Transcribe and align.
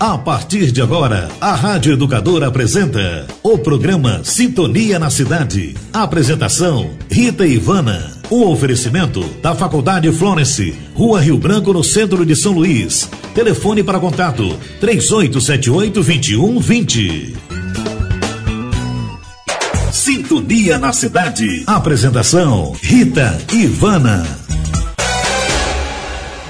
A 0.00 0.16
partir 0.16 0.72
de 0.72 0.80
agora, 0.80 1.28
a 1.42 1.54
Rádio 1.54 1.92
Educadora 1.92 2.48
apresenta 2.48 3.26
o 3.42 3.58
programa 3.58 4.22
Sintonia 4.24 4.98
na 4.98 5.10
Cidade. 5.10 5.74
Apresentação: 5.92 6.92
Rita 7.10 7.46
Ivana. 7.46 8.18
O 8.30 8.50
oferecimento 8.50 9.22
da 9.42 9.54
Faculdade 9.54 10.10
Florence, 10.10 10.74
Rua 10.94 11.20
Rio 11.20 11.36
Branco, 11.36 11.74
no 11.74 11.84
centro 11.84 12.24
de 12.24 12.34
São 12.34 12.52
Luís. 12.52 13.10
Telefone 13.34 13.82
para 13.82 14.00
contato: 14.00 14.58
3878-2120. 14.80 17.36
Sintonia 19.92 20.78
na 20.78 20.94
Cidade. 20.94 21.64
Apresentação: 21.66 22.74
Rita 22.80 23.36
Ivana. 23.52 24.39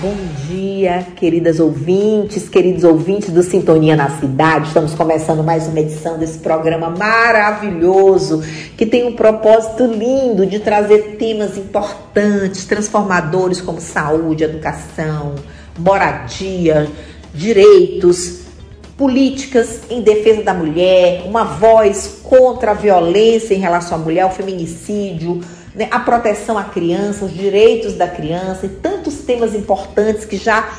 Bom 0.01 0.17
dia, 0.49 1.07
queridas 1.15 1.61
ouvintes, 1.61 2.49
queridos 2.49 2.85
ouvintes 2.85 3.29
do 3.29 3.43
Sintonia 3.43 3.95
na 3.95 4.09
Cidade. 4.09 4.69
Estamos 4.69 4.95
começando 4.95 5.45
mais 5.45 5.67
uma 5.67 5.79
edição 5.79 6.17
desse 6.19 6.39
programa 6.39 6.89
maravilhoso 6.89 8.43
que 8.79 8.87
tem 8.87 9.07
um 9.07 9.13
propósito 9.13 9.85
lindo 9.85 10.47
de 10.47 10.59
trazer 10.59 11.17
temas 11.19 11.59
importantes, 11.59 12.65
transformadores 12.65 13.61
como 13.61 13.79
saúde, 13.79 14.43
educação, 14.43 15.35
moradia, 15.79 16.89
direitos, 17.35 18.45
políticas 18.97 19.81
em 19.91 20.01
defesa 20.01 20.43
da 20.43 20.55
mulher, 20.55 21.25
uma 21.27 21.45
voz 21.45 22.21
contra 22.23 22.71
a 22.71 22.75
violência 22.75 23.55
em 23.55 23.59
relação 23.59 23.99
à 23.99 24.01
mulher, 24.01 24.25
o 24.25 24.31
feminicídio 24.31 25.43
né, 25.75 25.89
a 25.91 26.01
proteção 26.01 26.59
à 26.59 26.65
criança, 26.65 27.25
os 27.25 27.35
direitos 27.35 27.95
da 27.95 28.09
criança 28.09 28.67
e 28.67 28.69
tantos 28.69 29.19
temas 29.19 29.55
importantes 29.55 30.25
que 30.25 30.37
já 30.37 30.71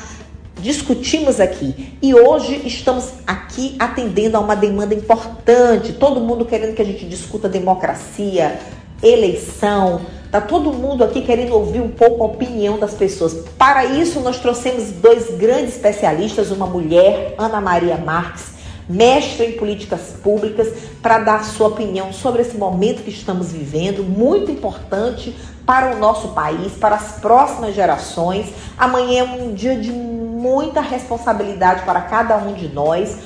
discutimos 0.60 1.40
aqui. 1.40 1.96
E 2.00 2.14
hoje 2.14 2.62
estamos 2.64 3.12
aqui 3.26 3.74
atendendo 3.78 4.36
a 4.36 4.40
uma 4.40 4.54
demanda 4.54 4.94
importante, 4.94 5.92
todo 5.94 6.20
mundo 6.20 6.44
querendo 6.44 6.74
que 6.74 6.82
a 6.82 6.84
gente 6.84 7.04
discuta 7.06 7.48
democracia, 7.48 8.58
eleição, 9.02 10.02
tá 10.30 10.40
todo 10.40 10.72
mundo 10.72 11.02
aqui 11.02 11.22
querendo 11.22 11.52
ouvir 11.54 11.80
um 11.80 11.90
pouco 11.90 12.22
a 12.22 12.26
opinião 12.26 12.78
das 12.78 12.94
pessoas. 12.94 13.34
Para 13.58 13.84
isso 13.84 14.20
nós 14.20 14.38
trouxemos 14.38 14.92
dois 14.92 15.30
grandes 15.36 15.74
especialistas, 15.74 16.50
uma 16.50 16.66
mulher, 16.66 17.34
Ana 17.36 17.60
Maria 17.60 17.96
Marques, 17.96 18.51
mestre 18.88 19.46
em 19.46 19.52
políticas 19.52 20.14
públicas, 20.22 20.68
para 21.00 21.18
dar 21.18 21.44
sua 21.44 21.68
opinião 21.68 22.12
sobre 22.12 22.42
esse 22.42 22.56
momento 22.56 23.02
que 23.02 23.10
estamos 23.10 23.52
vivendo, 23.52 24.02
muito 24.02 24.50
importante 24.50 25.36
para 25.64 25.94
o 25.94 25.98
nosso 25.98 26.28
país, 26.28 26.72
para 26.72 26.96
as 26.96 27.12
próximas 27.20 27.74
gerações. 27.74 28.48
Amanhã 28.76 29.20
é 29.20 29.42
um 29.42 29.54
dia 29.54 29.76
de 29.76 29.90
muita 29.92 30.80
responsabilidade 30.80 31.84
para 31.84 32.00
cada 32.00 32.36
um 32.36 32.52
de 32.52 32.68
nós. 32.68 33.16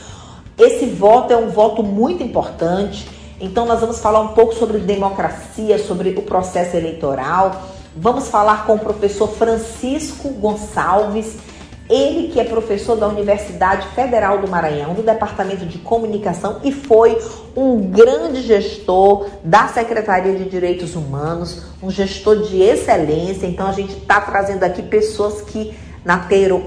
Esse 0.58 0.86
voto 0.86 1.32
é 1.32 1.36
um 1.36 1.48
voto 1.48 1.82
muito 1.82 2.22
importante. 2.22 3.08
Então, 3.40 3.66
nós 3.66 3.80
vamos 3.80 3.98
falar 3.98 4.20
um 4.20 4.28
pouco 4.28 4.54
sobre 4.54 4.78
democracia, 4.78 5.78
sobre 5.78 6.10
o 6.10 6.22
processo 6.22 6.76
eleitoral. 6.76 7.62
Vamos 7.94 8.28
falar 8.28 8.66
com 8.66 8.74
o 8.74 8.78
professor 8.78 9.28
Francisco 9.28 10.28
Gonçalves 10.30 11.36
ele 11.88 12.28
que 12.28 12.40
é 12.40 12.44
professor 12.44 12.96
da 12.96 13.06
Universidade 13.06 13.86
Federal 13.88 14.38
do 14.38 14.48
Maranhão, 14.48 14.94
do 14.94 15.02
Departamento 15.02 15.64
de 15.64 15.78
Comunicação 15.78 16.60
e 16.64 16.72
foi 16.72 17.16
um 17.56 17.80
grande 17.80 18.42
gestor 18.42 19.26
da 19.44 19.68
Secretaria 19.68 20.34
de 20.34 20.44
Direitos 20.44 20.96
Humanos, 20.96 21.62
um 21.82 21.90
gestor 21.90 22.42
de 22.42 22.60
excelência. 22.60 23.46
Então 23.46 23.68
a 23.68 23.72
gente 23.72 23.96
está 23.96 24.20
trazendo 24.20 24.64
aqui 24.64 24.82
pessoas 24.82 25.40
que 25.42 25.76
na 26.04 26.18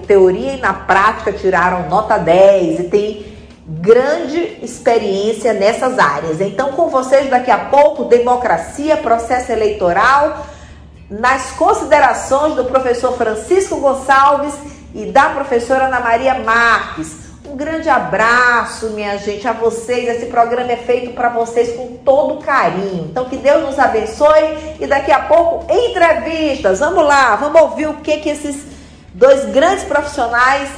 teoria 0.06 0.54
e 0.54 0.60
na 0.60 0.74
prática 0.74 1.32
tiraram 1.32 1.90
nota 1.90 2.18
10 2.18 2.80
e 2.80 2.84
tem 2.84 3.26
grande 3.68 4.58
experiência 4.62 5.54
nessas 5.54 6.00
áreas. 6.00 6.42
Então 6.42 6.72
com 6.72 6.90
vocês 6.90 7.30
daqui 7.30 7.52
a 7.52 7.58
pouco 7.66 8.06
democracia, 8.06 8.98
processo 8.98 9.52
eleitoral, 9.52 10.46
nas 11.10 11.52
considerações 11.52 12.56
do 12.56 12.66
professor 12.66 13.14
Francisco 13.18 13.78
Gonçalves 13.78 14.54
e 14.94 15.06
da 15.12 15.30
professora 15.30 15.86
Ana 15.86 16.00
Maria 16.00 16.40
Marques. 16.40 17.30
Um 17.46 17.56
grande 17.56 17.90
abraço, 17.90 18.92
minha 18.92 19.18
gente, 19.18 19.48
a 19.48 19.54
vocês. 19.54 20.08
Esse 20.08 20.28
programa 20.28 20.72
é 20.72 20.78
feito 20.78 21.14
para 21.14 21.30
vocês 21.30 21.76
com 21.76 21.98
todo 22.06 22.44
carinho. 22.44 23.08
Então, 23.10 23.26
que 23.26 23.38
Deus 23.38 23.64
nos 23.64 23.80
abençoe 23.80 24.76
e 24.80 24.86
daqui 24.86 25.12
a 25.12 25.22
pouco, 25.22 25.66
entrevistas. 25.72 26.80
Vamos 26.80 27.04
lá, 27.06 27.36
vamos 27.38 27.60
ouvir 27.62 27.88
o 27.88 27.96
que, 27.96 28.18
que 28.18 28.30
esses 28.30 28.58
dois 29.14 29.46
grandes 29.46 29.84
profissionais 29.84 30.70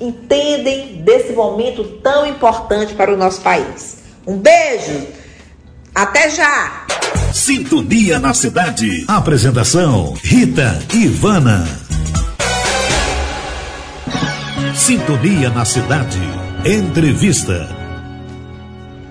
entendem 0.00 1.02
desse 1.02 1.32
momento 1.32 1.84
tão 2.02 2.26
importante 2.26 2.94
para 2.94 3.12
o 3.12 3.16
nosso 3.16 3.40
país. 3.40 3.98
Um 4.26 4.36
beijo, 4.36 5.06
até 5.94 6.28
já! 6.28 6.84
Sintonia 7.32 8.18
na 8.18 8.32
Cidade. 8.32 9.04
Apresentação: 9.08 10.14
Rita 10.22 10.78
Ivana. 10.92 11.83
Sintonia 14.74 15.50
na 15.50 15.64
Cidade. 15.64 16.18
Entrevista. 16.66 17.68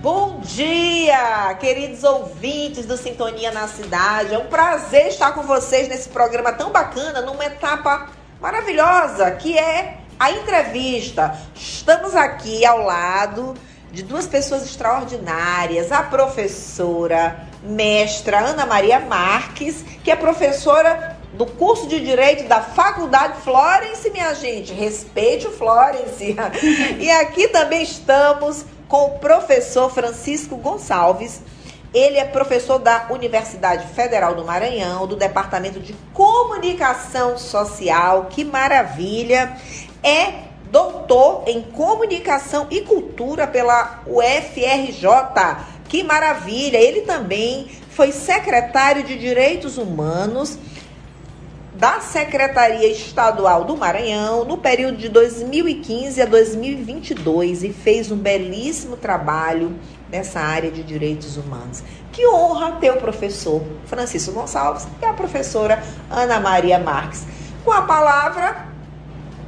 Bom 0.02 0.42
dia, 0.42 1.56
queridos 1.58 2.04
ouvintes 2.04 2.86
do 2.86 2.98
Sintonia 2.98 3.50
na 3.50 3.66
Cidade. 3.70 4.34
É 4.34 4.38
um 4.38 4.48
prazer 4.48 5.08
estar 5.08 5.32
com 5.32 5.44
vocês 5.44 5.88
nesse 5.88 6.10
programa 6.10 6.52
tão 6.52 6.70
bacana, 6.70 7.22
numa 7.22 7.46
etapa 7.46 8.10
maravilhosa 8.42 9.32
que 9.32 9.58
é 9.58 10.00
a 10.20 10.32
entrevista. 10.32 11.34
Estamos 11.56 12.14
aqui 12.14 12.66
ao 12.66 12.84
lado 12.84 13.54
de 13.90 14.04
duas 14.04 14.28
pessoas 14.28 14.66
extraordinárias, 14.66 15.94
a 15.94 16.04
professora 16.04 17.48
mestra 17.64 18.40
Ana 18.40 18.66
Maria 18.66 19.00
Marques, 19.00 19.86
que 20.04 20.12
é 20.12 20.16
professora 20.16 21.13
do 21.34 21.46
curso 21.46 21.88
de 21.88 22.00
Direito 22.00 22.48
da 22.48 22.62
Faculdade 22.62 23.42
Florence, 23.42 24.10
minha 24.12 24.34
gente. 24.34 24.74
Respeite 24.74 25.48
o 25.48 25.52
Florence. 25.52 26.36
e 27.00 27.12
aqui 27.12 27.48
também 27.48 27.82
estamos 27.82 28.66
com 28.88 29.06
o 29.06 29.20
professor 29.20 29.92
Francisco 29.92 30.56
Gonçalves. 30.58 31.42
Ele 31.94 32.18
é 32.18 32.26
professor 32.26 32.80
da 32.80 33.08
Universidade 33.10 33.88
Federal 33.94 34.36
do 34.36 34.44
Maranhão, 34.44 35.06
do 35.06 35.16
Departamento 35.16 35.80
de 35.80 35.94
Comunicação 36.14 37.38
Social. 37.38 38.28
Que 38.30 38.44
maravilha! 38.44 39.58
É 40.04 40.34
doutor 40.72 41.44
em 41.48 41.62
Comunicação 41.62 42.68
e 42.70 42.82
Cultura 42.82 43.46
pela 43.46 44.02
UFRJ. 44.08 45.08
Que 45.88 46.04
maravilha! 46.04 46.78
Ele 46.78 47.02
também 47.02 47.70
foi 47.90 48.12
secretário 48.12 49.04
de 49.04 49.18
Direitos 49.18 49.78
Humanos 49.78 50.58
da 51.84 52.00
Secretaria 52.00 52.88
Estadual 52.88 53.66
do 53.66 53.76
Maranhão 53.76 54.46
no 54.46 54.58
período 54.58 54.96
de 54.96 55.10
2015 55.10 56.22
a 56.22 56.26
2022 56.26 57.62
e 57.62 57.74
fez 57.74 58.10
um 58.10 58.16
belíssimo 58.16 58.96
trabalho 58.96 59.76
nessa 60.10 60.40
área 60.40 60.72
de 60.72 60.82
direitos 60.82 61.36
humanos. 61.36 61.84
Que 62.14 62.26
honra 62.26 62.78
ter 62.80 62.90
o 62.92 63.02
professor 63.02 63.62
Francisco 63.86 64.32
Gonçalves 64.32 64.88
e 65.02 65.06
a 65.06 65.12
professora 65.12 65.84
Ana 66.10 66.40
Maria 66.40 66.80
Marques. 66.80 67.26
Com 67.66 67.72
a 67.74 67.82
palavra, 67.82 68.66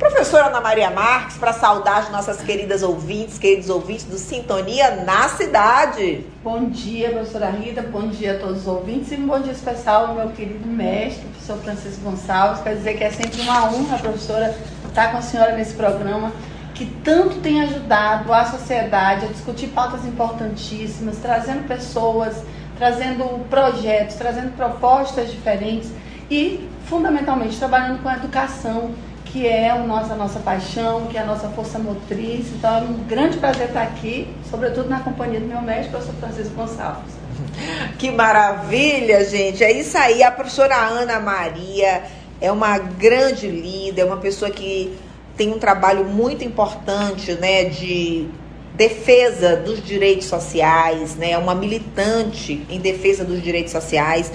Professora 0.06 0.50
Ana 0.50 0.62
Maria 0.62 0.92
Marques, 0.92 1.36
para 1.36 1.52
saudar 1.52 1.98
as 1.98 2.12
nossas 2.12 2.40
queridas 2.40 2.84
ouvintes, 2.84 3.40
queridos 3.40 3.72
ouvintes 3.72 4.06
do 4.06 4.20
Sintonia 4.20 5.04
na 5.04 5.28
Cidade. 5.30 6.24
Bom 6.44 6.70
dia, 6.70 7.10
professora 7.10 7.50
Rita, 7.50 7.82
bom 7.82 8.08
dia 8.10 8.36
a 8.36 8.40
todos 8.40 8.62
os 8.62 8.68
ouvintes 8.68 9.12
e 9.12 9.16
um 9.16 9.26
bom 9.26 9.40
dia 9.40 9.52
especial 9.52 10.06
ao 10.06 10.14
meu 10.14 10.30
querido 10.30 10.68
mestre, 10.68 11.26
professor 11.30 11.58
Francisco 11.58 12.02
Gonçalves. 12.04 12.62
Quero 12.62 12.78
dizer 12.78 12.94
que 12.98 13.04
é 13.04 13.10
sempre 13.10 13.42
uma 13.42 13.66
honra, 13.66 13.98
professora, 13.98 14.56
estar 14.88 15.12
com 15.12 15.18
a 15.18 15.22
senhora 15.24 15.58
nesse 15.58 15.74
programa 15.74 16.32
que 16.76 16.86
tanto 17.04 17.40
tem 17.40 17.64
ajudado 17.64 18.32
a 18.32 18.46
sociedade 18.46 19.26
a 19.26 19.30
discutir 19.30 19.70
pautas 19.70 20.06
importantíssimas, 20.06 21.18
trazendo 21.18 21.68
pessoas, 21.68 22.44
trazendo 22.78 23.44
projetos, 23.50 24.16
trazendo 24.18 24.56
propostas 24.56 25.32
diferentes 25.32 25.90
e, 26.30 26.70
fundamentalmente, 26.86 27.58
trabalhando 27.58 28.04
com 28.04 28.10
a 28.10 28.18
educação 28.18 28.92
que 29.36 29.46
é 29.46 29.74
o 29.74 29.86
nosso, 29.86 30.14
a 30.14 30.16
nossa 30.16 30.40
paixão, 30.40 31.08
que 31.08 31.18
é 31.18 31.20
a 31.20 31.26
nossa 31.26 31.50
força 31.50 31.78
motriz. 31.78 32.48
Então 32.54 32.78
é 32.78 32.82
um 32.84 32.94
grande 33.06 33.38
prazer 33.38 33.68
estar 33.68 33.82
aqui, 33.82 34.34
sobretudo 34.50 34.88
na 34.88 35.02
companhia 35.02 35.42
do 35.42 35.46
meu 35.46 35.62
mestre, 35.62 35.90
professor 35.90 36.16
Francisco 36.22 36.56
Gonçalves. 36.56 37.14
Que 38.00 38.12
maravilha, 38.12 39.26
gente! 39.26 39.62
É 39.62 39.74
isso 39.74 39.98
aí. 39.98 40.24
A 40.24 40.32
professora 40.32 40.78
Ana 40.78 41.20
Maria 41.20 42.04
é 42.40 42.50
uma 42.50 42.78
grande 42.78 43.50
líder, 43.50 44.04
é 44.04 44.06
uma 44.06 44.18
pessoa 44.18 44.50
que 44.50 44.98
tem 45.36 45.52
um 45.52 45.60
trabalho 45.60 46.06
muito 46.06 46.46
importante, 46.46 47.34
né, 47.34 47.66
de 47.66 48.30
defesa 48.76 49.56
dos 49.56 49.84
direitos 49.84 50.28
sociais, 50.28 51.16
né, 51.16 51.38
uma 51.38 51.56
militante 51.56 52.66
em 52.70 52.80
defesa 52.80 53.24
dos 53.24 53.42
direitos 53.42 53.72
sociais 53.72 54.32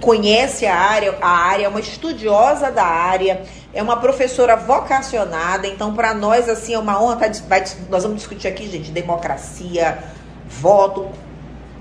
conhece 0.00 0.66
a 0.66 0.76
área, 0.76 1.16
a 1.20 1.28
área, 1.28 1.64
é 1.64 1.68
uma 1.68 1.80
estudiosa 1.80 2.70
da 2.70 2.84
área, 2.84 3.42
é 3.72 3.82
uma 3.82 3.96
professora 3.96 4.54
vocacionada, 4.54 5.66
então 5.66 5.94
para 5.94 6.12
nós 6.12 6.48
assim 6.48 6.74
é 6.74 6.78
uma 6.78 7.02
honra, 7.02 7.16
tá, 7.16 7.30
vai, 7.48 7.64
nós 7.88 8.02
vamos 8.02 8.18
discutir 8.18 8.46
aqui, 8.46 8.68
gente, 8.68 8.90
democracia, 8.90 9.98
voto, 10.46 11.08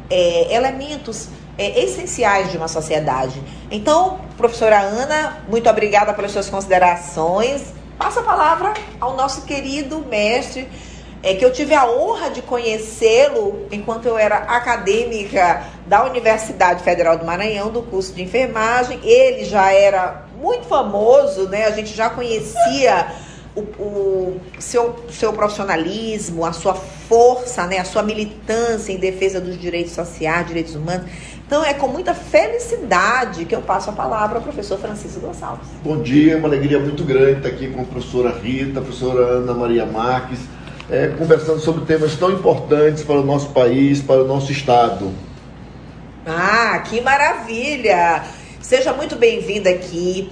é, 0.10 0.56
elementos 0.56 1.28
é, 1.58 1.84
essenciais 1.84 2.50
de 2.50 2.58
uma 2.58 2.68
sociedade. 2.68 3.42
Então, 3.70 4.20
professora 4.38 4.80
Ana, 4.80 5.44
muito 5.50 5.70
obrigada 5.70 6.14
pelas 6.14 6.32
suas 6.32 6.50
considerações. 6.50 7.74
Passa 7.98 8.22
a 8.22 8.24
palavra 8.24 8.74
ao 9.00 9.16
nosso 9.16 9.42
querido 9.44 10.00
mestre, 10.00 10.68
é, 11.24 11.34
que 11.34 11.44
eu 11.44 11.52
tive 11.52 11.74
a 11.74 11.90
honra 11.90 12.30
de 12.30 12.42
conhecê-lo 12.42 13.66
enquanto 13.72 14.06
eu 14.06 14.18
era 14.18 14.40
acadêmica 14.40 15.64
da 15.88 16.04
Universidade 16.04 16.84
Federal 16.84 17.18
do 17.18 17.26
Maranhão, 17.26 17.72
do 17.72 17.82
curso 17.82 18.14
de 18.14 18.22
enfermagem. 18.22 19.00
Ele 19.04 19.46
já 19.46 19.72
era 19.72 20.26
muito 20.38 20.66
famoso, 20.66 21.48
né? 21.48 21.66
A 21.66 21.72
gente 21.72 21.96
já 21.96 22.10
conhecia 22.10 23.08
o, 23.56 23.62
o 23.62 24.42
seu, 24.60 24.96
seu 25.10 25.32
profissionalismo, 25.32 26.44
a 26.46 26.52
sua 26.52 26.74
força, 26.74 27.66
né? 27.68 27.78
a 27.78 27.86
sua 27.86 28.04
militância 28.04 28.92
em 28.92 28.98
defesa 28.98 29.40
dos 29.40 29.58
direitos 29.58 29.94
sociais, 29.94 30.48
direitos 30.48 30.76
humanos. 30.76 31.10
Então 31.46 31.64
é 31.64 31.74
com 31.74 31.88
muita 31.88 32.14
felicidade 32.14 33.46
que 33.46 33.56
eu 33.56 33.62
passo 33.62 33.90
a 33.92 33.94
palavra 33.94 34.40
ao 34.40 34.44
professor 34.44 34.78
Francisco 34.78 35.20
Gonçalves. 35.20 35.68
Bom 35.84 36.02
dia, 36.02 36.38
uma 36.38 36.48
alegria 36.48 36.80
muito 36.80 37.04
grande 37.04 37.38
estar 37.38 37.50
aqui 37.50 37.70
com 37.70 37.82
a 37.82 37.86
professora 37.86 38.32
Rita, 38.32 38.80
a 38.80 38.82
professora 38.82 39.22
Ana 39.24 39.54
Maria 39.54 39.86
Marques, 39.86 40.40
é, 40.90 41.08
conversando 41.08 41.60
sobre 41.60 41.86
temas 41.86 42.16
tão 42.16 42.32
importantes 42.32 43.04
para 43.04 43.20
o 43.20 43.26
nosso 43.26 43.50
país, 43.50 44.02
para 44.02 44.22
o 44.24 44.28
nosso 44.28 44.52
estado. 44.52 45.12
Ah, 46.26 46.80
que 46.80 47.02
maravilha! 47.02 48.24
Seja 48.62 48.94
muito 48.94 49.16
bem-vinda 49.16 49.70
aqui. 49.70 50.30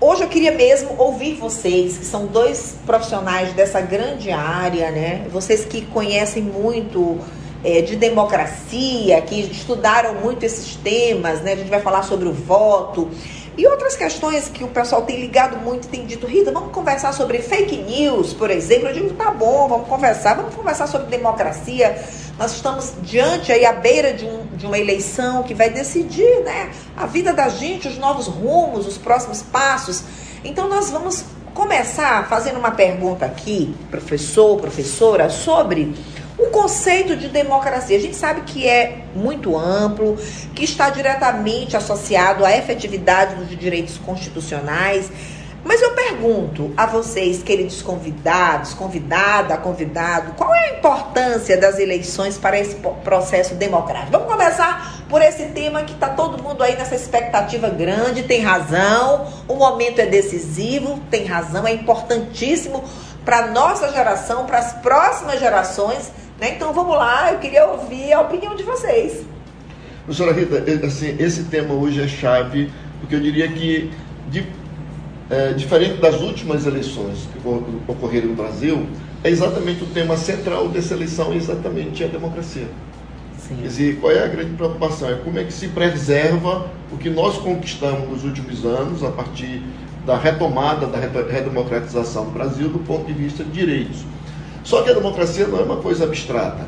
Hoje 0.00 0.22
eu 0.22 0.28
queria 0.28 0.52
mesmo 0.52 0.94
ouvir 0.98 1.34
vocês, 1.34 1.96
que 1.96 2.04
são 2.04 2.26
dois 2.26 2.76
profissionais 2.84 3.52
dessa 3.54 3.80
grande 3.80 4.30
área, 4.30 4.90
né? 4.90 5.26
Vocês 5.32 5.64
que 5.64 5.82
conhecem 5.86 6.42
muito 6.42 7.18
é, 7.64 7.80
de 7.80 7.96
democracia, 7.96 9.20
que 9.22 9.40
estudaram 9.40 10.14
muito 10.16 10.44
esses 10.44 10.76
temas, 10.76 11.40
né? 11.40 11.54
A 11.54 11.56
gente 11.56 11.70
vai 11.70 11.80
falar 11.80 12.02
sobre 12.02 12.28
o 12.28 12.32
voto. 12.32 13.08
E 13.56 13.66
outras 13.66 13.96
questões 13.96 14.50
que 14.50 14.62
o 14.62 14.68
pessoal 14.68 15.02
tem 15.02 15.18
ligado 15.18 15.56
muito, 15.56 15.88
tem 15.88 16.04
dito, 16.04 16.26
Rita, 16.26 16.52
vamos 16.52 16.72
conversar 16.72 17.12
sobre 17.12 17.38
fake 17.38 17.78
news, 17.78 18.34
por 18.34 18.50
exemplo. 18.50 18.88
Eu 18.88 18.92
digo, 18.92 19.14
tá 19.14 19.30
bom, 19.30 19.66
vamos 19.66 19.88
conversar, 19.88 20.34
vamos 20.34 20.54
conversar 20.54 20.86
sobre 20.86 21.06
democracia. 21.06 21.96
Nós 22.38 22.52
estamos 22.52 22.92
diante 23.00 23.50
aí 23.50 23.64
à 23.64 23.72
beira 23.72 24.12
de, 24.12 24.26
um, 24.26 24.44
de 24.54 24.66
uma 24.66 24.78
eleição 24.78 25.42
que 25.42 25.54
vai 25.54 25.70
decidir 25.70 26.42
né, 26.44 26.70
a 26.94 27.06
vida 27.06 27.32
da 27.32 27.48
gente, 27.48 27.88
os 27.88 27.96
novos 27.96 28.26
rumos, 28.26 28.86
os 28.86 28.98
próximos 28.98 29.40
passos. 29.40 30.04
Então 30.44 30.68
nós 30.68 30.90
vamos 30.90 31.24
começar 31.54 32.28
fazendo 32.28 32.58
uma 32.58 32.72
pergunta 32.72 33.24
aqui, 33.24 33.74
professor, 33.90 34.60
professora, 34.60 35.30
sobre 35.30 35.94
o 36.38 36.46
conceito 36.48 37.16
de 37.16 37.28
democracia, 37.28 37.96
a 37.96 38.00
gente 38.00 38.16
sabe 38.16 38.42
que 38.42 38.68
é 38.68 39.04
muito 39.14 39.56
amplo, 39.56 40.16
que 40.54 40.64
está 40.64 40.90
diretamente 40.90 41.76
associado 41.76 42.44
à 42.44 42.54
efetividade 42.56 43.34
dos 43.36 43.48
direitos 43.58 43.96
constitucionais. 43.98 45.10
Mas 45.64 45.82
eu 45.82 45.94
pergunto 45.94 46.72
a 46.76 46.86
vocês, 46.86 47.42
queridos 47.42 47.82
convidados, 47.82 48.72
convidada, 48.72 49.56
convidado, 49.56 50.32
qual 50.34 50.54
é 50.54 50.68
a 50.68 50.78
importância 50.78 51.56
das 51.56 51.78
eleições 51.80 52.38
para 52.38 52.56
esse 52.56 52.76
processo 53.02 53.54
democrático? 53.56 54.12
Vamos 54.12 54.28
começar 54.28 55.04
por 55.08 55.20
esse 55.22 55.46
tema 55.46 55.82
que 55.82 55.94
está 55.94 56.10
todo 56.10 56.40
mundo 56.40 56.62
aí 56.62 56.76
nessa 56.76 56.94
expectativa 56.94 57.68
grande, 57.68 58.22
tem 58.22 58.42
razão, 58.42 59.26
o 59.48 59.56
momento 59.56 60.00
é 60.00 60.06
decisivo, 60.06 61.00
tem 61.10 61.24
razão, 61.24 61.66
é 61.66 61.72
importantíssimo 61.72 62.84
para 63.24 63.38
a 63.38 63.46
nossa 63.48 63.90
geração, 63.90 64.46
para 64.46 64.58
as 64.58 64.72
próximas 64.74 65.40
gerações 65.40 66.12
né? 66.40 66.54
Então 66.54 66.72
vamos 66.72 66.96
lá, 66.96 67.32
eu 67.32 67.38
queria 67.38 67.66
ouvir 67.66 68.12
a 68.12 68.20
opinião 68.20 68.54
de 68.54 68.62
vocês. 68.62 69.24
Professora 70.04 70.32
Rita, 70.32 70.86
assim, 70.86 71.16
esse 71.18 71.44
tema 71.44 71.74
hoje 71.74 72.00
é 72.00 72.06
chave, 72.06 72.70
porque 73.00 73.14
eu 73.14 73.20
diria 73.20 73.48
que, 73.48 73.90
de, 74.30 74.46
é, 75.28 75.52
diferente 75.52 76.00
das 76.00 76.20
últimas 76.20 76.66
eleições 76.66 77.28
que 77.32 77.48
ocorreram 77.88 78.28
no 78.28 78.34
Brasil, 78.34 78.86
é 79.24 79.30
exatamente 79.30 79.82
o 79.82 79.86
tema 79.86 80.16
central 80.16 80.68
dessa 80.68 80.94
eleição, 80.94 81.34
exatamente 81.34 82.04
a 82.04 82.06
democracia. 82.06 82.68
Sim. 83.36 83.56
Quer 83.56 83.66
dizer, 83.66 84.00
qual 84.00 84.12
é 84.12 84.22
a 84.22 84.28
grande 84.28 84.54
preocupação? 84.54 85.10
É 85.10 85.14
como 85.16 85.38
é 85.38 85.44
que 85.44 85.52
se 85.52 85.68
preserva 85.68 86.70
o 86.92 86.96
que 86.96 87.10
nós 87.10 87.38
conquistamos 87.38 88.08
nos 88.08 88.24
últimos 88.24 88.64
anos, 88.64 89.02
a 89.02 89.10
partir 89.10 89.62
da 90.04 90.16
retomada 90.16 90.86
da 90.86 90.98
redemocratização 90.98 92.26
do 92.26 92.30
Brasil, 92.30 92.68
do 92.68 92.78
ponto 92.78 93.06
de 93.06 93.12
vista 93.12 93.42
de 93.42 93.50
direitos. 93.50 94.04
Só 94.66 94.82
que 94.82 94.90
a 94.90 94.94
democracia 94.94 95.46
não 95.46 95.60
é 95.60 95.62
uma 95.62 95.76
coisa 95.76 96.02
abstrata. 96.02 96.66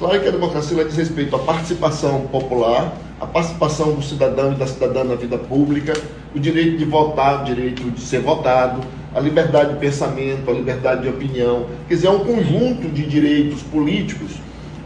Claro 0.00 0.20
que 0.20 0.26
a 0.26 0.32
democracia 0.32 0.84
diz 0.84 0.96
respeito 0.96 1.36
à 1.36 1.38
participação 1.38 2.22
popular, 2.22 2.92
à 3.20 3.26
participação 3.26 3.92
do 3.92 4.02
cidadão 4.02 4.52
e 4.52 4.56
da 4.56 4.66
cidadã 4.66 5.04
na 5.04 5.14
vida 5.14 5.38
pública, 5.38 5.92
o 6.34 6.40
direito 6.40 6.76
de 6.76 6.84
votar, 6.84 7.42
o 7.42 7.44
direito 7.44 7.88
de 7.88 8.00
ser 8.00 8.18
votado, 8.18 8.80
a 9.14 9.20
liberdade 9.20 9.74
de 9.74 9.78
pensamento, 9.78 10.50
a 10.50 10.54
liberdade 10.54 11.02
de 11.02 11.08
opinião. 11.08 11.66
Quer 11.86 11.94
dizer, 11.94 12.08
é 12.08 12.10
um 12.10 12.24
conjunto 12.24 12.88
de 12.88 13.06
direitos 13.06 13.62
políticos 13.62 14.32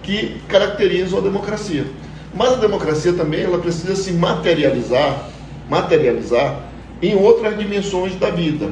que 0.03 0.39
caracterizam 0.47 1.19
a 1.19 1.23
democracia. 1.23 1.87
Mas 2.35 2.53
a 2.53 2.57
democracia 2.57 3.15
também 3.15 3.41
ela 3.41 3.57
precisa 3.57 3.97
se 3.97 4.13
materializar, 4.13 5.31
materializar 5.67 6.61
em 7.01 7.17
outras 7.17 7.57
dimensões 7.57 8.15
da 8.17 8.29
vida. 8.29 8.69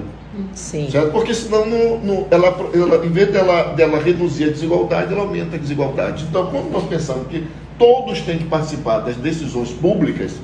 Sim. 0.54 0.88
Certo? 0.90 1.10
Porque 1.12 1.34
senão 1.34 1.66
no, 1.66 1.98
no, 1.98 2.26
ela, 2.30 2.48
ela, 2.74 3.04
em 3.04 3.10
vez 3.10 3.30
dela, 3.30 3.74
dela 3.74 3.98
reduzir 3.98 4.44
a 4.44 4.48
desigualdade, 4.48 5.12
ela 5.12 5.22
aumenta 5.22 5.56
a 5.56 5.58
desigualdade. 5.58 6.24
Então, 6.28 6.46
quando 6.46 6.70
nós 6.70 6.84
pensamos 6.84 7.26
que 7.28 7.46
todos 7.78 8.20
têm 8.22 8.38
que 8.38 8.44
participar 8.44 9.00
das 9.00 9.16
decisões 9.16 9.70
públicas, 9.70 10.36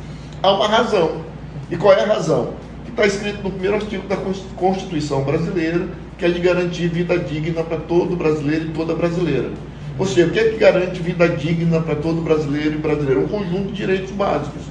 há 0.42 0.52
uma 0.52 0.68
razão. 0.68 1.22
E 1.70 1.76
qual 1.76 1.94
é 1.94 2.02
a 2.02 2.06
razão? 2.06 2.54
Que 2.84 2.90
está 2.90 3.06
escrito 3.06 3.42
no 3.42 3.50
primeiro 3.50 3.76
artigo 3.76 4.06
da 4.06 4.16
Constituição 4.56 5.22
brasileira, 5.22 5.88
que 6.18 6.24
é 6.24 6.28
de 6.28 6.40
garantir 6.40 6.88
vida 6.88 7.18
digna 7.18 7.62
para 7.62 7.78
todo 7.78 8.16
brasileiro 8.16 8.66
e 8.66 8.70
toda 8.70 8.94
brasileira. 8.94 9.50
Ou 9.98 10.06
seja, 10.06 10.26
o 10.26 10.30
que 10.30 10.38
é 10.38 10.48
que 10.50 10.56
garante 10.56 11.00
vida 11.00 11.28
digna 11.28 11.80
para 11.80 11.94
todo 11.94 12.20
brasileiro 12.20 12.74
e 12.74 12.78
brasileira? 12.78 13.20
Um 13.20 13.28
conjunto 13.28 13.68
de 13.68 13.74
direitos 13.74 14.10
básicos. 14.10 14.62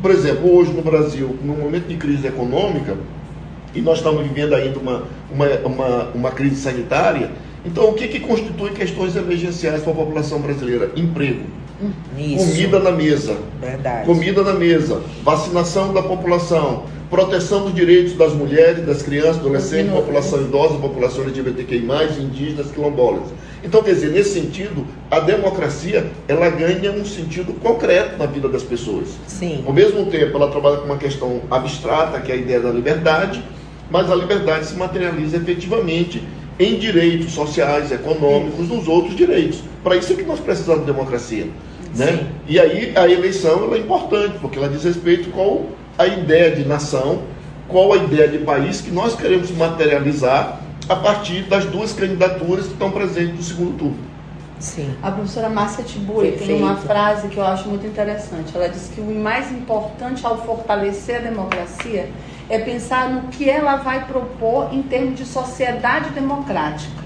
Por 0.00 0.10
exemplo, 0.10 0.52
hoje 0.56 0.72
no 0.72 0.82
Brasil, 0.82 1.36
no 1.44 1.54
momento 1.54 1.86
de 1.86 1.96
crise 1.96 2.26
econômica, 2.26 2.96
e 3.74 3.80
nós 3.80 3.98
estamos 3.98 4.22
vivendo 4.22 4.54
ainda 4.54 4.78
uma, 4.78 5.04
uma, 5.30 5.46
uma, 5.64 6.04
uma 6.14 6.30
crise 6.30 6.56
sanitária. 6.56 7.30
Então, 7.64 7.88
o 7.88 7.94
que, 7.94 8.08
que 8.08 8.20
constitui 8.20 8.70
questões 8.70 9.14
emergenciais 9.16 9.82
para 9.82 9.92
a 9.92 9.96
população 9.96 10.40
brasileira? 10.40 10.90
Emprego. 10.96 11.44
Isso. 12.18 12.46
Comida 12.46 12.78
na 12.78 12.90
mesa. 12.92 13.36
Verdade. 13.60 14.06
Comida 14.06 14.42
na 14.42 14.52
mesa. 14.52 15.02
Vacinação 15.22 15.92
da 15.92 16.02
população. 16.02 16.84
Proteção 17.10 17.64
dos 17.64 17.74
direitos 17.74 18.14
das 18.14 18.32
mulheres, 18.32 18.86
das 18.86 19.02
crianças, 19.02 19.36
adolescentes, 19.36 19.92
população 19.92 20.40
idosa, 20.40 20.78
população 20.78 21.24
LGBTQI, 21.24 21.82
indígenas, 22.20 22.70
quilombolas. 22.70 23.24
Então, 23.62 23.82
quer 23.82 23.92
dizer, 23.92 24.10
nesse 24.10 24.40
sentido, 24.40 24.86
a 25.10 25.20
democracia 25.20 26.10
ela 26.26 26.48
ganha 26.48 26.90
um 26.90 27.04
sentido 27.04 27.52
concreto 27.60 28.18
na 28.18 28.26
vida 28.26 28.48
das 28.48 28.62
pessoas. 28.62 29.08
Sim. 29.26 29.62
Ao 29.66 29.72
mesmo 29.72 30.06
tempo, 30.06 30.36
ela 30.36 30.50
trabalha 30.50 30.78
com 30.78 30.86
uma 30.86 30.96
questão 30.96 31.42
abstrata, 31.50 32.18
que 32.20 32.32
é 32.32 32.34
a 32.34 32.38
ideia 32.38 32.60
da 32.60 32.70
liberdade, 32.70 33.44
mas 33.92 34.10
a 34.10 34.14
liberdade 34.14 34.64
se 34.64 34.74
materializa 34.74 35.36
efetivamente 35.36 36.26
em 36.58 36.78
direitos 36.78 37.32
sociais, 37.32 37.92
econômicos, 37.92 38.66
nos 38.66 38.88
outros 38.88 39.14
direitos. 39.14 39.62
Para 39.84 39.96
isso 39.96 40.14
é 40.14 40.16
que 40.16 40.22
nós 40.22 40.40
precisamos 40.40 40.80
de 40.80 40.86
democracia. 40.86 41.46
Né? 41.94 42.26
E 42.48 42.58
aí 42.58 42.94
a 42.96 43.06
eleição 43.06 43.74
é 43.74 43.78
importante, 43.78 44.38
porque 44.40 44.56
ela 44.56 44.68
diz 44.68 44.82
respeito 44.82 45.30
com 45.30 45.66
a 45.98 46.06
ideia 46.06 46.56
de 46.56 46.66
nação, 46.66 47.22
qual 47.68 47.92
a 47.92 47.98
ideia 47.98 48.28
de 48.28 48.38
país 48.38 48.80
que 48.80 48.90
nós 48.90 49.14
queremos 49.14 49.50
materializar 49.50 50.60
a 50.88 50.96
partir 50.96 51.42
das 51.42 51.66
duas 51.66 51.92
candidaturas 51.92 52.66
que 52.66 52.72
estão 52.72 52.90
presentes 52.90 53.36
no 53.36 53.42
segundo 53.42 53.78
turno. 53.78 54.12
Sim. 54.58 54.94
A 55.02 55.10
professora 55.10 55.50
Márcia 55.50 55.84
Tiburi 55.84 56.32
tem 56.32 56.56
uma 56.56 56.76
frase 56.76 57.28
que 57.28 57.36
eu 57.36 57.44
acho 57.44 57.68
muito 57.68 57.86
interessante. 57.86 58.52
Ela 58.54 58.68
diz 58.68 58.90
que 58.94 59.00
o 59.00 59.04
mais 59.04 59.50
importante 59.52 60.24
ao 60.24 60.38
fortalecer 60.46 61.16
a 61.16 61.20
democracia 61.20 62.08
é 62.48 62.58
pensar 62.58 63.10
no 63.10 63.28
que 63.28 63.48
ela 63.48 63.76
vai 63.76 64.06
propor 64.06 64.72
em 64.72 64.82
termos 64.82 65.18
de 65.18 65.24
sociedade 65.24 66.10
democrática. 66.10 67.02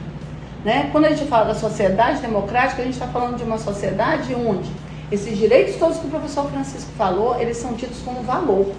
Né? 0.64 0.88
Quando 0.90 1.04
a 1.04 1.10
gente 1.10 1.26
fala 1.26 1.46
da 1.46 1.54
sociedade 1.54 2.20
democrática, 2.20 2.82
a 2.82 2.84
gente 2.84 2.94
está 2.94 3.06
falando 3.06 3.36
de 3.36 3.44
uma 3.44 3.58
sociedade 3.58 4.34
onde 4.34 4.68
esses 5.10 5.38
direitos 5.38 5.76
todos 5.76 5.98
que 5.98 6.06
o 6.06 6.10
professor 6.10 6.50
Francisco 6.50 6.90
falou, 6.98 7.40
eles 7.40 7.56
são 7.56 7.74
tidos 7.74 7.98
como 8.04 8.22
valor. 8.22 8.72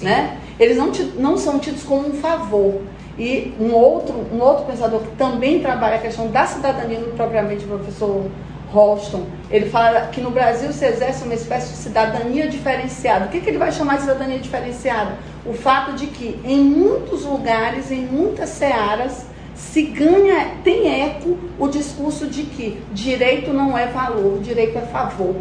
Né? 0.00 0.38
Eles 0.58 0.76
não, 0.76 0.90
não 1.18 1.36
são 1.36 1.58
tidos 1.58 1.82
como 1.82 2.08
um 2.08 2.14
favor. 2.14 2.80
E 3.18 3.54
um 3.60 3.72
outro, 3.72 4.14
um 4.32 4.40
outro 4.40 4.64
pensador 4.64 5.00
que 5.00 5.16
também 5.16 5.60
trabalha 5.60 5.96
a 5.96 5.98
questão 5.98 6.28
da 6.28 6.46
cidadania, 6.46 6.98
propriamente 7.16 7.64
o 7.64 7.68
professor 7.68 8.26
Ralston, 8.72 9.24
ele 9.50 9.70
fala 9.70 10.08
que 10.08 10.20
no 10.20 10.30
Brasil 10.30 10.72
se 10.72 10.84
exerce 10.84 11.24
uma 11.24 11.34
espécie 11.34 11.70
de 11.70 11.76
cidadania 11.76 12.48
diferenciada. 12.48 13.26
O 13.26 13.28
que, 13.28 13.40
que 13.40 13.48
ele 13.48 13.58
vai 13.58 13.72
chamar 13.72 13.96
de 13.96 14.02
cidadania 14.02 14.38
diferenciada? 14.38 15.12
O 15.48 15.54
fato 15.54 15.92
de 15.92 16.06
que 16.08 16.40
em 16.44 16.60
muitos 16.60 17.24
lugares, 17.24 17.90
em 17.90 18.04
muitas 18.06 18.48
searas, 18.50 19.26
se 19.54 19.82
ganha, 19.82 20.56
tem 20.62 21.02
eco 21.02 21.38
o 21.58 21.68
discurso 21.68 22.26
de 22.26 22.42
que 22.42 22.82
direito 22.92 23.52
não 23.52 23.76
é 23.76 23.86
valor, 23.86 24.40
direito 24.40 24.76
é 24.76 24.82
favor. 24.82 25.36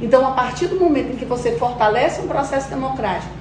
Então, 0.00 0.26
a 0.26 0.32
partir 0.32 0.66
do 0.66 0.78
momento 0.78 1.12
em 1.12 1.16
que 1.16 1.24
você 1.24 1.52
fortalece 1.52 2.20
um 2.20 2.26
processo 2.26 2.68
democrático, 2.68 3.32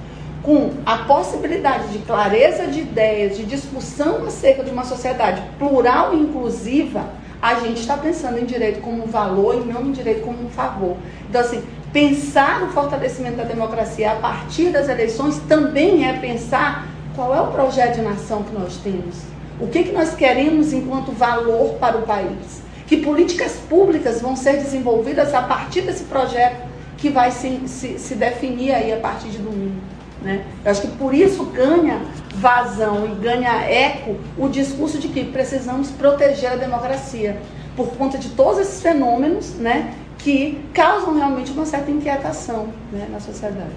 com 0.44 0.72
a 0.86 0.98
possibilidade 1.00 1.88
de 1.88 2.00
clareza 2.00 2.68
de 2.68 2.82
ideias, 2.82 3.38
de 3.38 3.46
discussão 3.46 4.26
acerca 4.26 4.64
de 4.64 4.70
uma 4.70 4.84
sociedade 4.84 5.42
plural 5.58 6.14
e 6.14 6.20
inclusiva, 6.20 7.06
a 7.42 7.56
gente 7.56 7.80
está 7.80 7.98
pensando 7.98 8.40
em 8.40 8.46
direito 8.46 8.82
como 8.82 9.04
um 9.04 9.08
valor 9.08 9.56
e 9.56 9.60
não 9.60 9.82
em 9.82 9.92
direito 9.92 10.22
como 10.22 10.46
um 10.46 10.50
favor. 10.50 10.98
Então, 11.30 11.42
assim, 11.42 11.64
pensar 11.94 12.64
o 12.64 12.70
fortalecimento 12.70 13.38
da 13.38 13.44
democracia 13.44 14.12
a 14.12 14.16
partir 14.16 14.72
das 14.72 14.90
eleições 14.90 15.38
também 15.48 16.10
é 16.10 16.14
pensar 16.14 16.88
qual 17.16 17.34
é 17.36 17.40
o 17.40 17.52
projeto 17.52 17.98
de 17.98 18.02
nação 18.02 18.42
que 18.42 18.52
nós 18.52 18.78
temos. 18.78 19.16
O 19.60 19.68
que, 19.68 19.84
que 19.84 19.92
nós 19.92 20.16
queremos 20.16 20.74
enquanto 20.74 21.12
valor 21.12 21.76
para 21.76 21.98
o 21.98 22.02
país? 22.02 22.64
Que 22.88 22.98
políticas 22.98 23.60
públicas 23.70 24.20
vão 24.20 24.36
ser 24.36 24.54
desenvolvidas 24.54 25.34
a 25.36 25.44
partir 25.44 25.82
desse 25.82 26.06
projeto 26.06 26.68
que 26.98 27.10
vai 27.10 27.30
se, 27.30 27.62
se, 27.68 28.00
se 28.00 28.16
definir 28.16 28.74
aí 28.74 28.92
a 28.92 28.98
partir 28.98 29.30
de 29.30 29.38
domingo? 29.38 29.80
Né? 30.24 30.44
Eu 30.66 30.72
acho 30.72 30.82
que 30.82 30.88
por 30.88 31.14
isso 31.14 31.44
ganha 31.46 32.02
vazão 32.34 33.06
e 33.06 33.22
ganha 33.22 33.52
eco 33.66 34.16
o 34.38 34.50
discurso 34.50 34.98
de 34.98 35.10
que 35.10 35.24
precisamos 35.26 35.92
proteger 35.92 36.54
a 36.54 36.56
democracia, 36.56 37.40
por 37.76 37.96
conta 37.96 38.18
de 38.18 38.30
todos 38.30 38.60
esses 38.60 38.82
fenômenos 38.82 39.56
né, 39.56 39.94
que 40.24 40.58
causam 40.74 41.16
realmente 41.16 41.52
uma 41.52 41.66
certa 41.66 41.92
inquietação 41.92 42.70
né, 42.92 43.08
na 43.12 43.20
sociedade. 43.20 43.72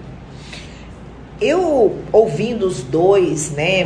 Eu, 1.40 1.98
ouvindo 2.12 2.66
os 2.66 2.82
dois, 2.82 3.50
né, 3.50 3.84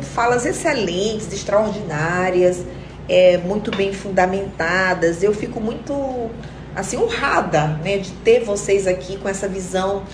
falas 0.00 0.46
excelentes, 0.46 1.30
extraordinárias, 1.32 2.64
é, 3.08 3.38
muito 3.38 3.70
bem 3.70 3.92
fundamentadas, 3.92 5.22
eu 5.22 5.34
fico 5.34 5.60
muito 5.60 6.30
assim 6.74 6.96
honrada 6.96 7.66
né, 7.84 7.98
de 7.98 8.10
ter 8.12 8.44
vocês 8.44 8.86
aqui 8.86 9.18
com 9.18 9.28
essa 9.28 9.46
visão 9.46 10.04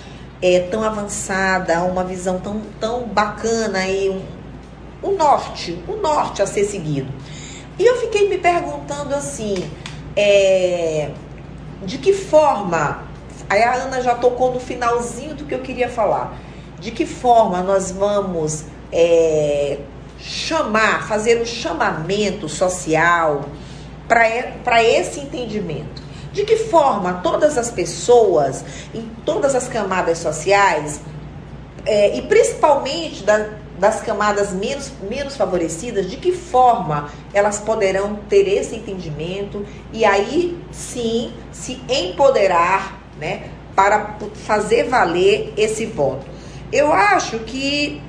é, 0.43 0.61
tão 0.61 0.83
avançada, 0.83 1.83
uma 1.83 2.03
visão 2.03 2.41
tão, 2.41 2.63
tão 2.81 3.07
bacana 3.07 3.87
e 3.87 4.11
um, 4.11 4.23
um 5.03 5.17
norte, 5.17 5.79
um 5.89 5.97
norte 5.97 6.43
a 6.43 6.47
ser 6.47 6.65
seguido. 6.65 7.13
E 7.79 7.85
eu 7.85 7.97
fiquei 8.01 8.29
me 8.29 8.39
perguntando 8.39 9.15
assim, 9.15 9.71
é, 10.17 11.11
de 11.83 11.99
que 11.99 12.13
forma, 12.13 13.05
aí 13.49 13.63
a 13.63 13.75
Ana 13.75 14.01
já 14.01 14.15
tocou 14.15 14.53
no 14.53 14.61
finalzinho 14.61 15.35
do 15.35 15.45
que 15.45 15.55
eu 15.55 15.61
queria 15.61 15.89
falar, 15.89 16.39
de 16.79 16.91
que 16.91 17.07
forma 17.07 17.63
nós 17.63 17.91
vamos 17.91 18.65
é, 18.93 19.79
chamar, 20.19 21.07
fazer 21.07 21.41
um 21.41 21.45
chamamento 21.45 22.49
social 22.49 23.45
para 24.09 24.83
esse 24.83 25.21
entendimento. 25.21 26.05
De 26.33 26.45
que 26.45 26.57
forma 26.57 27.21
todas 27.23 27.57
as 27.57 27.71
pessoas, 27.71 28.63
em 28.95 29.09
todas 29.25 29.55
as 29.55 29.69
camadas 29.69 30.19
sociais, 30.19 31.01
é, 31.87 32.17
e 32.17 32.23
principalmente 32.23 33.25
da, 33.25 33.49
das 33.79 34.01
camadas 34.01 34.53
menos, 34.53 34.93
menos 35.09 35.37
favorecidas, 35.37 36.11
de 36.11 36.17
que 36.17 36.33
forma 36.33 37.11
elas 37.33 37.59
poderão 37.59 38.17
ter 38.29 38.49
esse 38.49 38.77
entendimento 38.77 39.65
e 39.93 40.05
aí 40.05 40.59
sim 40.71 41.33
se 41.53 41.81
empoderar 41.89 43.01
né, 43.19 43.51
para 43.75 44.17
fazer 44.47 44.85
valer 44.85 45.53
esse 45.57 45.87
voto. 45.87 46.27
Eu 46.73 46.93
acho 46.93 47.39
que 47.41 48.03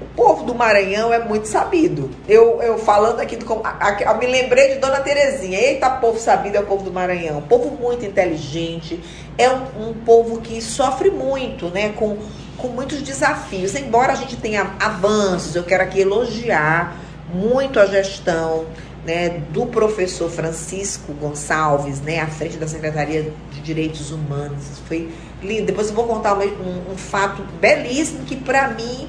o 0.00 0.04
povo 0.16 0.44
do 0.44 0.54
Maranhão 0.54 1.12
é 1.12 1.18
muito 1.20 1.46
sabido. 1.46 2.10
Eu, 2.28 2.60
eu 2.60 2.76
falando 2.76 3.20
aqui, 3.20 3.36
do, 3.36 3.46
eu 3.46 4.18
me 4.18 4.26
lembrei 4.26 4.74
de 4.74 4.80
Dona 4.80 5.00
Terezinha. 5.00 5.58
Eita, 5.58 5.88
povo 5.90 6.18
sabido 6.18 6.56
é 6.56 6.60
o 6.60 6.66
povo 6.66 6.82
do 6.82 6.92
Maranhão. 6.92 7.40
Povo 7.42 7.70
muito 7.70 8.04
inteligente. 8.04 9.00
É 9.38 9.48
um, 9.48 9.90
um 9.90 9.94
povo 10.04 10.40
que 10.40 10.60
sofre 10.60 11.10
muito, 11.10 11.68
né? 11.68 11.90
Com, 11.90 12.18
com 12.56 12.68
muitos 12.68 13.02
desafios. 13.02 13.74
Embora 13.74 14.12
a 14.12 14.16
gente 14.16 14.36
tenha 14.36 14.74
avanços, 14.80 15.54
eu 15.54 15.64
quero 15.64 15.82
aqui 15.82 16.00
elogiar 16.00 16.96
muito 17.32 17.80
a 17.80 17.86
gestão 17.86 18.66
né, 19.04 19.42
do 19.50 19.66
professor 19.66 20.30
Francisco 20.30 21.12
Gonçalves, 21.14 22.00
né, 22.00 22.20
à 22.20 22.26
frente 22.26 22.56
da 22.56 22.68
Secretaria 22.68 23.32
de 23.50 23.60
Direitos 23.60 24.10
Humanos. 24.10 24.64
Foi 24.86 25.12
lindo. 25.42 25.66
Depois 25.66 25.88
eu 25.88 25.94
vou 25.94 26.06
contar 26.06 26.34
um, 26.34 26.42
um, 26.42 26.92
um 26.92 26.96
fato 26.96 27.42
belíssimo 27.60 28.24
que, 28.24 28.36
para 28.36 28.68
mim, 28.68 29.08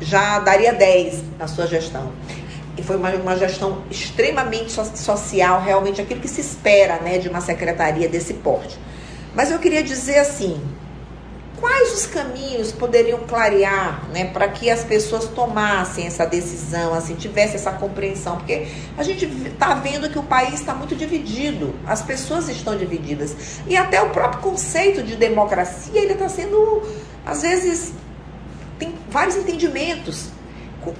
já 0.00 0.38
daria 0.38 0.72
10 0.72 1.22
na 1.38 1.46
sua 1.46 1.66
gestão. 1.66 2.12
E 2.78 2.82
foi 2.82 2.96
uma, 2.96 3.10
uma 3.10 3.36
gestão 3.36 3.82
extremamente 3.90 4.72
so, 4.72 4.84
social, 4.94 5.60
realmente 5.60 6.00
aquilo 6.00 6.20
que 6.20 6.28
se 6.28 6.40
espera 6.40 6.98
né, 7.00 7.18
de 7.18 7.28
uma 7.28 7.40
secretaria 7.40 8.08
desse 8.08 8.34
porte. 8.34 8.78
Mas 9.34 9.50
eu 9.50 9.58
queria 9.58 9.82
dizer 9.82 10.18
assim, 10.18 10.60
quais 11.60 11.92
os 11.92 12.06
caminhos 12.06 12.72
poderiam 12.72 13.20
clarear 13.20 14.08
né, 14.10 14.24
para 14.24 14.48
que 14.48 14.70
as 14.70 14.82
pessoas 14.82 15.26
tomassem 15.26 16.06
essa 16.06 16.26
decisão, 16.26 16.94
assim, 16.94 17.14
tivesse 17.14 17.56
essa 17.56 17.70
compreensão? 17.72 18.36
Porque 18.36 18.66
a 18.96 19.02
gente 19.02 19.26
está 19.26 19.74
vendo 19.74 20.08
que 20.08 20.18
o 20.18 20.22
país 20.22 20.54
está 20.54 20.74
muito 20.74 20.96
dividido, 20.96 21.74
as 21.86 22.02
pessoas 22.02 22.48
estão 22.48 22.76
divididas. 22.76 23.36
E 23.66 23.76
até 23.76 24.00
o 24.00 24.10
próprio 24.10 24.40
conceito 24.40 25.02
de 25.02 25.14
democracia 25.14 26.00
ele 26.00 26.14
está 26.14 26.28
sendo, 26.28 26.82
às 27.24 27.42
vezes, 27.42 27.92
tem 28.78 28.94
vários 29.10 29.36
entendimentos. 29.36 30.30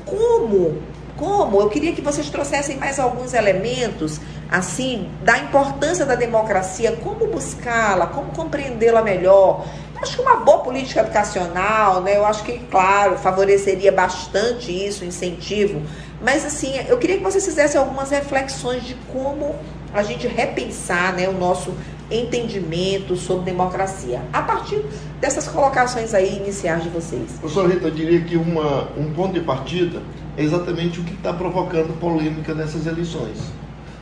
Como? 0.04 0.82
Como? 1.16 1.60
Eu 1.60 1.68
queria 1.68 1.92
que 1.92 2.00
vocês 2.00 2.30
trouxessem 2.30 2.78
mais 2.78 2.98
alguns 2.98 3.34
elementos, 3.34 4.18
assim, 4.50 5.10
da 5.22 5.38
importância 5.38 6.06
da 6.06 6.14
democracia, 6.14 6.92
como 7.02 7.26
buscá-la, 7.26 8.06
como 8.06 8.32
compreendê-la 8.32 9.02
melhor. 9.02 9.66
Acho 10.00 10.16
que 10.16 10.22
uma 10.22 10.36
boa 10.36 10.58
política 10.58 11.00
educacional, 11.00 12.00
né? 12.00 12.16
Eu 12.16 12.24
acho 12.24 12.42
que, 12.42 12.58
claro, 12.70 13.18
favoreceria 13.18 13.92
bastante 13.92 14.72
isso, 14.72 15.04
incentivo. 15.04 15.82
Mas, 16.22 16.44
assim, 16.44 16.72
eu 16.88 16.96
queria 16.96 17.18
que 17.18 17.22
vocês 17.22 17.44
fizessem 17.44 17.78
algumas 17.78 18.10
reflexões 18.10 18.82
de 18.84 18.94
como 19.12 19.54
a 19.92 20.02
gente 20.02 20.26
repensar 20.26 21.14
né, 21.14 21.28
o 21.28 21.32
nosso 21.32 21.74
entendimento 22.10 23.14
sobre 23.14 23.44
democracia. 23.44 24.22
A 24.32 24.42
partir 24.42 24.82
dessas 25.20 25.46
colocações 25.48 26.14
aí 26.14 26.36
iniciais 26.36 26.82
de 26.82 26.88
vocês. 26.88 27.32
Professora 27.38 27.68
Rita, 27.68 27.88
eu 27.88 27.90
diria 27.90 28.20
que 28.22 28.36
uma, 28.36 28.88
um 28.96 29.12
ponto 29.12 29.34
de 29.34 29.40
partida 29.40 30.02
é 30.36 30.42
exatamente 30.42 31.00
o 31.00 31.04
que 31.04 31.12
está 31.12 31.32
provocando 31.32 31.98
polêmica 32.00 32.54
nessas 32.54 32.86
eleições. 32.86 33.38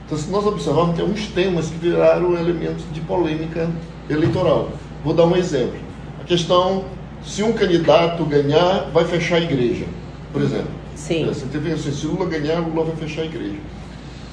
Então, 0.06 0.16
se 0.16 0.30
nós 0.30 0.46
observarmos, 0.46 0.94
tem 0.94 1.04
alguns 1.04 1.26
temas 1.26 1.66
que 1.68 1.76
viraram 1.76 2.34
elementos 2.34 2.84
de 2.92 3.00
polêmica 3.00 3.68
eleitoral. 4.08 4.70
Vou 5.04 5.12
dar 5.12 5.26
um 5.26 5.36
exemplo. 5.36 5.87
Questão, 6.28 6.84
se 7.24 7.42
um 7.42 7.52
candidato 7.52 8.24
ganhar, 8.24 8.90
vai 8.92 9.04
fechar 9.04 9.36
a 9.36 9.40
igreja, 9.40 9.86
por 10.32 10.42
exemplo. 10.42 10.70
Sim. 10.94 11.26
Você 11.26 11.46
teve 11.46 11.72
assim, 11.72 11.90
se 11.90 12.06
Lula 12.06 12.26
ganhar, 12.26 12.60
Lula 12.60 12.84
vai 12.84 12.96
fechar 12.96 13.22
a 13.22 13.24
igreja. 13.24 13.58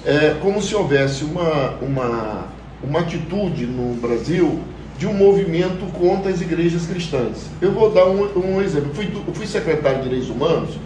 É 0.05 0.35
como 0.39 0.61
se 0.61 0.75
houvesse 0.75 1.23
uma, 1.23 1.75
uma 1.81 2.55
uma 2.83 2.99
atitude 2.99 3.65
no 3.65 3.95
Brasil 3.95 4.59
de 4.97 5.07
um 5.07 5.13
movimento 5.13 5.85
contra 5.93 6.31
as 6.31 6.39
igrejas 6.41 6.85
cristãs. 6.85 7.49
Eu 7.61 7.71
vou 7.71 7.91
dar 7.91 8.05
um, 8.05 8.23
um 8.37 8.61
exemplo. 8.61 8.89
Eu 8.91 8.95
fui, 8.95 9.09
eu 9.27 9.33
fui, 9.33 9.45
secretário 9.45 9.97
de 9.97 10.03
Direitos 10.03 10.29
Humanos 10.29 10.77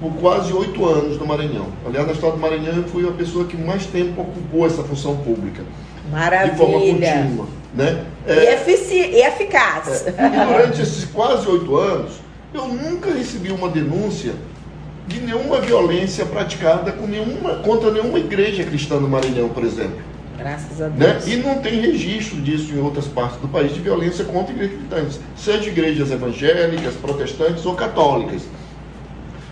por 0.00 0.12
quase 0.14 0.52
oito 0.52 0.84
anos 0.86 1.18
no 1.18 1.26
Maranhão. 1.26 1.66
Aliás, 1.86 2.06
na 2.06 2.12
história 2.12 2.36
do 2.36 2.40
Maranhão, 2.40 2.76
eu 2.76 2.84
fui 2.84 3.08
a 3.08 3.12
pessoa 3.12 3.46
que 3.46 3.56
mais 3.56 3.86
tempo 3.86 4.20
ocupou 4.20 4.66
essa 4.66 4.82
função 4.82 5.16
pública. 5.16 5.62
Maravilha. 6.10 6.52
De 6.52 6.58
forma 6.58 6.78
contínua. 6.78 7.46
Né? 7.78 8.04
É, 8.26 8.54
e, 8.54 9.20
eficaz. 9.22 10.04
É, 10.04 10.10
e 10.10 10.46
durante 10.46 10.82
esses 10.82 11.04
quase 11.04 11.48
oito 11.48 11.76
anos, 11.76 12.14
eu 12.52 12.66
nunca 12.66 13.12
recebi 13.12 13.52
uma 13.52 13.68
denúncia 13.68 14.32
de 15.06 15.20
nenhuma 15.20 15.60
violência 15.60 16.26
praticada 16.26 16.90
com 16.90 17.06
nenhuma, 17.06 17.54
contra 17.60 17.92
nenhuma 17.92 18.18
igreja 18.18 18.64
cristã 18.64 18.98
no 18.98 19.08
Maranhão, 19.08 19.48
por 19.50 19.62
exemplo. 19.62 20.02
Graças 20.36 20.82
a 20.82 20.88
né? 20.88 21.12
Deus. 21.12 21.26
Né? 21.26 21.34
E 21.34 21.36
não 21.36 21.60
tem 21.60 21.80
registro 21.80 22.40
disso 22.40 22.74
em 22.74 22.80
outras 22.80 23.06
partes 23.06 23.40
do 23.40 23.46
país 23.46 23.72
de 23.72 23.78
violência 23.78 24.24
contra 24.24 24.52
igrejas 24.52 24.76
cristãs, 24.76 25.20
seja 25.36 25.70
igrejas 25.70 26.10
evangélicas, 26.10 26.94
protestantes 26.94 27.64
ou 27.64 27.76
católicas. 27.76 28.42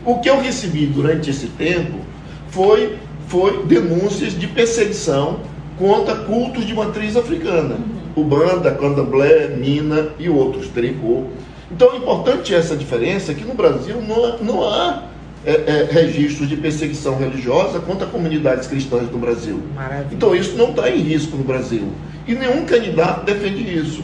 O 0.04 0.18
que 0.18 0.28
eu 0.28 0.40
recebi 0.40 0.86
durante 0.86 1.30
esse 1.30 1.46
tempo 1.46 2.00
foi, 2.48 2.98
foi 3.28 3.64
denúncias 3.66 4.36
de 4.36 4.48
perseguição 4.48 5.40
contra 5.78 6.16
cultos 6.16 6.66
de 6.66 6.74
matriz 6.74 7.16
africana. 7.16 7.76
Ubanda, 8.16 8.70
Candomblé, 8.72 9.48
Mina 9.48 10.08
e 10.18 10.28
outros, 10.28 10.68
Tricô. 10.68 11.24
Então 11.70 11.92
é 11.92 11.96
importante 11.96 12.54
essa 12.54 12.74
diferença 12.74 13.34
que 13.34 13.44
no 13.44 13.54
Brasil 13.54 14.00
não, 14.00 14.38
não 14.38 14.64
há 14.64 15.02
é, 15.44 15.52
é, 15.52 15.88
registros 15.90 16.48
de 16.48 16.56
perseguição 16.56 17.16
religiosa 17.18 17.78
contra 17.78 18.06
comunidades 18.06 18.66
cristãs 18.66 19.10
no 19.10 19.18
Brasil. 19.18 19.62
Maravilha. 19.74 20.08
Então 20.10 20.34
isso 20.34 20.56
não 20.56 20.70
está 20.70 20.90
em 20.90 21.00
risco 21.00 21.36
no 21.36 21.44
Brasil. 21.44 21.88
E 22.26 22.34
nenhum 22.34 22.64
candidato 22.64 23.24
defende 23.24 23.62
isso. 23.62 24.02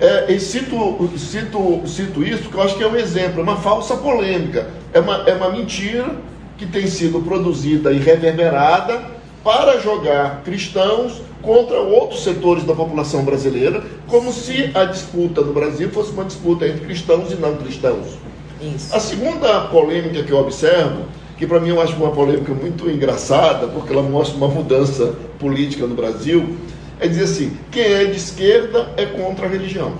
É, 0.00 0.32
e 0.32 0.40
cito, 0.40 1.08
cito, 1.16 1.82
cito 1.86 2.24
isso 2.24 2.42
porque 2.44 2.56
eu 2.56 2.62
acho 2.62 2.76
que 2.76 2.82
é 2.82 2.88
um 2.88 2.96
exemplo, 2.96 3.38
é 3.38 3.42
uma 3.44 3.56
falsa 3.56 3.96
polêmica, 3.96 4.68
é 4.92 4.98
uma, 4.98 5.22
é 5.28 5.34
uma 5.34 5.50
mentira 5.50 6.16
que 6.58 6.66
tem 6.66 6.88
sido 6.88 7.20
produzida 7.20 7.92
e 7.92 7.98
reverberada 7.98 9.02
para 9.44 9.78
jogar 9.78 10.42
cristãos 10.44 11.22
contra 11.44 11.78
outros 11.78 12.24
setores 12.24 12.64
da 12.64 12.74
população 12.74 13.24
brasileira, 13.24 13.84
como 14.08 14.32
se 14.32 14.70
a 14.74 14.84
disputa 14.84 15.42
no 15.42 15.52
Brasil 15.52 15.90
fosse 15.90 16.10
uma 16.12 16.24
disputa 16.24 16.66
entre 16.66 16.84
cristãos 16.86 17.30
e 17.30 17.36
não 17.36 17.56
cristãos. 17.56 18.16
Isso. 18.60 18.94
A 18.94 18.98
segunda 18.98 19.60
polêmica 19.66 20.22
que 20.22 20.32
eu 20.32 20.38
observo, 20.38 21.04
que 21.36 21.46
para 21.46 21.60
mim 21.60 21.68
eu 21.68 21.80
acho 21.80 21.94
uma 21.96 22.10
polêmica 22.10 22.52
muito 22.52 22.90
engraçada, 22.90 23.66
porque 23.68 23.92
ela 23.92 24.02
mostra 24.02 24.36
uma 24.36 24.48
mudança 24.48 25.14
política 25.38 25.86
no 25.86 25.94
Brasil, 25.94 26.56
é 26.98 27.06
dizer 27.06 27.24
assim: 27.24 27.56
quem 27.70 27.82
é 27.82 28.04
de 28.06 28.16
esquerda 28.16 28.88
é 28.96 29.04
contra 29.04 29.46
a 29.46 29.48
religião. 29.48 29.92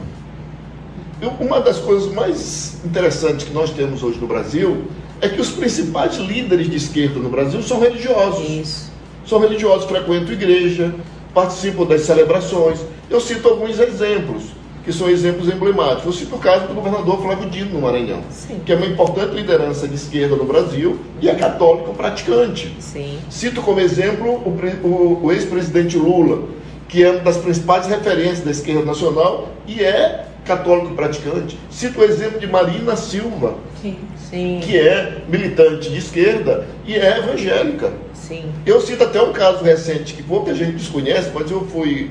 Uma 1.41 1.61
das 1.61 1.79
coisas 1.79 2.13
mais 2.13 2.79
interessantes 2.85 3.47
que 3.47 3.53
nós 3.53 3.71
temos 3.71 4.03
hoje 4.03 4.19
no 4.19 4.27
Brasil 4.27 4.85
é 5.21 5.29
que 5.29 5.41
os 5.41 5.51
principais 5.51 6.17
líderes 6.17 6.69
de 6.69 6.77
esquerda 6.77 7.19
no 7.19 7.29
Brasil 7.29 7.63
são 7.63 7.81
religiosos. 7.81 8.49
Isso. 8.49 8.93
São 9.27 9.39
religiosos, 9.39 9.87
frequentam 9.87 10.35
igreja, 10.35 10.95
participam 11.35 11.85
das 11.85 12.03
celebrações. 12.03 12.79
Eu 13.11 13.21
cito 13.21 13.49
alguns 13.49 13.79
exemplos 13.79 14.45
que 14.85 14.93
são 14.93 15.09
exemplos 15.09 15.49
emblemáticos. 15.49 16.05
Eu 16.05 16.13
cito 16.13 16.37
o 16.37 16.39
caso 16.39 16.69
do 16.69 16.75
governador 16.75 17.21
Flávio 17.23 17.49
Dino, 17.49 17.73
no 17.73 17.81
Maranhão, 17.81 18.23
Sim. 18.31 18.61
que 18.65 18.73
é 18.73 18.77
uma 18.77 18.87
importante 18.87 19.35
liderança 19.35 19.89
de 19.89 19.95
esquerda 19.95 20.37
no 20.37 20.45
Brasil 20.45 21.01
e 21.21 21.29
é 21.29 21.35
católico 21.35 21.93
praticante. 21.95 22.77
Sim. 22.79 23.19
Cito 23.31 23.63
como 23.63 23.81
exemplo 23.81 24.31
o, 24.31 24.87
o, 24.87 25.25
o 25.25 25.33
ex-presidente 25.33 25.97
Lula, 25.97 26.47
que 26.87 27.03
é 27.03 27.11
uma 27.11 27.21
das 27.21 27.39
principais 27.39 27.87
referências 27.87 28.41
da 28.41 28.51
esquerda 28.51 28.85
nacional 28.85 29.49
e 29.67 29.83
é 29.83 30.27
católico 30.45 30.95
praticante. 30.95 31.59
Cito 31.71 32.01
o 32.01 32.05
exemplo 32.05 32.39
de 32.39 32.47
Marina 32.47 32.95
Silva, 32.95 33.55
Sim. 33.81 33.97
Sim. 34.31 34.61
que 34.63 34.79
é 34.79 35.23
militante 35.29 35.91
de 35.91 35.97
esquerda 35.99 36.67
e 36.87 36.95
é 36.95 37.19
evangélica. 37.19 37.91
Sim. 38.27 38.45
Eu 38.65 38.81
cito 38.81 39.05
até 39.05 39.21
um 39.23 39.33
caso 39.33 39.63
recente 39.63 40.15
que 40.15 40.23
pouca 40.23 40.55
gente 40.55 40.77
desconhece, 40.77 41.31
mas 41.35 41.51
eu 41.51 41.67
fui 41.67 42.11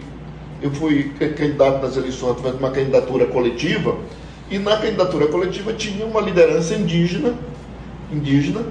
eu 0.62 0.72
fui 0.72 1.12
candidato 1.36 1.82
nas 1.82 1.98
eleições 1.98 2.32
através 2.32 2.55
de 2.55 2.63
uma 2.63 2.72
candidatura 2.72 3.25
coletiva, 3.25 3.98
e 4.50 4.58
na 4.58 4.77
candidatura 4.77 5.27
coletiva 5.27 5.74
tinha 5.74 6.05
uma 6.05 6.22
liderança 6.22 6.74
indígena, 6.74 7.34
indígena 8.12 8.62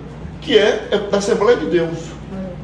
que 0.41 0.57
é, 0.57 0.89
é 0.91 0.99
da 0.99 1.19
Assembleia 1.19 1.59
de 1.59 1.67
Deus. 1.67 1.99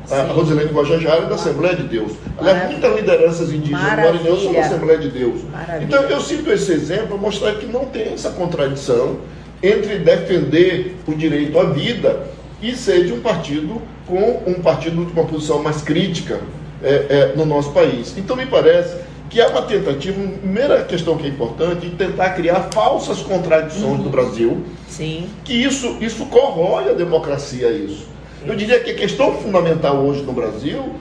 Sim. 0.06 0.14
A 0.14 0.22
Rosilene 0.22 0.70
Guajajara 0.70 1.24
é 1.24 1.26
da 1.26 1.34
Assembleia 1.34 1.76
de 1.76 1.82
Deus. 1.82 2.12
Aliás, 2.38 2.70
muitas 2.70 2.96
lideranças 2.96 3.52
indígenas 3.52 3.82
do 3.82 3.96
Maranhão 3.96 4.40
são 4.40 4.52
da 4.54 4.60
Assembleia 4.60 4.98
de 4.98 5.10
Deus. 5.10 5.42
Maravilha. 5.52 5.84
Então, 5.84 6.02
eu 6.04 6.20
cito 6.22 6.50
esse 6.50 6.72
exemplo 6.72 7.08
para 7.08 7.16
mostrar 7.18 7.54
que 7.56 7.66
não 7.66 7.84
tem 7.84 8.14
essa 8.14 8.30
contradição 8.30 9.18
entre 9.62 9.98
defender 9.98 10.96
o 11.06 11.14
direito 11.14 11.58
à 11.58 11.64
vida 11.64 12.26
e 12.62 12.74
ser 12.74 13.04
de 13.04 13.12
um 13.12 13.20
partido 13.20 13.82
com 14.08 14.42
um 14.50 14.54
partido 14.54 15.04
de 15.04 15.12
uma 15.12 15.24
posição 15.24 15.62
mais 15.62 15.82
crítica 15.82 16.40
é, 16.82 17.06
é, 17.08 17.32
no 17.36 17.44
nosso 17.44 17.70
país. 17.72 18.14
Então, 18.16 18.34
me 18.34 18.46
parece 18.46 18.96
que 19.28 19.40
é 19.40 19.46
uma 19.46 19.62
tentativa, 19.62 20.18
uma 20.18 20.38
primeira 20.38 20.82
questão 20.84 21.18
que 21.18 21.26
é 21.26 21.28
importante, 21.28 21.86
de 21.86 21.96
tentar 21.96 22.30
criar 22.30 22.70
falsas 22.72 23.18
contradições 23.18 23.98
uhum. 23.98 24.04
no 24.04 24.10
Brasil, 24.10 24.64
Sim. 24.88 25.28
que 25.44 25.52
isso, 25.52 25.98
isso 26.00 26.24
corrói 26.26 26.90
a 26.90 26.94
democracia, 26.94 27.70
isso. 27.70 28.06
Eu 28.46 28.54
diria 28.56 28.80
que 28.80 28.92
a 28.92 28.94
questão 28.94 29.34
fundamental 29.34 29.96
hoje 29.96 30.22
no 30.22 30.32
Brasil 30.32 30.94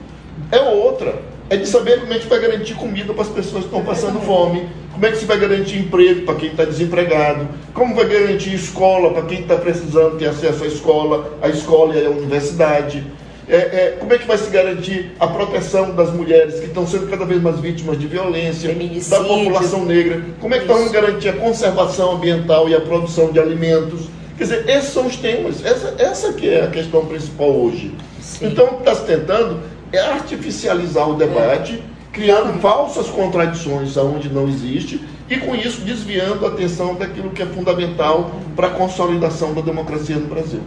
é 0.50 0.60
outra, 0.60 1.22
é 1.50 1.56
de 1.56 1.66
saber 1.66 2.00
como 2.00 2.12
é 2.12 2.18
que 2.18 2.26
vai 2.26 2.40
garantir 2.40 2.74
comida 2.74 3.12
para 3.12 3.22
as 3.22 3.28
pessoas 3.28 3.64
que 3.64 3.68
estão 3.68 3.84
passando 3.84 4.20
fome, 4.20 4.68
como 4.92 5.06
é 5.06 5.10
que 5.10 5.18
se 5.18 5.24
vai 5.24 5.38
garantir 5.38 5.78
emprego 5.78 6.22
para 6.22 6.34
quem 6.34 6.50
está 6.50 6.64
desempregado, 6.64 7.48
como 7.72 7.94
vai 7.94 8.06
garantir 8.06 8.54
escola 8.54 9.12
para 9.12 9.22
quem 9.22 9.40
está 9.40 9.56
precisando 9.56 10.18
ter 10.18 10.26
acesso 10.26 10.64
à 10.64 10.66
escola, 10.66 11.38
à 11.40 11.48
escola 11.48 11.94
e 11.94 12.04
à 12.04 12.10
universidade, 12.10 13.04
é, 13.48 13.56
é, 13.56 13.96
como 13.98 14.12
é 14.12 14.18
que 14.18 14.26
vai 14.26 14.36
se 14.36 14.50
garantir 14.50 15.12
a 15.18 15.26
proteção 15.26 15.94
das 15.94 16.12
mulheres 16.12 16.60
que 16.60 16.66
estão 16.66 16.86
sendo 16.86 17.08
cada 17.08 17.24
vez 17.24 17.40
mais 17.40 17.58
vítimas 17.58 17.98
de 17.98 18.06
violência, 18.06 18.74
da 19.08 19.24
população 19.24 19.86
negra? 19.86 20.22
Como 20.38 20.54
é 20.54 20.58
que 20.58 20.66
vamos 20.66 20.92
garantir 20.92 21.30
a 21.30 21.32
conservação 21.32 22.12
ambiental 22.12 22.68
e 22.68 22.74
a 22.74 22.80
produção 22.80 23.32
de 23.32 23.40
alimentos? 23.40 24.08
Quer 24.36 24.44
dizer, 24.44 24.68
esses 24.68 24.90
são 24.90 25.06
os 25.06 25.16
temas, 25.16 25.64
essa, 25.64 25.94
essa 25.98 26.32
que 26.34 26.48
é 26.48 26.62
a 26.62 26.66
questão 26.68 27.06
principal 27.06 27.50
hoje. 27.50 27.94
Sim. 28.20 28.48
Então, 28.48 28.66
o 28.66 28.68
que 28.74 28.78
está 28.80 28.94
se 28.94 29.04
tentando 29.04 29.60
é 29.92 30.00
artificializar 30.00 31.08
o 31.08 31.14
debate, 31.14 31.74
é. 31.74 31.82
criando 32.12 32.60
falsas 32.60 33.08
contradições 33.08 33.96
aonde 33.96 34.28
não 34.28 34.48
existe, 34.48 35.00
e 35.28 35.36
com 35.36 35.54
isso 35.54 35.82
desviando 35.82 36.46
a 36.46 36.48
atenção 36.48 36.94
daquilo 36.94 37.30
que 37.30 37.42
é 37.42 37.46
fundamental 37.46 38.30
para 38.56 38.68
a 38.68 38.70
consolidação 38.70 39.52
da 39.52 39.60
democracia 39.60 40.16
no 40.16 40.26
Brasil. 40.26 40.60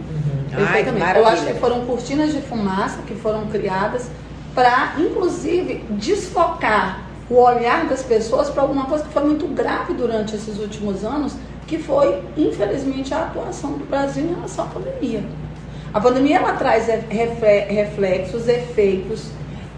Exatamente. 0.52 1.02
Ai, 1.02 1.18
Eu 1.18 1.26
acho 1.26 1.46
que 1.46 1.54
foram 1.54 1.84
cortinas 1.86 2.32
de 2.32 2.40
fumaça 2.42 3.00
que 3.06 3.14
foram 3.14 3.46
criadas 3.46 4.10
para, 4.54 4.94
inclusive, 4.98 5.84
desfocar 5.90 7.00
o 7.30 7.36
olhar 7.36 7.86
das 7.86 8.02
pessoas 8.02 8.50
para 8.50 8.62
alguma 8.62 8.84
coisa 8.84 9.04
que 9.04 9.12
foi 9.12 9.24
muito 9.24 9.46
grave 9.48 9.94
durante 9.94 10.36
esses 10.36 10.58
últimos 10.58 11.04
anos, 11.04 11.34
que 11.66 11.78
foi, 11.78 12.22
infelizmente, 12.36 13.14
a 13.14 13.22
atuação 13.22 13.72
do 13.72 13.84
Brasil 13.86 14.24
em 14.24 14.34
relação 14.34 14.66
à 14.66 14.68
pandemia. 14.68 15.24
A 15.92 16.00
pandemia 16.00 16.38
ela 16.38 16.54
traz 16.54 16.86
reflexos, 17.68 18.48
efeitos 18.48 19.26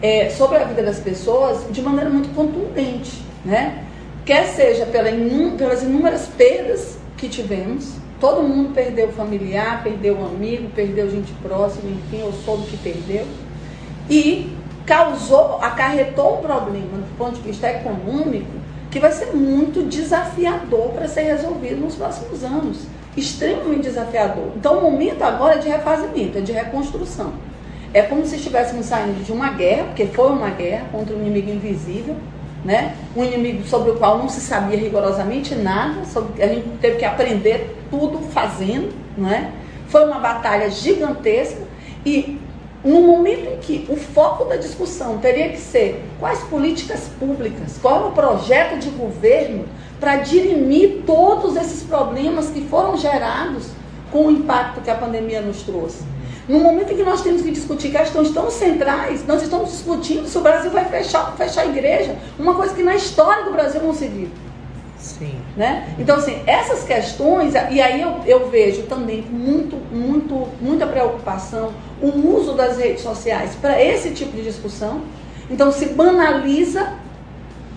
é, 0.00 0.31
sobre 0.31 0.59
a 0.59 0.64
vida 0.64 0.83
das 0.83 1.00
pessoas 1.00 1.66
de 1.70 1.83
maneira 1.83 2.11
muito 2.11 2.35
contundente, 2.35 3.22
né? 3.44 3.85
Quer 4.24 4.46
seja 4.46 4.87
pela 4.87 5.11
pelas 5.59 5.83
inúmeras 5.83 6.27
perdas 6.37 6.98
que 7.16 7.29
tivemos, 7.29 7.94
Todo 8.24 8.42
mundo 8.42 8.72
perdeu 8.72 9.12
familiar, 9.12 9.83
perdeu 9.83 10.24
amigo, 10.24 10.70
perdeu 10.74 11.11
gente 11.11 11.31
próxima, 11.42 11.90
enfim, 11.90 12.20
eu 12.20 12.33
soube 12.33 12.66
que 12.68 12.77
perdeu. 12.79 13.27
E 14.09 14.50
causou, 14.87 15.59
acarretou 15.61 16.38
um 16.38 16.40
problema 16.40 16.98
do 16.98 17.18
ponto 17.18 17.35
de 17.35 17.42
vista 17.42 17.68
econômico 17.68 18.50
que 18.90 18.98
vai 18.98 19.12
ser 19.12 19.35
muito 19.35 19.87
desafiador 19.87 20.92
para 20.92 21.07
ser 21.07 21.22
resolvido 21.22 21.83
nos 21.83 21.96
próximos 21.96 22.44
anos. 22.44 22.87
Extremamente 23.16 23.83
desafiador. 23.83 24.53
Então, 24.57 24.79
o 24.79 24.90
momento 24.90 25.22
agora 25.22 25.55
é 25.55 25.59
de 25.59 25.68
refazimento, 25.68 26.38
é 26.38 26.40
de 26.40 26.53
reconstrução. 26.53 27.33
É 27.92 28.03
como 28.03 28.27
se 28.27 28.37
estivéssemos 28.37 28.87
saindo 28.87 29.24
de 29.24 29.31
uma 29.31 29.50
guerra, 29.50 29.85
porque 29.85 30.07
foi 30.07 30.29
uma 30.31 30.50
guerra 30.50 30.87
contra 30.90 31.14
um 31.14 31.20
inimigo 31.20 31.50
invisível, 31.50 32.16
né? 32.64 32.96
um 33.14 33.22
inimigo 33.22 33.64
sobre 33.66 33.92
o 33.92 33.96
qual 33.96 34.18
não 34.18 34.29
se 34.29 34.40
sabia 34.40 34.77
rigorosamente 34.77 35.55
nada, 35.55 36.05
sobre, 36.07 36.42
a 36.42 36.48
gente 36.48 36.66
teve 36.81 36.96
que 36.96 37.05
aprender 37.05 37.77
tudo 37.90 38.18
fazendo, 38.33 38.92
não 39.16 39.31
é? 39.31 39.50
Foi 39.87 40.05
uma 40.07 40.18
batalha 40.18 40.68
gigantesca 40.70 41.62
e 42.05 42.40
no 42.85 43.00
momento 43.00 43.48
em 43.48 43.57
que 43.59 43.87
o 43.88 43.96
foco 43.96 44.44
da 44.44 44.57
discussão 44.57 45.18
teria 45.18 45.48
que 45.48 45.59
ser 45.59 46.03
quais 46.20 46.40
políticas 46.40 47.09
públicas, 47.18 47.79
qual 47.81 48.05
é 48.05 48.09
o 48.09 48.12
projeto 48.12 48.79
de 48.79 48.90
governo 48.90 49.66
para 50.00 50.16
dirimir 50.16 51.02
todos 51.07 51.57
esses 51.57 51.83
problemas 51.83 52.48
que 52.50 52.62
foram 52.62 52.96
gerados 52.96 53.68
com 54.11 54.26
o 54.26 54.30
impacto 54.30 54.80
que 54.80 54.90
a 54.90 54.94
pandemia 54.94 55.40
nos 55.40 55.62
trouxe. 55.62 56.02
No 56.46 56.59
momento 56.59 56.92
em 56.92 56.96
que 56.96 57.02
nós 57.02 57.22
temos 57.22 57.40
que 57.40 57.50
discutir 57.50 57.90
questões 57.90 58.30
tão 58.30 58.50
centrais, 58.50 59.26
nós 59.26 59.42
estamos 59.42 59.70
discutindo 59.70 60.28
se 60.28 60.37
o 60.37 60.42
Brasil 60.42 60.70
vai 60.70 60.85
fechar, 60.85 61.35
fechar 61.37 61.62
a 61.62 61.66
igreja, 61.66 62.16
uma 62.38 62.54
coisa 62.54 62.74
que 62.74 62.83
na 62.83 62.94
história 62.94 63.44
do 63.44 63.52
Brasil 63.52 63.83
não 63.83 63.94
se 63.94 64.07
viu. 64.07 64.28
Sim. 64.98 65.35
Né? 65.57 65.94
Então, 65.98 66.16
assim, 66.16 66.42
essas 66.46 66.85
questões, 66.85 67.54
e 67.54 67.80
aí 67.80 68.00
eu, 68.00 68.20
eu 68.26 68.50
vejo 68.50 68.83
também 68.83 69.22
muito, 69.22 69.76
muito, 69.94 70.48
muita 70.61 70.87
preocupação 70.87 71.72
o 72.00 72.37
uso 72.37 72.54
das 72.54 72.78
redes 72.78 73.02
sociais 73.02 73.54
para 73.61 73.83
esse 73.83 74.11
tipo 74.11 74.33
de 74.33 74.42
discussão. 74.42 75.02
Então, 75.50 75.72
se 75.72 75.87
banaliza 75.87 76.94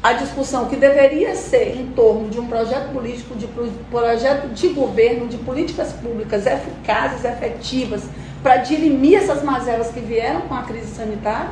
a 0.07 0.13
discussão 0.13 0.67
que 0.67 0.77
deveria 0.77 1.35
ser 1.35 1.77
em 1.77 1.87
torno 1.87 2.29
de 2.29 2.39
um 2.39 2.47
projeto 2.47 2.93
político, 2.93 3.35
de 3.35 3.45
projeto 3.91 4.47
de 4.53 4.69
governo, 4.69 5.27
de 5.27 5.35
políticas 5.35 5.91
públicas 5.91 6.45
eficazes, 6.45 7.25
efetivas, 7.25 8.03
para 8.41 8.55
dirimir 8.55 9.17
essas 9.17 9.43
mazelas 9.43 9.89
que 9.89 9.99
vieram 9.99 10.41
com 10.41 10.55
a 10.55 10.63
crise 10.63 10.95
sanitária. 10.95 11.49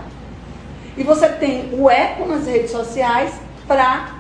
E 0.96 1.04
você 1.04 1.28
tem 1.28 1.70
o 1.74 1.90
eco 1.90 2.26
nas 2.26 2.48
redes 2.48 2.72
sociais 2.72 3.34
para 3.68 4.16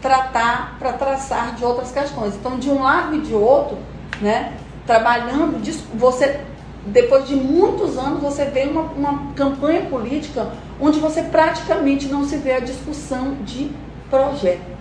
tratar, 0.00 0.78
para 0.78 0.94
traçar 0.94 1.54
de 1.54 1.62
outras 1.62 1.92
questões. 1.92 2.34
Então, 2.34 2.58
de 2.58 2.70
um 2.70 2.82
lado 2.82 3.14
e 3.16 3.20
de 3.20 3.34
outro, 3.34 3.76
né, 4.22 4.54
trabalhando, 4.86 5.60
você, 5.94 6.40
depois 6.86 7.28
de 7.28 7.36
muitos 7.36 7.96
anos, 7.96 8.20
você 8.20 8.44
vê 8.46 8.64
uma, 8.64 8.82
uma 8.82 9.32
campanha 9.34 9.82
política 9.82 10.50
onde 10.80 10.98
você 10.98 11.22
praticamente 11.22 12.06
não 12.08 12.24
se 12.24 12.36
vê 12.36 12.54
a 12.54 12.60
discussão 12.60 13.36
de 13.44 13.70
projeto. 14.10 14.72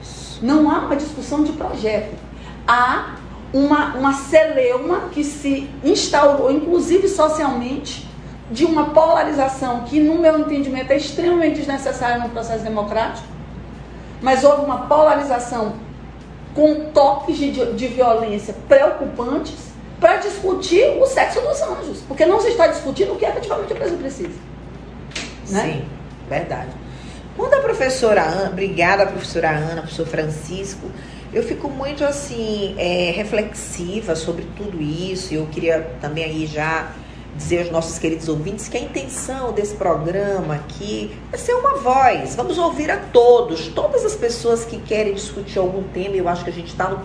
Isso. 0.00 0.40
Não 0.42 0.70
há 0.70 0.78
uma 0.78 0.96
discussão 0.96 1.44
de 1.44 1.52
projeto. 1.52 2.16
Há 2.66 3.16
uma, 3.52 3.94
uma 3.96 4.14
celeuma 4.14 5.10
que 5.12 5.22
se 5.22 5.68
instaurou, 5.84 6.50
inclusive 6.50 7.06
socialmente, 7.06 8.08
de 8.50 8.64
uma 8.64 8.90
polarização 8.90 9.80
que, 9.80 10.00
no 10.00 10.18
meu 10.18 10.38
entendimento, 10.38 10.90
é 10.90 10.96
extremamente 10.96 11.56
desnecessária 11.56 12.18
no 12.22 12.30
processo 12.30 12.64
democrático, 12.64 13.26
mas 14.22 14.42
houve 14.42 14.64
uma 14.64 14.86
polarização 14.86 15.74
com 16.54 16.90
toques 16.92 17.36
de, 17.36 17.50
de 17.50 17.88
violência 17.88 18.54
preocupantes 18.68 19.71
para 20.02 20.16
discutir 20.16 20.84
o 21.00 21.06
sexo 21.06 21.40
dos 21.40 21.62
anjos, 21.62 22.02
porque 22.08 22.26
não 22.26 22.40
se 22.40 22.48
está 22.48 22.66
discutindo 22.66 23.12
o 23.12 23.16
que 23.16 23.24
efetivamente 23.24 23.72
o 23.72 23.76
Brasil 23.76 23.96
precisa. 23.96 24.34
Né? 25.48 25.62
Sim, 25.62 25.84
verdade. 26.28 26.70
Quando 27.36 27.54
a 27.54 27.60
professora 27.60 28.22
Ana, 28.22 28.50
obrigada 28.50 29.06
professora 29.06 29.50
Ana, 29.50 29.82
professor 29.82 30.06
Francisco, 30.06 30.90
eu 31.32 31.44
fico 31.44 31.70
muito 31.70 32.04
assim, 32.04 32.74
é, 32.76 33.12
reflexiva 33.12 34.16
sobre 34.16 34.44
tudo 34.56 34.82
isso. 34.82 35.32
Eu 35.32 35.46
queria 35.46 35.80
também 36.00 36.24
aí 36.24 36.46
já 36.46 36.92
dizer 37.36 37.60
aos 37.60 37.70
nossos 37.70 37.98
queridos 37.98 38.28
ouvintes 38.28 38.68
que 38.68 38.76
a 38.76 38.80
intenção 38.80 39.52
desse 39.52 39.74
programa 39.76 40.56
aqui 40.56 41.16
é 41.32 41.36
ser 41.36 41.54
uma 41.54 41.78
voz. 41.78 42.34
Vamos 42.34 42.58
ouvir 42.58 42.90
a 42.90 42.98
todos, 42.98 43.68
todas 43.68 44.04
as 44.04 44.16
pessoas 44.16 44.64
que 44.64 44.78
querem 44.80 45.14
discutir 45.14 45.58
algum 45.58 45.84
tema. 45.84 46.16
Eu 46.16 46.28
acho 46.28 46.44
que 46.44 46.50
a 46.50 46.52
gente 46.52 46.68
está 46.68 46.90
no, 46.90 47.00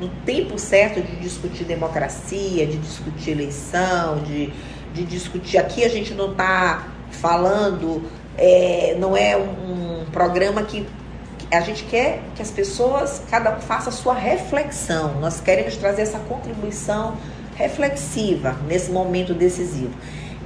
no, 0.00 0.08
tempo 0.24 0.58
certo 0.58 1.00
de 1.00 1.16
discutir 1.16 1.64
democracia, 1.64 2.66
de 2.66 2.76
discutir 2.78 3.30
eleição, 3.32 4.18
de, 4.22 4.52
de 4.94 5.04
discutir. 5.04 5.58
Aqui 5.58 5.84
a 5.84 5.88
gente 5.88 6.14
não 6.14 6.32
está 6.32 6.86
falando, 7.10 8.02
é, 8.36 8.96
não 8.98 9.16
é 9.16 9.36
um, 9.36 10.02
um 10.02 10.04
programa 10.06 10.62
que 10.62 10.86
a 11.50 11.60
gente 11.60 11.84
quer 11.84 12.20
que 12.36 12.42
as 12.42 12.50
pessoas, 12.50 13.22
cada 13.30 13.56
um 13.56 13.60
faça 13.60 13.88
a 13.88 13.92
sua 13.92 14.14
reflexão. 14.14 15.18
Nós 15.20 15.40
queremos 15.40 15.76
trazer 15.76 16.02
essa 16.02 16.18
contribuição 16.18 17.16
reflexiva 17.56 18.56
nesse 18.66 18.90
momento 18.90 19.34
decisivo. 19.34 19.92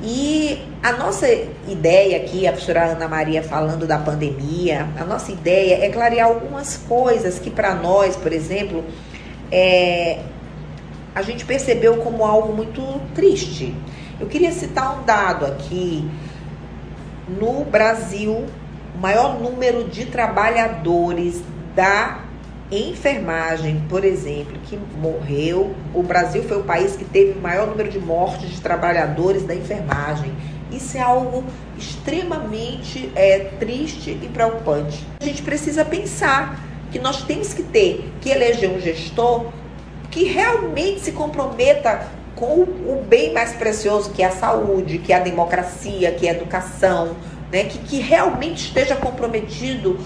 E 0.05 0.67
a 0.83 0.93
nossa 0.93 1.29
ideia 1.69 2.17
aqui, 2.17 2.47
a 2.47 2.51
professora 2.51 2.87
Ana 2.87 3.07
Maria 3.07 3.43
falando 3.43 3.87
da 3.87 3.99
pandemia, 3.99 4.89
a 4.99 5.05
nossa 5.05 5.31
ideia 5.31 5.85
é 5.85 5.89
clarear 5.91 6.27
algumas 6.27 6.77
coisas 6.77 7.39
que 7.39 7.51
para 7.51 7.75
nós, 7.75 8.17
por 8.17 8.33
exemplo, 8.33 8.85
é, 9.53 10.21
a 11.15 11.21
gente 11.21 11.45
percebeu 11.45 11.99
como 11.99 12.25
algo 12.25 12.55
muito 12.55 12.83
triste. 13.15 13.75
Eu 14.19 14.27
queria 14.27 14.51
citar 14.51 14.99
um 14.99 15.05
dado 15.05 15.45
aqui. 15.45 16.09
No 17.29 17.65
Brasil, 17.65 18.47
o 18.95 18.99
maior 18.99 19.39
número 19.39 19.85
de 19.85 20.07
trabalhadores 20.07 21.43
da 21.75 22.21
enfermagem, 22.71 23.85
por 23.89 24.05
exemplo, 24.05 24.55
que 24.65 24.79
morreu. 24.99 25.75
O 25.95 26.03
Brasil 26.03 26.43
foi 26.45 26.59
o 26.59 26.65
país 26.65 26.97
que 26.97 27.05
teve 27.05 27.39
o 27.39 27.43
maior 27.43 27.67
número 27.69 27.91
de 27.91 27.99
mortes 27.99 28.49
de 28.49 28.61
trabalhadores 28.61 29.45
da 29.45 29.55
enfermagem. 29.55 30.33
Isso 30.71 30.97
é 30.97 31.01
algo 31.01 31.45
extremamente 31.77 33.13
é, 33.15 33.51
triste 33.61 34.11
e 34.11 34.29
preocupante. 34.29 35.07
A 35.21 35.25
gente 35.25 35.43
precisa 35.43 35.85
pensar 35.85 36.72
que 36.93 36.99
nós 36.99 37.23
temos 37.23 37.55
que 37.55 37.63
ter 37.63 38.13
que 38.21 38.29
eleger 38.29 38.71
um 38.71 38.79
gestor 38.79 39.47
que 40.11 40.25
realmente 40.25 41.01
se 41.01 41.13
comprometa 41.13 42.07
com 42.37 42.61
o 42.63 43.05
bem 43.09 43.33
mais 43.33 43.55
precioso 43.55 44.11
que 44.11 44.23
é 44.23 44.27
a 44.27 44.31
saúde, 44.31 44.99
que 44.99 45.13
é 45.13 45.17
a 45.17 45.21
democracia, 45.21 46.13
que 46.13 46.27
é 46.27 46.31
a 46.31 46.35
educação, 46.35 47.17
né? 47.51 47.65
que, 47.65 47.79
que 47.79 47.99
realmente 47.99 48.67
esteja 48.67 48.95
comprometido 48.95 49.99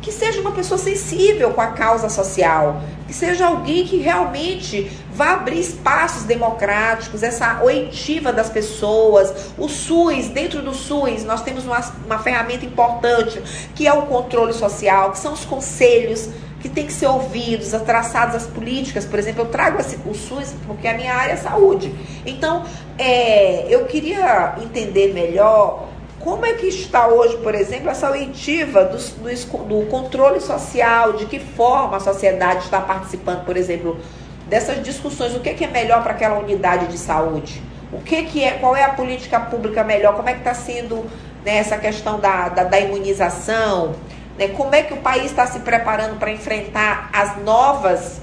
que 0.00 0.10
seja 0.10 0.40
uma 0.40 0.52
pessoa 0.52 0.78
sensível 0.78 1.52
com 1.52 1.60
a 1.60 1.68
causa 1.68 2.08
social, 2.08 2.82
que 3.06 3.12
seja 3.12 3.46
alguém 3.46 3.84
que 3.84 3.98
realmente 3.98 4.90
vá 5.12 5.32
abrir 5.32 5.60
espaços 5.60 6.22
democráticos, 6.22 7.22
essa 7.22 7.62
oitiva 7.62 8.32
das 8.32 8.48
pessoas, 8.48 9.52
o 9.58 9.68
SUS, 9.68 10.28
dentro 10.28 10.62
do 10.62 10.74
SUS, 10.74 11.24
nós 11.24 11.42
temos 11.42 11.64
uma, 11.64 11.80
uma 12.06 12.18
ferramenta 12.18 12.64
importante, 12.64 13.42
que 13.74 13.86
é 13.86 13.92
o 13.92 14.02
controle 14.02 14.52
social, 14.52 15.12
que 15.12 15.18
são 15.18 15.32
os 15.32 15.44
conselhos 15.44 16.28
que 16.60 16.68
têm 16.68 16.86
que 16.86 16.92
ser 16.92 17.06
ouvidos, 17.06 17.70
traçadas 17.84 18.34
as 18.34 18.46
políticas, 18.46 19.04
por 19.06 19.18
exemplo, 19.18 19.42
eu 19.42 19.46
trago 19.46 19.78
o 20.06 20.14
SUS 20.14 20.54
porque 20.66 20.86
a 20.86 20.94
minha 20.94 21.14
área 21.14 21.32
é 21.32 21.36
saúde. 21.36 21.92
Então, 22.24 22.64
é, 22.98 23.66
eu 23.68 23.86
queria 23.86 24.56
entender 24.62 25.14
melhor 25.14 25.89
como 26.20 26.44
é 26.44 26.52
que 26.52 26.66
está 26.66 27.08
hoje, 27.08 27.38
por 27.38 27.54
exemplo, 27.54 27.88
essa 27.88 28.10
oitiva 28.10 28.84
do, 28.84 28.98
do, 28.98 29.64
do, 29.64 29.86
controle 29.86 30.38
social? 30.38 31.14
De 31.14 31.24
que 31.24 31.38
forma 31.40 31.96
a 31.96 32.00
sociedade 32.00 32.64
está 32.64 32.78
participando, 32.78 33.44
por 33.44 33.56
exemplo, 33.56 33.98
dessas 34.46 34.82
discussões? 34.82 35.34
O 35.34 35.40
que 35.40 35.48
é, 35.48 35.54
que 35.54 35.64
é 35.64 35.68
melhor 35.68 36.02
para 36.02 36.12
aquela 36.12 36.38
unidade 36.38 36.88
de 36.88 36.98
saúde? 36.98 37.62
O 37.90 38.00
que, 38.02 38.22
que 38.24 38.44
é, 38.44 38.52
qual 38.52 38.76
é 38.76 38.84
a 38.84 38.90
política 38.90 39.40
pública 39.40 39.82
melhor? 39.82 40.14
Como 40.14 40.28
é 40.28 40.34
que 40.34 40.40
está 40.40 40.52
sendo 40.52 41.06
né, 41.42 41.56
essa 41.56 41.78
questão 41.78 42.20
da, 42.20 42.50
da, 42.50 42.64
da 42.64 42.78
imunização? 42.78 43.94
Né? 44.38 44.48
Como 44.48 44.74
é 44.74 44.82
que 44.82 44.92
o 44.92 44.98
país 44.98 45.24
está 45.24 45.46
se 45.46 45.60
preparando 45.60 46.18
para 46.18 46.30
enfrentar 46.30 47.08
as 47.14 47.42
novas, 47.42 48.20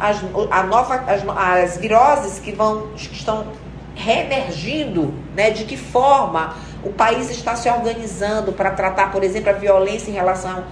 as, 0.00 0.16
a 0.50 0.62
nova, 0.62 1.04
as, 1.06 1.22
as 1.28 1.76
viroses 1.76 2.38
que 2.38 2.52
vão 2.52 2.88
que 2.96 3.14
estão 3.14 3.46
reemergindo, 3.94 5.12
né? 5.34 5.50
De 5.50 5.64
que 5.64 5.76
forma 5.76 6.54
o 6.82 6.90
país 6.90 7.30
está 7.30 7.56
se 7.56 7.68
organizando 7.68 8.52
para 8.52 8.70
tratar, 8.70 9.10
por 9.10 9.24
exemplo, 9.24 9.50
a 9.50 9.52
violência 9.52 10.10
em 10.10 10.14
relação 10.14 10.64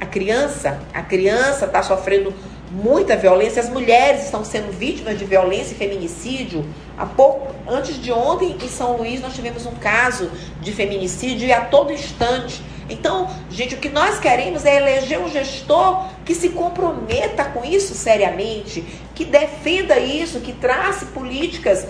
à 0.00 0.06
criança. 0.06 0.78
A 0.92 1.02
criança 1.02 1.66
está 1.66 1.82
sofrendo 1.82 2.34
muita 2.70 3.16
violência, 3.16 3.62
as 3.62 3.68
mulheres 3.68 4.24
estão 4.24 4.44
sendo 4.44 4.72
vítimas 4.72 5.18
de 5.18 5.24
violência 5.24 5.74
e 5.74 5.76
feminicídio. 5.76 6.64
Há 6.98 7.06
pouco, 7.06 7.54
antes 7.68 8.00
de 8.00 8.12
ontem, 8.12 8.56
em 8.60 8.68
São 8.68 8.96
Luís, 8.96 9.20
nós 9.20 9.34
tivemos 9.34 9.64
um 9.64 9.74
caso 9.74 10.30
de 10.60 10.72
feminicídio 10.72 11.46
e 11.46 11.52
a 11.52 11.62
todo 11.62 11.92
instante. 11.92 12.62
Então, 12.88 13.30
gente, 13.48 13.74
o 13.74 13.78
que 13.78 13.88
nós 13.88 14.18
queremos 14.18 14.66
é 14.66 14.76
eleger 14.76 15.18
um 15.18 15.28
gestor 15.28 16.06
que 16.24 16.34
se 16.34 16.50
comprometa 16.50 17.44
com 17.44 17.64
isso 17.64 17.94
seriamente, 17.94 18.84
que 19.14 19.24
defenda 19.24 19.98
isso, 19.98 20.40
que 20.40 20.52
trace 20.52 21.06
políticas 21.06 21.86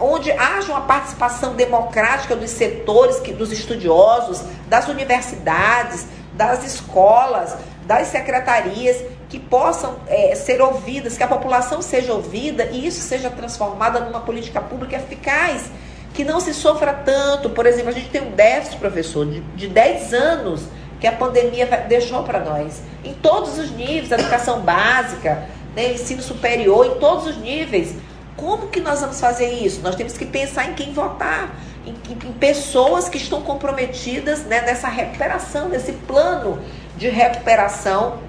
onde 0.00 0.30
haja 0.32 0.72
uma 0.72 0.82
participação 0.82 1.54
democrática 1.54 2.34
dos 2.36 2.50
setores, 2.50 3.20
dos 3.20 3.52
estudiosos, 3.52 4.42
das 4.68 4.88
universidades, 4.88 6.06
das 6.34 6.64
escolas, 6.64 7.56
das 7.84 8.08
secretarias, 8.08 9.02
que 9.28 9.38
possam 9.38 9.96
é, 10.06 10.34
ser 10.34 10.60
ouvidas, 10.60 11.16
que 11.16 11.22
a 11.22 11.28
população 11.28 11.82
seja 11.82 12.12
ouvida 12.12 12.64
e 12.66 12.86
isso 12.86 13.00
seja 13.00 13.28
transformado 13.30 14.00
numa 14.04 14.20
política 14.20 14.60
pública 14.60 14.96
eficaz, 14.96 15.70
que 16.14 16.24
não 16.24 16.40
se 16.40 16.54
sofra 16.54 16.92
tanto. 16.92 17.50
Por 17.50 17.66
exemplo, 17.66 17.90
a 17.90 17.92
gente 17.92 18.08
tem 18.08 18.22
um 18.22 18.30
déficit, 18.30 18.78
professor, 18.78 19.26
de, 19.26 19.40
de 19.40 19.68
10 19.68 20.14
anos 20.14 20.62
que 21.00 21.06
a 21.06 21.12
pandemia 21.12 21.66
deixou 21.88 22.22
para 22.24 22.40
nós, 22.40 22.82
em 23.04 23.14
todos 23.14 23.58
os 23.58 23.70
níveis, 23.70 24.10
educação 24.10 24.60
básica, 24.60 25.46
né, 25.76 25.92
ensino 25.92 26.22
superior, 26.22 26.86
em 26.86 26.98
todos 26.98 27.26
os 27.26 27.36
níveis. 27.36 27.94
Como 28.38 28.68
que 28.68 28.80
nós 28.80 29.00
vamos 29.00 29.20
fazer 29.20 29.50
isso? 29.50 29.80
Nós 29.82 29.96
temos 29.96 30.16
que 30.16 30.24
pensar 30.24 30.70
em 30.70 30.74
quem 30.74 30.92
votar, 30.92 31.54
em, 31.84 31.90
em 31.90 32.32
pessoas 32.34 33.08
que 33.08 33.16
estão 33.16 33.42
comprometidas 33.42 34.44
né, 34.44 34.60
nessa 34.60 34.86
recuperação, 34.86 35.68
nesse 35.68 35.92
plano 35.92 36.60
de 36.96 37.08
recuperação 37.08 38.20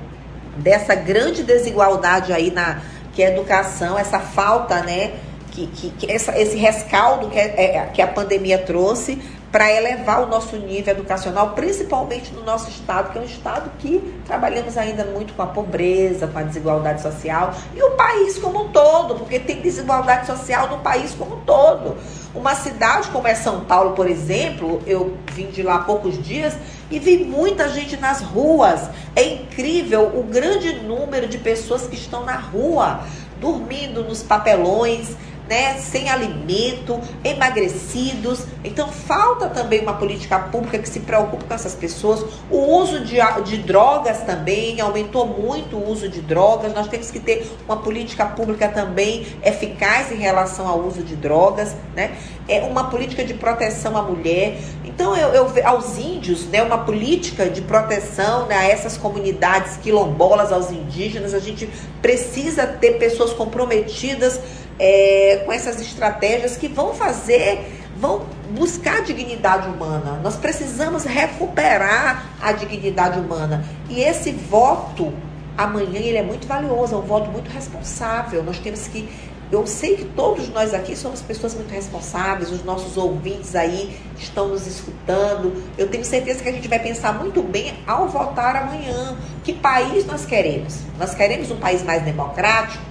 dessa 0.57 0.95
grande 0.95 1.43
desigualdade 1.43 2.33
aí 2.33 2.49
na 2.49 2.81
que 3.13 3.21
é 3.21 3.31
educação, 3.31 3.97
essa 3.97 4.19
falta, 4.19 4.81
né, 4.81 5.13
que, 5.51 5.67
que, 5.67 5.89
que 5.91 6.11
essa, 6.11 6.37
esse 6.39 6.57
rescaldo 6.57 7.29
que, 7.29 7.37
é, 7.37 7.75
é, 7.77 7.85
que 7.93 8.01
a 8.01 8.07
pandemia 8.07 8.57
trouxe 8.57 9.21
para 9.51 9.71
elevar 9.71 10.21
o 10.21 10.27
nosso 10.27 10.55
nível 10.57 10.93
educacional, 10.93 11.51
principalmente 11.51 12.31
no 12.33 12.43
nosso 12.43 12.69
estado, 12.69 13.11
que 13.11 13.17
é 13.17 13.21
um 13.21 13.25
estado 13.25 13.71
que 13.79 14.21
trabalhamos 14.25 14.77
ainda 14.77 15.03
muito 15.05 15.33
com 15.33 15.41
a 15.41 15.47
pobreza, 15.47 16.27
com 16.27 16.37
a 16.37 16.43
desigualdade 16.43 17.01
social, 17.01 17.53
e 17.75 17.81
o 17.81 17.91
país 17.91 18.37
como 18.37 18.65
um 18.65 18.69
todo, 18.69 19.15
porque 19.15 19.39
tem 19.39 19.61
desigualdade 19.61 20.27
social 20.27 20.67
no 20.67 20.79
país 20.79 21.15
como 21.17 21.35
um 21.35 21.39
todo. 21.41 21.97
Uma 22.35 22.53
cidade 22.53 23.09
como 23.09 23.27
é 23.27 23.33
São 23.33 23.61
Paulo, 23.61 23.93
por 23.95 24.07
exemplo, 24.07 24.83
eu 24.85 25.17
vim 25.33 25.47
de 25.47 25.63
lá 25.63 25.75
há 25.75 25.79
poucos 25.79 26.23
dias 26.23 26.55
e 26.91 26.99
vi 26.99 27.23
muita 27.23 27.69
gente 27.69 27.97
nas 27.97 28.21
ruas. 28.21 28.87
É 29.15 29.23
incrível 29.23 30.11
o 30.15 30.23
grande 30.23 30.73
número 30.83 31.27
de 31.27 31.39
pessoas 31.39 31.87
que 31.87 31.95
estão 31.95 32.23
na 32.23 32.35
rua, 32.35 33.01
dormindo 33.39 34.03
nos 34.03 34.21
papelões, 34.21 35.15
né, 35.49 35.79
sem 35.79 36.09
alimento, 36.09 36.99
emagrecidos. 37.23 38.45
Então 38.63 38.87
falta 38.89 39.49
também 39.49 39.81
uma 39.81 39.95
política 39.95 40.37
pública 40.37 40.77
que 40.77 40.87
se 40.87 40.99
preocupe 40.99 41.45
com 41.45 41.53
essas 41.53 41.73
pessoas. 41.73 42.23
O 42.51 42.77
uso 42.77 43.03
de, 43.03 43.17
de 43.43 43.57
drogas 43.57 44.21
também 44.21 44.79
aumentou 44.79 45.25
muito 45.25 45.75
o 45.75 45.89
uso 45.89 46.07
de 46.07 46.21
drogas. 46.21 46.73
Nós 46.73 46.87
temos 46.87 47.09
que 47.09 47.19
ter 47.19 47.51
uma 47.65 47.77
política 47.77 48.27
pública 48.27 48.69
também 48.69 49.25
eficaz 49.43 50.11
em 50.11 50.17
relação 50.17 50.67
ao 50.67 50.79
uso 50.81 51.01
de 51.01 51.15
drogas, 51.15 51.75
né? 51.95 52.15
É 52.47 52.61
uma 52.61 52.89
política 52.89 53.23
de 53.23 53.33
proteção 53.33 53.97
à 53.97 54.01
mulher. 54.01 54.57
Então, 54.83 55.15
eu, 55.15 55.29
eu 55.29 55.49
aos 55.65 55.97
índios, 55.97 56.45
né, 56.47 56.61
uma 56.61 56.79
política 56.79 57.49
de 57.49 57.61
proteção 57.61 58.47
né, 58.47 58.55
a 58.55 58.67
essas 58.67 58.97
comunidades 58.97 59.77
quilombolas, 59.77 60.51
aos 60.51 60.71
indígenas, 60.71 61.33
a 61.33 61.39
gente 61.39 61.69
precisa 62.01 62.67
ter 62.67 62.97
pessoas 62.97 63.31
comprometidas 63.31 64.39
é, 64.79 65.43
com 65.45 65.51
essas 65.51 65.79
estratégias 65.81 66.55
que 66.55 66.67
vão 66.67 66.93
fazer, 66.93 67.79
vão 67.97 68.25
buscar 68.51 68.99
a 68.99 69.01
dignidade 69.01 69.67
humana. 69.67 70.19
Nós 70.23 70.35
precisamos 70.37 71.03
recuperar 71.03 72.25
a 72.41 72.51
dignidade 72.51 73.19
humana. 73.19 73.65
E 73.89 74.01
esse 74.01 74.31
voto 74.31 75.13
amanhã 75.57 75.99
ele 75.99 76.17
é 76.17 76.23
muito 76.23 76.47
valioso, 76.47 76.95
é 76.95 76.97
um 76.97 77.01
voto 77.01 77.29
muito 77.29 77.49
responsável. 77.49 78.41
Nós 78.41 78.57
temos 78.59 78.87
que 78.87 79.09
eu 79.51 79.65
sei 79.65 79.97
que 79.97 80.05
todos 80.05 80.47
nós 80.49 80.75
aqui 80.75 80.95
somos 80.95 81.23
pessoas 81.23 81.55
muito 81.55 81.71
responsáveis, 81.71 82.51
os 82.51 82.63
nossos 82.63 82.95
ouvintes 82.97 83.55
aí 83.55 83.97
estão 84.15 84.47
nos 84.49 84.67
escutando. 84.67 85.63
Eu 85.75 85.87
tenho 85.87 86.05
certeza 86.05 86.43
que 86.43 86.49
a 86.49 86.51
gente 86.51 86.67
vai 86.67 86.77
pensar 86.77 87.13
muito 87.13 87.41
bem 87.41 87.73
ao 87.87 88.07
votar 88.07 88.55
amanhã. 88.55 89.17
Que 89.43 89.51
país 89.53 90.05
nós 90.05 90.23
queremos? 90.23 90.81
Nós 90.99 91.15
queremos 91.15 91.49
um 91.49 91.57
país 91.57 91.81
mais 91.81 92.03
democrático? 92.03 92.83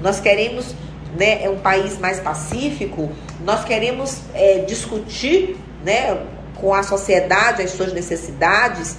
Nós 0.00 0.18
queremos 0.18 0.74
né, 1.16 1.48
um 1.48 1.58
país 1.58 1.98
mais 1.98 2.20
pacífico? 2.20 3.10
Nós 3.44 3.64
queremos 3.64 4.20
é, 4.34 4.58
discutir 4.60 5.56
né, 5.84 6.18
com 6.56 6.74
a 6.74 6.82
sociedade 6.82 7.62
as 7.62 7.70
suas 7.70 7.92
necessidades? 7.92 8.96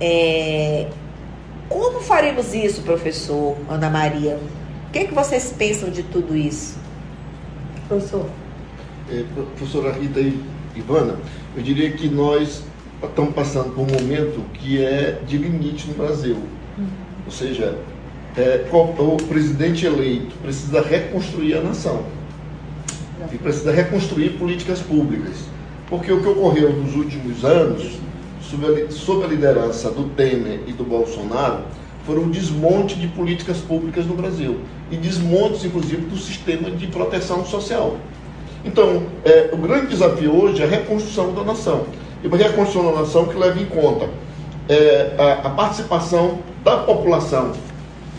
É, 0.00 0.88
como 1.68 2.00
faremos 2.00 2.54
isso, 2.54 2.82
professor 2.82 3.56
Ana 3.68 3.90
Maria? 3.90 4.38
que, 4.96 5.08
que 5.08 5.14
vocês 5.14 5.52
pensam 5.56 5.90
de 5.90 6.02
tudo 6.02 6.34
isso? 6.34 6.78
Professor. 7.88 8.26
É, 9.10 9.24
professora 9.56 9.92
Rita 9.92 10.20
e 10.20 10.42
Ivana, 10.74 11.18
eu 11.54 11.62
diria 11.62 11.90
que 11.92 12.08
nós 12.08 12.64
estamos 13.02 13.34
passando 13.34 13.74
por 13.74 13.82
um 13.82 13.92
momento 13.92 14.42
que 14.54 14.82
é 14.82 15.20
de 15.26 15.36
limite 15.36 15.88
no 15.88 15.94
Brasil. 15.94 16.36
Uhum. 16.78 16.86
Ou 17.26 17.30
seja, 17.30 17.78
é, 18.36 18.66
o 18.70 19.16
presidente 19.28 19.86
eleito 19.86 20.36
precisa 20.42 20.80
reconstruir 20.82 21.54
a 21.54 21.60
nação. 21.60 22.04
E 23.32 23.38
precisa 23.38 23.72
reconstruir 23.72 24.30
políticas 24.30 24.80
públicas. 24.80 25.36
Porque 25.88 26.12
o 26.12 26.20
que 26.20 26.28
ocorreu 26.28 26.72
nos 26.72 26.94
últimos 26.94 27.44
anos, 27.44 27.98
sob 28.42 28.66
a, 28.66 28.90
sob 28.90 29.24
a 29.24 29.26
liderança 29.26 29.90
do 29.90 30.10
Temer 30.10 30.60
e 30.66 30.72
do 30.72 30.84
Bolsonaro, 30.84 31.60
foram 32.04 32.22
um 32.22 32.30
desmonte 32.30 32.94
de 32.94 33.08
políticas 33.08 33.58
públicas 33.58 34.06
no 34.06 34.14
Brasil 34.14 34.60
e 34.90 34.96
desmontes, 34.96 35.64
inclusive, 35.64 36.02
do 36.02 36.16
sistema 36.16 36.70
de 36.70 36.86
proteção 36.86 37.44
social. 37.44 37.96
Então, 38.64 39.04
é, 39.24 39.50
o 39.52 39.56
grande 39.56 39.88
desafio 39.88 40.34
hoje 40.34 40.62
é 40.62 40.66
a 40.66 40.68
reconstrução 40.68 41.32
da 41.34 41.42
nação. 41.42 41.86
E 42.22 42.26
uma 42.26 42.36
reconstrução 42.36 42.92
da 42.92 43.00
nação 43.00 43.26
que 43.26 43.36
leve 43.36 43.62
em 43.62 43.66
conta 43.66 44.08
é, 44.68 45.14
a, 45.18 45.46
a, 45.46 45.50
participação 45.50 46.38
da 46.64 46.78
população 46.78 47.52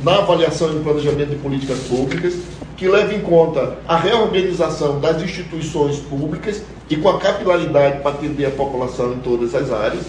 na 0.03 0.17
avaliação 0.17 0.75
e 0.75 0.79
planejamento 0.81 1.29
de 1.29 1.35
políticas 1.37 1.79
públicas, 1.79 2.35
que 2.75 2.87
leve 2.87 3.15
em 3.15 3.21
conta 3.21 3.77
a 3.87 3.97
reorganização 3.97 4.99
das 4.99 5.21
instituições 5.21 5.97
públicas 5.97 6.61
e 6.89 6.95
com 6.95 7.09
a 7.09 7.19
capilaridade 7.19 8.01
para 8.01 8.11
atender 8.11 8.45
a 8.45 8.51
população 8.51 9.13
em 9.13 9.19
todas 9.19 9.55
as 9.55 9.71
áreas, 9.71 10.05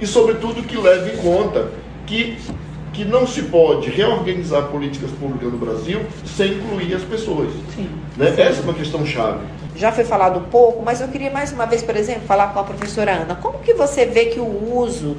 e, 0.00 0.06
sobretudo, 0.06 0.62
que 0.62 0.76
leve 0.76 1.12
em 1.12 1.16
conta 1.16 1.68
que 2.06 2.36
que 2.98 3.04
não 3.04 3.28
se 3.28 3.42
pode 3.42 3.90
reorganizar 3.90 4.64
políticas 4.64 5.10
públicas 5.12 5.52
no 5.52 5.58
Brasil 5.58 6.00
sem 6.24 6.54
incluir 6.54 6.92
as 6.96 7.04
pessoas. 7.04 7.48
Sim. 7.76 7.88
Né? 8.16 8.32
Sim. 8.32 8.42
Essa 8.42 8.60
é 8.60 8.64
uma 8.64 8.74
questão 8.74 9.06
chave. 9.06 9.38
Já 9.76 9.92
foi 9.92 10.02
falado 10.02 10.40
um 10.40 10.44
pouco, 10.44 10.82
mas 10.84 11.00
eu 11.00 11.06
queria 11.06 11.30
mais 11.30 11.52
uma 11.52 11.64
vez, 11.64 11.80
por 11.80 11.96
exemplo, 11.96 12.22
falar 12.26 12.48
com 12.48 12.58
a 12.58 12.64
professora 12.64 13.12
Ana. 13.12 13.36
Como 13.36 13.60
que 13.60 13.72
você 13.72 14.04
vê 14.04 14.24
que 14.24 14.40
o 14.40 14.76
uso, 14.76 15.16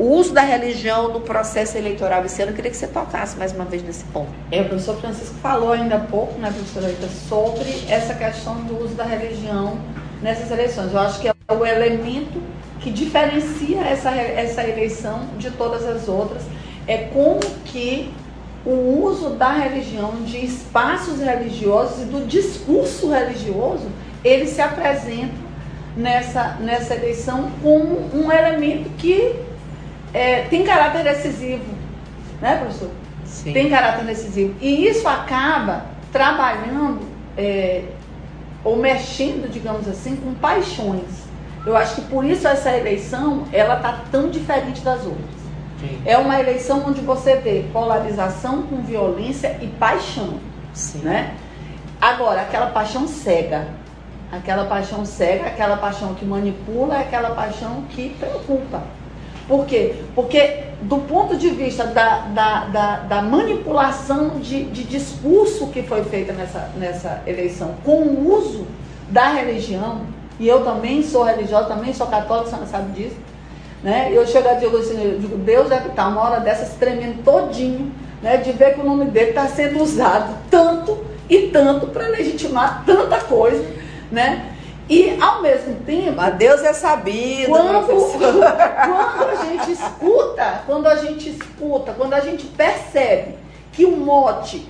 o 0.00 0.14
uso 0.14 0.32
da 0.32 0.40
religião 0.40 1.12
no 1.12 1.20
processo 1.20 1.76
eleitoral 1.76 2.24
esse 2.24 2.40
ano? 2.40 2.52
Eu 2.52 2.56
queria 2.56 2.70
que 2.70 2.76
você 2.76 2.86
tocasse 2.86 3.36
mais 3.36 3.52
uma 3.52 3.66
vez 3.66 3.82
nesse 3.82 4.02
ponto. 4.04 4.30
É, 4.50 4.62
o 4.62 4.64
professor 4.64 4.98
Francisco 4.98 5.34
falou 5.42 5.72
ainda 5.72 5.96
há 5.96 6.00
pouco, 6.00 6.38
né, 6.38 6.50
professora 6.50 6.88
Rita, 6.88 7.06
sobre 7.28 7.84
essa 7.86 8.14
questão 8.14 8.54
do 8.62 8.82
uso 8.82 8.94
da 8.94 9.04
religião 9.04 9.78
nessas 10.22 10.50
eleições. 10.50 10.90
Eu 10.94 11.00
acho 11.00 11.20
que 11.20 11.28
é 11.28 11.34
o 11.52 11.66
elemento 11.66 12.40
que 12.80 12.90
diferencia 12.90 13.82
essa, 13.82 14.10
essa 14.10 14.66
eleição 14.66 15.26
de 15.36 15.50
todas 15.50 15.86
as 15.86 16.08
outras 16.08 16.44
é 16.86 16.96
como 17.12 17.40
que 17.66 18.10
o 18.64 19.04
uso 19.04 19.30
da 19.30 19.52
religião, 19.52 20.22
de 20.24 20.42
espaços 20.42 21.20
religiosos 21.20 22.02
e 22.02 22.04
do 22.06 22.26
discurso 22.26 23.10
religioso, 23.10 23.86
ele 24.24 24.46
se 24.46 24.62
apresenta 24.62 25.34
nessa, 25.94 26.56
nessa 26.60 26.94
eleição 26.94 27.50
como 27.62 28.08
um 28.14 28.32
elemento 28.32 28.88
que 28.96 29.49
é, 30.12 30.42
tem 30.42 30.64
caráter 30.64 31.04
decisivo. 31.04 31.64
Né, 32.40 32.56
professor? 32.56 32.90
Sim. 33.24 33.52
Tem 33.52 33.70
caráter 33.70 34.04
decisivo. 34.04 34.54
E 34.60 34.86
isso 34.86 35.06
acaba 35.06 35.86
trabalhando 36.12 37.00
é, 37.36 37.84
ou 38.64 38.76
mexendo, 38.76 39.50
digamos 39.50 39.88
assim, 39.88 40.16
com 40.16 40.34
paixões. 40.34 41.28
Eu 41.64 41.76
acho 41.76 41.96
que 41.96 42.02
por 42.02 42.24
isso 42.24 42.48
essa 42.48 42.74
eleição 42.76 43.44
ela 43.52 43.76
está 43.76 44.00
tão 44.10 44.30
diferente 44.30 44.80
das 44.80 45.04
outras. 45.04 45.40
É 46.04 46.18
uma 46.18 46.38
eleição 46.38 46.84
onde 46.86 47.00
você 47.00 47.36
vê 47.36 47.64
polarização 47.72 48.62
com 48.62 48.82
violência 48.82 49.58
e 49.62 49.66
paixão. 49.66 50.38
Sim. 50.74 50.98
Né? 50.98 51.34
Agora, 52.00 52.42
aquela 52.42 52.66
paixão 52.66 53.06
cega. 53.06 53.68
Aquela 54.30 54.64
paixão 54.66 55.04
cega, 55.04 55.46
aquela 55.46 55.76
paixão 55.76 56.14
que 56.14 56.24
manipula, 56.24 56.98
aquela 56.98 57.30
paixão 57.30 57.84
que 57.90 58.10
preocupa. 58.10 58.82
Por 59.50 59.66
quê? 59.66 59.96
Porque 60.14 60.62
do 60.82 60.98
ponto 60.98 61.36
de 61.36 61.50
vista 61.50 61.84
da, 61.84 62.18
da, 62.28 62.64
da, 62.66 62.96
da 63.00 63.20
manipulação 63.20 64.38
de, 64.38 64.62
de, 64.66 64.84
discurso 64.84 65.66
que 65.66 65.82
foi 65.82 66.04
feita 66.04 66.32
nessa, 66.32 66.70
nessa 66.76 67.20
eleição, 67.26 67.74
com 67.84 67.96
o 68.02 68.32
uso 68.32 68.64
da 69.08 69.30
religião, 69.30 70.02
e 70.38 70.46
eu 70.46 70.62
também 70.62 71.02
sou 71.02 71.24
religiosa, 71.24 71.66
também 71.66 71.92
sou 71.92 72.06
católica, 72.06 72.56
você 72.56 72.66
sabe 72.66 72.92
disso, 72.92 73.16
né? 73.82 74.10
Eu 74.12 74.24
chego 74.24 74.48
a 74.48 74.54
dizer 74.54 74.68
assim, 74.68 75.18
digo, 75.18 75.36
Deus 75.38 75.68
deve 75.68 75.88
estar 75.88 76.06
uma 76.06 76.22
hora 76.22 76.38
dessas 76.38 76.74
tremendo 76.74 77.24
todinho, 77.24 77.90
né? 78.22 78.36
de 78.36 78.52
ver 78.52 78.74
que 78.74 78.80
o 78.80 78.84
nome 78.84 79.06
dele 79.06 79.30
está 79.30 79.48
sendo 79.48 79.82
usado 79.82 80.32
tanto 80.48 80.96
e 81.28 81.48
tanto 81.48 81.88
para 81.88 82.06
legitimar 82.06 82.84
tanta 82.86 83.18
coisa, 83.22 83.66
né? 84.12 84.49
E 84.90 85.16
ao 85.20 85.40
mesmo 85.40 85.76
tempo. 85.86 86.16
Mas 86.16 86.34
Deus 86.34 86.62
é 86.62 86.72
sabido. 86.72 87.48
Quando, 87.48 87.86
quando 87.86 89.30
a 89.30 89.44
gente 89.44 89.72
escuta, 89.72 90.62
quando 90.66 90.86
a 90.88 90.96
gente 90.96 91.30
escuta, 91.30 91.92
quando 91.92 92.14
a 92.14 92.20
gente 92.20 92.44
percebe 92.46 93.36
que 93.72 93.84
o 93.84 93.96
mote 93.96 94.68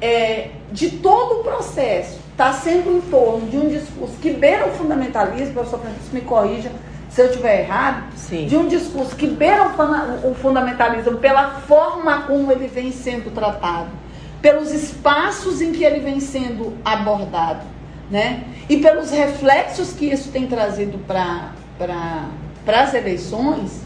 é, 0.00 0.50
de 0.70 0.90
todo 0.90 1.40
o 1.40 1.42
processo 1.42 2.18
está 2.32 2.52
sendo 2.52 2.98
em 2.98 3.00
torno 3.00 3.48
de 3.48 3.56
um 3.56 3.68
discurso 3.68 4.14
que 4.20 4.30
beira 4.30 4.66
o 4.66 4.72
fundamentalismo, 4.72 5.54
professor 5.54 5.80
Francisco 5.80 6.14
me 6.14 6.20
corrija, 6.20 6.70
se 7.08 7.22
eu 7.22 7.26
estiver 7.30 7.60
errado, 7.60 8.12
Sim. 8.14 8.46
de 8.46 8.58
um 8.58 8.68
discurso 8.68 9.16
que 9.16 9.26
beira 9.26 9.74
o 10.22 10.34
fundamentalismo 10.34 11.16
pela 11.16 11.60
forma 11.62 12.24
como 12.26 12.52
ele 12.52 12.68
vem 12.68 12.92
sendo 12.92 13.32
tratado, 13.32 13.88
pelos 14.42 14.70
espaços 14.70 15.62
em 15.62 15.72
que 15.72 15.82
ele 15.82 16.00
vem 16.00 16.20
sendo 16.20 16.74
abordado, 16.84 17.64
né? 18.10 18.44
E 18.68 18.76
pelos 18.78 19.10
reflexos 19.10 19.92
que 19.92 20.06
isso 20.06 20.30
tem 20.30 20.46
trazido 20.46 20.98
para 21.06 21.52
pra, 21.78 22.82
as 22.82 22.94
eleições, 22.94 23.82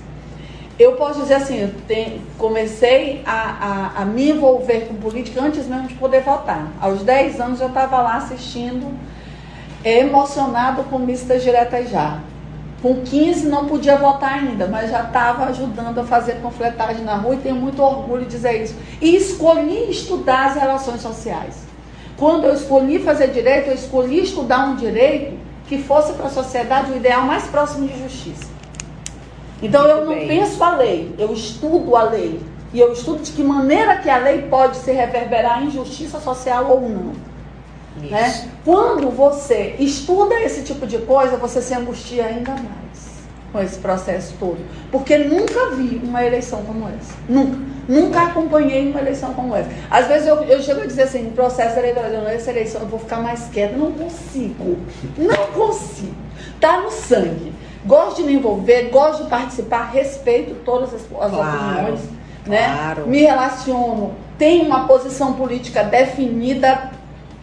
eu 0.79 0.93
posso 0.93 1.21
dizer 1.21 1.35
assim, 1.35 1.59
eu 1.59 1.75
te, 1.87 2.21
comecei 2.39 3.23
a, 3.27 3.93
a, 3.97 4.03
a, 4.03 4.05
me 4.05 4.31
envolver 4.31 4.87
com 4.87 4.95
política 4.95 5.43
antes 5.43 5.67
mesmo 5.67 5.89
de 5.89 5.95
poder 5.95 6.23
votar. 6.23 6.73
Aos 6.81 7.03
10 7.03 7.41
anos 7.41 7.61
eu 7.61 7.69
estava 7.69 8.01
lá 8.01 8.17
assistindo, 8.17 8.95
emocionado 9.85 10.85
com 10.85 10.99
mistas 10.99 11.43
diretas 11.43 11.91
já. 11.91 12.21
Com 12.81 13.03
15 13.03 13.47
não 13.47 13.67
podia 13.67 13.97
votar 13.97 14.39
ainda, 14.39 14.67
mas 14.67 14.91
já 14.91 15.03
estava 15.03 15.45
ajudando 15.47 15.99
a 15.99 16.05
fazer 16.05 16.37
panfletagem 16.37 17.05
na 17.05 17.15
rua 17.17 17.35
e 17.35 17.39
tenho 17.39 17.57
muito 17.57 17.83
orgulho 17.83 18.23
de 18.23 18.31
dizer 18.31 18.63
isso. 18.63 18.75
E 19.03 19.15
escolhi 19.15 19.91
estudar 19.91 20.47
as 20.47 20.55
relações 20.57 21.03
sociais. 21.03 21.70
Quando 22.21 22.45
eu 22.45 22.53
escolhi 22.53 22.99
fazer 22.99 23.29
direito, 23.29 23.69
eu 23.69 23.75
escolhi 23.75 24.23
estudar 24.23 24.69
um 24.69 24.77
direito 24.77 25.39
que 25.67 25.83
fosse 25.83 26.13
para 26.13 26.27
a 26.27 26.31
sociedade 26.31 26.93
o 26.93 26.97
ideal 26.97 27.23
mais 27.23 27.45
próximo 27.45 27.89
de 27.89 27.99
justiça. 27.99 28.45
Então 29.63 29.87
eu 29.87 30.05
não 30.05 30.15
bem. 30.15 30.29
penso 30.29 30.63
a 30.63 30.77
lei, 30.77 31.15
eu 31.19 31.33
estudo 31.33 31.97
a 31.97 32.03
lei. 32.03 32.39
E 32.75 32.79
eu 32.79 32.93
estudo 32.93 33.23
de 33.23 33.33
que 33.33 33.43
maneira 33.43 33.97
que 33.97 34.11
a 34.11 34.19
lei 34.19 34.43
pode 34.43 34.77
se 34.77 34.93
reverberar 34.93 35.65
em 35.65 35.71
justiça 35.71 36.21
social 36.21 36.71
ou 36.71 36.83
não. 36.83 37.13
Né? 37.97 38.51
Quando 38.67 39.11
você 39.11 39.77
estuda 39.79 40.39
esse 40.43 40.63
tipo 40.63 40.87
de 40.87 40.99
coisa, 40.99 41.39
você 41.39 41.63
se 41.63 41.73
angustia 41.73 42.27
ainda 42.27 42.53
mais 42.53 42.91
com 43.51 43.61
esse 43.63 43.79
processo 43.79 44.35
todo. 44.39 44.59
Porque 44.93 45.17
nunca 45.17 45.71
vi 45.71 46.03
uma 46.05 46.23
eleição 46.23 46.63
como 46.65 46.87
essa. 46.87 47.15
Nunca. 47.27 47.59
Nunca 47.91 48.23
acompanhei 48.23 48.89
uma 48.89 49.01
eleição 49.01 49.35
como 49.35 49.57
essa. 49.57 49.69
Às 49.91 50.07
vezes 50.07 50.29
eu, 50.29 50.37
eu 50.45 50.63
chego 50.63 50.83
a 50.83 50.87
dizer 50.87 51.03
assim, 51.03 51.23
no 51.23 51.33
processo 51.33 51.77
eleitoral, 51.77 52.29
essa 52.29 52.51
eleição 52.51 52.83
eu 52.83 52.87
vou 52.87 53.01
ficar 53.01 53.17
mais 53.17 53.49
quieta. 53.49 53.77
Não 53.77 53.91
consigo. 53.91 54.79
Não 55.19 55.47
consigo. 55.49 56.15
Está 56.55 56.83
no 56.83 56.91
sangue. 56.93 57.53
Gosto 57.85 58.19
de 58.19 58.23
me 58.23 58.35
envolver, 58.35 58.91
gosto 58.91 59.25
de 59.25 59.31
participar, 59.31 59.91
respeito 59.91 60.55
todas 60.65 60.95
as, 60.95 61.03
as 61.03 61.09
claro, 61.09 61.33
opiniões. 61.33 62.01
Né? 62.47 62.65
Claro. 62.65 63.09
Me 63.09 63.23
relaciono, 63.23 64.15
tenho 64.39 64.67
uma 64.67 64.87
posição 64.87 65.33
política 65.33 65.83
definida, 65.83 66.93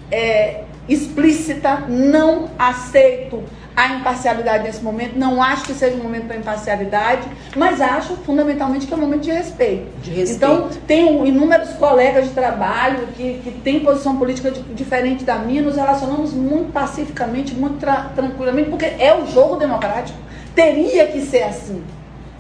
é, 0.10 0.62
explícita, 0.88 1.82
não 1.90 2.50
aceito 2.58 3.44
a 3.78 3.94
imparcialidade 3.94 4.64
nesse 4.64 4.84
momento. 4.84 5.16
Não 5.16 5.42
acho 5.42 5.66
que 5.66 5.74
seja 5.76 5.96
um 5.96 6.02
momento 6.02 6.26
para 6.26 6.36
imparcialidade, 6.36 7.28
mas 7.56 7.80
acho 7.80 8.16
fundamentalmente 8.18 8.88
que 8.88 8.94
é 8.94 8.98
um 8.98 9.00
momento 9.00 9.22
de 9.22 9.32
respeito. 9.32 9.86
De 10.02 10.10
respeito. 10.10 10.36
Então, 10.36 10.70
tenho 10.88 11.24
inúmeros 11.28 11.70
colegas 11.74 12.26
de 12.26 12.32
trabalho 12.32 13.06
que, 13.16 13.40
que 13.44 13.52
têm 13.64 13.82
posição 13.82 14.18
política 14.18 14.50
de, 14.50 14.64
diferente 14.74 15.24
da 15.24 15.36
minha, 15.36 15.62
nos 15.62 15.76
relacionamos 15.76 16.34
muito 16.34 16.72
pacificamente, 16.74 17.54
muito 17.54 17.78
tra 17.78 18.10
tranquilamente, 18.16 18.72
porque 18.72 18.86
é 18.86 19.16
o 19.16 19.28
jogo 19.28 19.58
democrático. 19.58 20.18
Teria 20.56 21.06
que 21.06 21.22
ser 21.22 21.44
assim. 21.44 21.84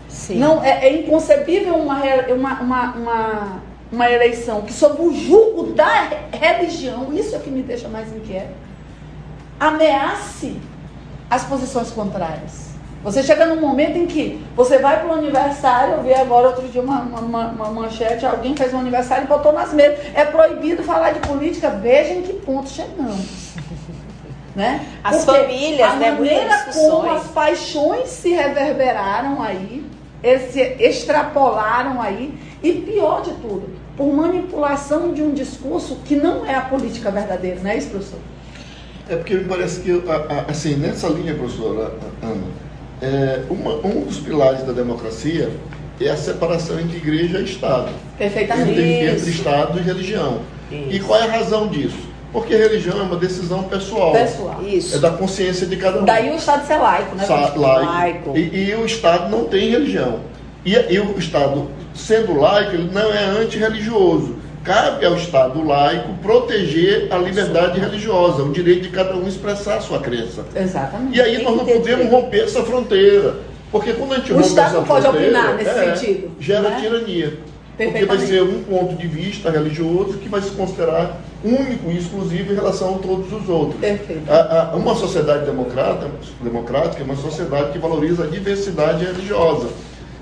Sim. 0.09 0.39
Não, 0.39 0.63
é, 0.63 0.87
é 0.87 0.99
inconcebível 0.99 1.75
uma, 1.75 2.01
uma, 2.33 2.61
uma, 2.61 2.91
uma, 2.93 3.61
uma 3.91 4.11
eleição 4.11 4.63
que, 4.63 4.73
sob 4.73 5.03
o 5.03 5.13
julgo 5.13 5.73
da 5.73 6.09
religião, 6.31 7.13
isso 7.13 7.35
é 7.35 7.39
que 7.39 7.51
me 7.51 7.61
deixa 7.61 7.87
mais 7.87 8.11
inquieto, 8.11 8.55
ameace 9.59 10.59
as 11.29 11.43
posições 11.43 11.91
contrárias. 11.91 12.67
Você 13.03 13.23
chega 13.23 13.45
num 13.45 13.61
momento 13.61 13.97
em 13.97 14.05
que 14.05 14.43
você 14.55 14.79
vai 14.79 14.99
para 14.99 15.09
o 15.09 15.13
aniversário, 15.13 15.93
eu 15.95 16.03
vi 16.03 16.13
agora 16.13 16.47
outro 16.47 16.67
dia 16.67 16.81
uma, 16.81 17.01
uma, 17.01 17.47
uma, 17.47 17.69
manchete, 17.69 18.25
alguém 18.25 18.55
fez 18.55 18.73
um 18.73 18.79
aniversário 18.79 19.25
e 19.25 19.27
botou 19.27 19.53
nas 19.53 19.71
mesas. 19.71 19.99
É 20.13 20.25
proibido 20.25 20.83
falar 20.83 21.11
de 21.11 21.19
política, 21.19 21.69
veja 21.69 22.13
em 22.13 22.21
que 22.23 22.33
ponto 22.33 22.69
chegamos. 22.69 23.53
né? 24.55 24.85
As 25.03 25.23
Porque 25.23 25.39
famílias, 25.39 25.89
a 25.89 25.95
né? 25.95 26.11
maneira 26.11 26.65
como 26.73 27.09
as 27.11 27.27
paixões 27.27 28.09
se 28.09 28.31
reverberaram 28.31 29.41
aí, 29.41 29.85
se 30.51 30.59
extrapolaram 30.59 32.01
aí, 32.01 32.37
e 32.63 32.73
pior 32.73 33.21
de 33.21 33.31
tudo, 33.35 33.69
por 33.95 34.11
manipulação 34.11 35.13
de 35.13 35.21
um 35.21 35.31
discurso 35.31 35.99
que 36.03 36.15
não 36.15 36.45
é 36.45 36.55
a 36.55 36.61
política 36.61 37.11
verdadeira, 37.11 37.59
não 37.61 37.69
é 37.69 37.77
isso, 37.77 37.89
professor? 37.89 38.19
É 39.09 39.15
porque 39.15 39.35
me 39.35 39.45
parece 39.45 39.79
que, 39.81 40.03
assim, 40.47 40.75
nessa 40.75 41.07
linha, 41.07 41.33
professora 41.33 41.93
Ana, 42.21 42.43
é, 43.01 43.41
uma, 43.49 43.75
um 43.85 44.01
dos 44.01 44.17
pilares 44.17 44.63
da 44.63 44.73
democracia 44.73 45.49
é 45.99 46.09
a 46.09 46.17
separação 46.17 46.79
entre 46.79 46.97
igreja 46.97 47.39
e 47.39 47.45
Estado. 47.45 47.89
Perfeitamente. 48.17 48.71
Entre, 48.71 49.07
entre 49.07 49.29
Estado 49.29 49.79
e 49.79 49.81
religião. 49.81 50.41
Isso. 50.71 50.89
E 50.89 50.99
qual 50.99 51.19
é 51.19 51.23
a 51.23 51.31
razão 51.31 51.67
disso? 51.67 52.07
Porque 52.33 52.55
religião 52.55 52.99
é 52.99 53.03
uma 53.03 53.15
decisão 53.15 53.63
pessoal. 53.63 54.11
Pessoal. 54.11 54.61
Isso. 54.63 54.97
É 54.97 54.99
da 54.99 55.11
consciência 55.11 55.65
de 55.65 55.77
cada 55.77 56.01
um. 56.01 56.05
Daí 56.05 56.29
o 56.29 56.35
Estado 56.35 56.67
ser 56.67 56.77
laico, 56.77 57.15
né? 57.15 57.25
Sa 57.25 57.35
laico. 57.35 57.59
laico. 57.59 58.37
E, 58.37 58.69
e, 58.69 58.75
o 58.75 58.85
Estado 58.85 59.29
não 59.29 59.45
tem 59.45 59.69
religião. 59.69 60.19
E, 60.65 60.73
e 60.73 60.99
o 60.99 61.17
Estado, 61.17 61.69
sendo 61.95 62.37
laico, 62.37 62.73
ele 62.73 62.91
não 62.91 63.13
é 63.13 63.23
antirreligioso 63.23 64.35
cabe 64.67 65.05
ao 65.05 65.15
Estado 65.15 65.65
laico 65.65 66.13
proteger 66.21 67.07
a 67.09 67.17
liberdade 67.17 67.79
religiosa, 67.79 68.43
o 68.43 68.51
direito 68.51 68.81
de 68.81 68.89
cada 68.89 69.15
um 69.15 69.25
expressar 69.25 69.77
a 69.77 69.81
sua 69.81 69.99
crença. 69.99 70.45
Exatamente. 70.53 71.17
E 71.17 71.21
aí 71.21 71.41
nós 71.41 71.55
não 71.55 71.65
podemos 71.65 72.11
romper 72.11 72.43
essa 72.43 72.61
fronteira. 72.63 73.35
Porque 73.71 73.93
quando 73.93 74.13
a 74.13 74.17
gente 74.17 74.31
o 74.31 74.35
rompe 74.35 74.47
Estado 74.47 74.77
essa 74.77 74.85
pode 74.85 75.03
fronteira, 75.03 75.39
opinar 75.39 75.55
nesse 75.55 75.69
é, 75.69 75.95
sentido. 75.95 76.31
Gera 76.39 76.69
né? 76.69 76.77
tirania. 76.81 77.39
Porque 77.77 78.05
vai 78.05 78.17
ser 78.17 78.41
um 78.41 78.63
ponto 78.63 78.95
de 78.95 79.07
vista 79.07 79.51
religioso 79.51 80.17
que 80.17 80.27
vai 80.27 80.41
se 80.41 80.49
considerar 80.51 81.21
único 81.43 81.91
e 81.91 81.97
exclusivo 81.97 82.51
em 82.51 82.55
relação 82.55 82.95
a 82.95 82.97
todos 82.97 83.31
os 83.31 83.47
outros. 83.47 83.79
Perfeito. 83.79 84.23
A, 84.27 84.71
a, 84.71 84.75
uma 84.75 84.95
sociedade 84.95 85.45
democrata, 85.45 86.09
democrática 86.41 87.03
é 87.03 87.05
uma 87.05 87.15
sociedade 87.15 87.71
que 87.71 87.77
valoriza 87.77 88.23
a 88.23 88.27
diversidade 88.27 89.05
religiosa 89.05 89.67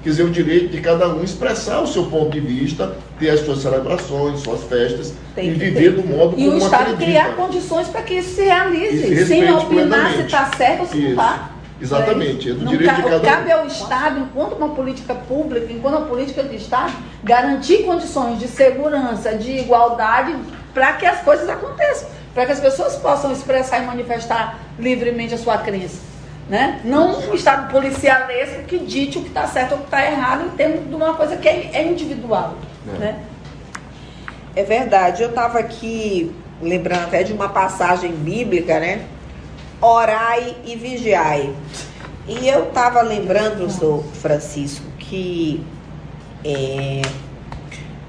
quer 0.05 0.11
dizer, 0.11 0.23
o 0.23 0.29
direito 0.29 0.67
de 0.67 0.81
cada 0.81 1.09
um 1.09 1.23
expressar 1.23 1.81
o 1.81 1.87
seu 1.87 2.05
ponto 2.05 2.29
de 2.29 2.39
vista, 2.39 2.95
ter 3.19 3.31
as 3.31 3.39
suas 3.39 3.63
celebrações, 3.63 4.39
suas 4.41 4.63
festas 4.65 5.15
e 5.35 5.49
viver 5.49 5.93
do 5.93 6.03
modo 6.03 6.35
e 6.37 6.45
como 6.45 6.45
E 6.45 6.49
o 6.49 6.57
Estado 6.59 6.81
acredita. 6.81 7.05
criar 7.05 7.35
condições 7.35 7.87
para 7.87 8.03
que 8.03 8.13
isso 8.13 8.35
se 8.35 8.43
realize, 8.43 9.15
se 9.15 9.25
sem 9.25 9.51
opinar 9.51 10.11
se 10.13 10.21
está 10.21 10.51
certo 10.55 10.81
ou 10.81 10.87
se 10.87 10.97
não 10.99 11.09
está. 11.09 11.49
Exatamente, 11.81 12.51
é 12.51 12.53
do 12.53 12.67
direito 12.67 12.95
de 12.95 13.01
cada 13.01 13.17
um. 13.17 13.21
Cabe 13.21 13.51
ao 13.51 13.65
Estado, 13.65 14.19
enquanto 14.19 14.53
uma 14.53 14.69
política 14.69 15.15
pública, 15.15 15.73
enquanto 15.73 15.97
uma 15.97 16.05
política 16.05 16.43
de 16.43 16.55
Estado, 16.55 16.93
garantir 17.23 17.79
condições 17.79 18.37
de 18.37 18.47
segurança, 18.47 19.35
de 19.35 19.57
igualdade, 19.57 20.35
para 20.71 20.93
que 20.93 21.05
as 21.07 21.21
coisas 21.21 21.49
aconteçam, 21.49 22.09
para 22.35 22.45
que 22.45 22.51
as 22.51 22.59
pessoas 22.59 22.95
possam 22.97 23.31
expressar 23.31 23.81
e 23.81 23.87
manifestar 23.87 24.59
livremente 24.77 25.33
a 25.33 25.37
sua 25.37 25.57
crença. 25.57 26.14
Né? 26.47 26.81
Não 26.83 27.19
um 27.29 27.33
Estado 27.33 27.71
policialesco 27.71 28.63
que 28.63 28.77
dite 28.77 29.17
o 29.17 29.21
que 29.21 29.29
está 29.29 29.47
certo 29.47 29.71
ou 29.71 29.77
o 29.77 29.81
que 29.81 29.87
está 29.87 30.05
errado 30.05 30.45
em 30.45 30.49
termos 30.49 30.87
de 30.87 30.93
uma 30.93 31.15
coisa 31.15 31.37
que 31.37 31.47
é, 31.47 31.71
é 31.73 31.87
individual. 31.87 32.55
É. 32.87 32.97
Né? 32.99 33.19
é 34.55 34.63
verdade. 34.63 35.21
Eu 35.21 35.29
estava 35.29 35.59
aqui 35.59 36.31
lembrando 36.61 37.03
até 37.03 37.23
de 37.23 37.33
uma 37.33 37.49
passagem 37.49 38.11
bíblica, 38.11 38.79
né? 38.79 39.05
Orai 39.81 40.55
e 40.65 40.75
vigiai. 40.75 41.53
E 42.27 42.47
eu 42.47 42.69
estava 42.69 43.01
lembrando, 43.01 43.57
professor 43.57 44.03
Francisco, 44.13 44.85
que 44.97 45.63
é, 46.43 47.01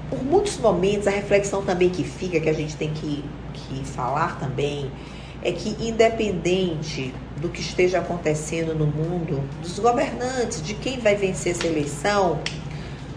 por 0.09 0.23
muitos 0.23 0.57
momentos 0.57 1.07
a 1.07 1.11
reflexão 1.11 1.63
também 1.63 1.89
que 1.89 2.03
fica, 2.03 2.39
que 2.39 2.49
a 2.49 2.53
gente 2.53 2.75
tem 2.75 2.91
que, 2.93 3.23
que 3.53 3.85
falar 3.85 4.39
também, 4.39 4.89
é 5.43 5.51
que 5.51 5.75
independente 5.85 7.13
do 7.39 7.49
que 7.49 7.61
esteja 7.61 7.99
acontecendo 7.99 8.73
no 8.73 8.87
mundo, 8.87 9.43
dos 9.61 9.79
governantes, 9.79 10.61
de 10.61 10.73
quem 10.73 10.99
vai 10.99 11.15
vencer 11.15 11.53
essa 11.53 11.67
eleição, 11.67 12.39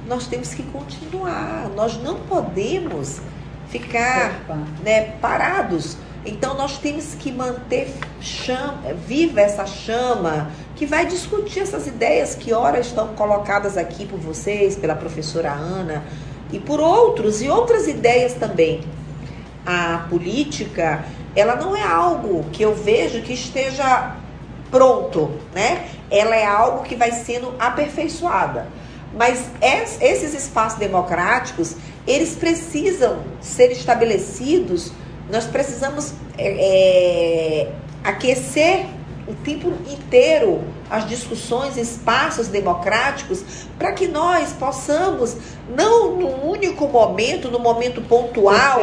nós 0.06 0.26
temos 0.26 0.52
que 0.54 0.62
continuar. 0.64 1.70
Nós 1.74 1.96
não 2.02 2.20
podemos 2.20 3.20
ficar 3.68 4.44
né, 4.82 5.12
parados. 5.20 5.96
Então 6.24 6.54
nós 6.54 6.76
temos 6.78 7.14
que 7.14 7.32
manter 7.32 7.94
chama, 8.20 8.92
viva 9.06 9.40
essa 9.40 9.64
chama 9.64 10.50
que 10.76 10.84
vai 10.84 11.06
discutir 11.06 11.60
essas 11.60 11.86
ideias 11.86 12.34
que 12.34 12.52
ora 12.52 12.78
estão 12.78 13.08
colocadas 13.14 13.78
aqui 13.78 14.04
por 14.04 14.18
vocês, 14.18 14.76
pela 14.76 14.94
professora 14.94 15.52
Ana 15.52 16.04
e 16.52 16.58
por 16.58 16.80
outros 16.80 17.40
e 17.40 17.48
outras 17.48 17.86
ideias 17.86 18.34
também. 18.34 18.82
A 19.64 20.06
política 20.10 21.04
ela 21.34 21.56
não 21.56 21.76
é 21.76 21.82
algo 21.82 22.44
que 22.52 22.62
eu 22.62 22.74
vejo 22.74 23.22
que 23.22 23.32
esteja 23.32 24.16
pronto, 24.70 25.30
né? 25.54 25.88
Ela 26.10 26.36
é 26.36 26.44
algo 26.44 26.82
que 26.82 26.96
vai 26.96 27.12
sendo 27.12 27.54
aperfeiçoada. 27.58 28.66
Mas 29.14 29.44
esses 30.00 30.34
espaços 30.34 30.78
democráticos, 30.78 31.76
eles 32.06 32.34
precisam 32.34 33.18
ser 33.40 33.72
estabelecidos, 33.72 34.92
nós 35.30 35.46
precisamos 35.46 36.12
é, 36.38 37.66
é, 37.66 37.72
aquecer 38.04 38.86
o 39.26 39.34
tempo 39.34 39.72
inteiro 39.90 40.62
as 40.90 41.08
discussões, 41.08 41.76
espaços 41.76 42.48
democráticos, 42.48 43.44
para 43.78 43.92
que 43.92 44.08
nós 44.08 44.52
possamos, 44.52 45.36
não 45.68 46.16
num 46.16 46.50
único 46.50 46.88
momento, 46.88 47.48
no 47.48 47.60
momento 47.60 48.02
pontual, 48.02 48.80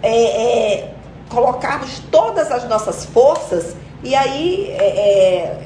é, 0.00 0.08
é 0.08 0.94
colocarmos 1.32 1.98
todas 2.10 2.52
as 2.52 2.68
nossas 2.68 3.06
forças 3.06 3.74
e 4.04 4.14
aí 4.14 4.66
é, 4.70 4.84
é, 4.84 5.64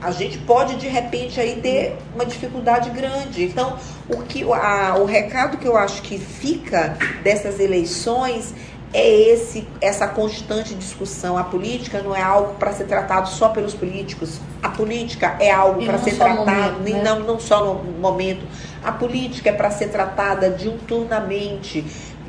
a 0.00 0.10
gente 0.12 0.38
pode 0.38 0.76
de 0.76 0.86
repente 0.86 1.40
aí 1.40 1.60
ter 1.60 1.96
uma 2.14 2.24
dificuldade 2.24 2.90
grande. 2.90 3.44
Então, 3.44 3.76
o 4.08 4.22
que 4.22 4.44
a, 4.52 4.96
o 4.98 5.04
recado 5.04 5.58
que 5.58 5.66
eu 5.66 5.76
acho 5.76 6.02
que 6.02 6.18
fica 6.18 6.96
dessas 7.22 7.58
eleições 7.58 8.54
é 8.92 9.06
esse 9.06 9.66
essa 9.80 10.06
constante 10.06 10.74
discussão. 10.74 11.36
A 11.36 11.44
política 11.44 12.00
não 12.00 12.14
é 12.14 12.22
algo 12.22 12.54
para 12.54 12.72
ser 12.72 12.84
tratado 12.84 13.28
só 13.28 13.48
pelos 13.48 13.74
políticos. 13.74 14.40
A 14.62 14.68
política 14.68 15.36
é 15.40 15.50
algo 15.50 15.84
para 15.84 15.98
ser 15.98 16.14
tratado 16.16 16.46
momento, 16.46 16.80
né? 16.80 17.02
não, 17.02 17.20
não 17.20 17.40
só 17.40 17.64
no 17.64 17.92
momento. 17.98 18.46
A 18.84 18.92
política 18.92 19.50
é 19.50 19.52
para 19.52 19.70
ser 19.70 19.88
tratada 19.88 20.50
diuturnamente. 20.50 21.84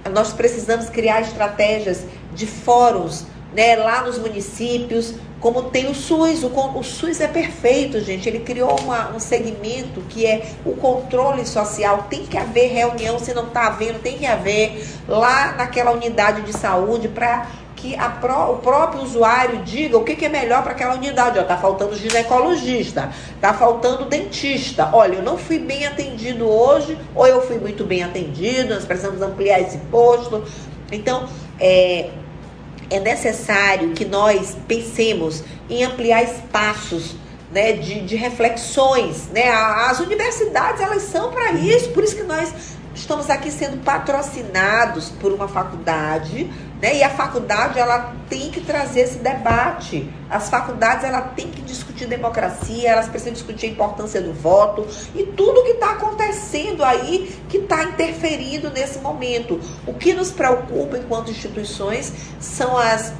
Nós 0.09 0.33
precisamos 0.33 0.89
criar 0.89 1.21
estratégias 1.21 2.03
de 2.33 2.45
fóruns 2.45 3.25
né, 3.53 3.75
lá 3.75 4.03
nos 4.03 4.17
municípios, 4.17 5.15
como 5.39 5.63
tem 5.63 5.89
o 5.89 5.95
SUS. 5.95 6.43
O, 6.43 6.49
o 6.77 6.83
SUS 6.83 7.21
é 7.21 7.27
perfeito, 7.27 7.99
gente. 8.01 8.27
Ele 8.27 8.39
criou 8.39 8.79
uma, 8.81 9.11
um 9.15 9.19
segmento 9.19 10.01
que 10.09 10.25
é 10.25 10.51
o 10.65 10.73
controle 10.73 11.45
social. 11.45 12.07
Tem 12.09 12.25
que 12.25 12.37
haver 12.37 12.71
reunião, 12.71 13.17
se 13.19 13.33
não 13.33 13.47
está 13.47 13.67
havendo, 13.67 13.99
tem 13.99 14.17
que 14.17 14.25
haver 14.25 14.85
lá 15.07 15.53
naquela 15.53 15.91
unidade 15.91 16.41
de 16.41 16.53
saúde 16.53 17.07
para 17.07 17.47
que 17.81 17.95
pró, 18.19 18.53
o 18.53 18.57
próprio 18.57 19.01
usuário 19.01 19.63
diga 19.63 19.97
o 19.97 20.03
que, 20.03 20.15
que 20.15 20.25
é 20.25 20.29
melhor 20.29 20.61
para 20.63 20.73
aquela 20.73 20.95
unidade. 20.95 21.39
Está 21.39 21.57
faltando 21.57 21.95
ginecologista, 21.95 23.09
está 23.33 23.53
faltando 23.53 24.05
dentista. 24.05 24.89
Olha, 24.93 25.15
eu 25.15 25.23
não 25.23 25.37
fui 25.37 25.59
bem 25.59 25.85
atendido 25.87 26.47
hoje, 26.47 26.97
ou 27.15 27.25
eu 27.25 27.41
fui 27.41 27.57
muito 27.57 27.85
bem 27.85 28.03
atendido, 28.03 28.73
nós 28.73 28.85
precisamos 28.85 29.21
ampliar 29.21 29.61
esse 29.61 29.77
posto. 29.89 30.43
Então, 30.91 31.27
é, 31.59 32.09
é 32.89 32.99
necessário 32.99 33.91
que 33.91 34.03
nós 34.03 34.57
pensemos 34.67 35.43
em 35.69 35.83
ampliar 35.83 36.23
espaços 36.23 37.15
né, 37.51 37.73
de, 37.73 38.01
de 38.01 38.15
reflexões. 38.15 39.29
Né? 39.29 39.49
As 39.49 39.99
universidades 39.99 40.81
elas 40.81 41.03
são 41.03 41.31
para 41.31 41.53
isso, 41.53 41.89
por 41.91 42.03
isso 42.03 42.15
que 42.15 42.23
nós 42.23 42.77
estamos 42.99 43.29
aqui 43.29 43.49
sendo 43.49 43.83
patrocinados 43.83 45.09
por 45.09 45.31
uma 45.31 45.47
faculdade, 45.47 46.51
né? 46.81 46.97
E 46.97 47.03
a 47.03 47.09
faculdade 47.09 47.79
ela 47.79 48.13
tem 48.29 48.51
que 48.51 48.61
trazer 48.61 49.01
esse 49.01 49.19
debate. 49.19 50.09
As 50.29 50.49
faculdades 50.49 51.05
ela 51.05 51.21
tem 51.21 51.49
que 51.49 51.61
discutir 51.61 52.05
democracia, 52.07 52.89
elas 52.89 53.07
precisam 53.07 53.33
discutir 53.33 53.67
a 53.67 53.69
importância 53.69 54.21
do 54.21 54.33
voto 54.33 54.85
e 55.15 55.23
tudo 55.23 55.63
que 55.63 55.71
está 55.71 55.91
acontecendo 55.91 56.83
aí 56.83 57.35
que 57.47 57.57
está 57.57 57.83
interferindo 57.83 58.69
nesse 58.69 58.99
momento. 58.99 59.59
O 59.87 59.93
que 59.93 60.13
nos 60.13 60.31
preocupa 60.31 60.97
enquanto 60.97 61.31
instituições 61.31 62.13
são 62.39 62.77
as 62.77 63.13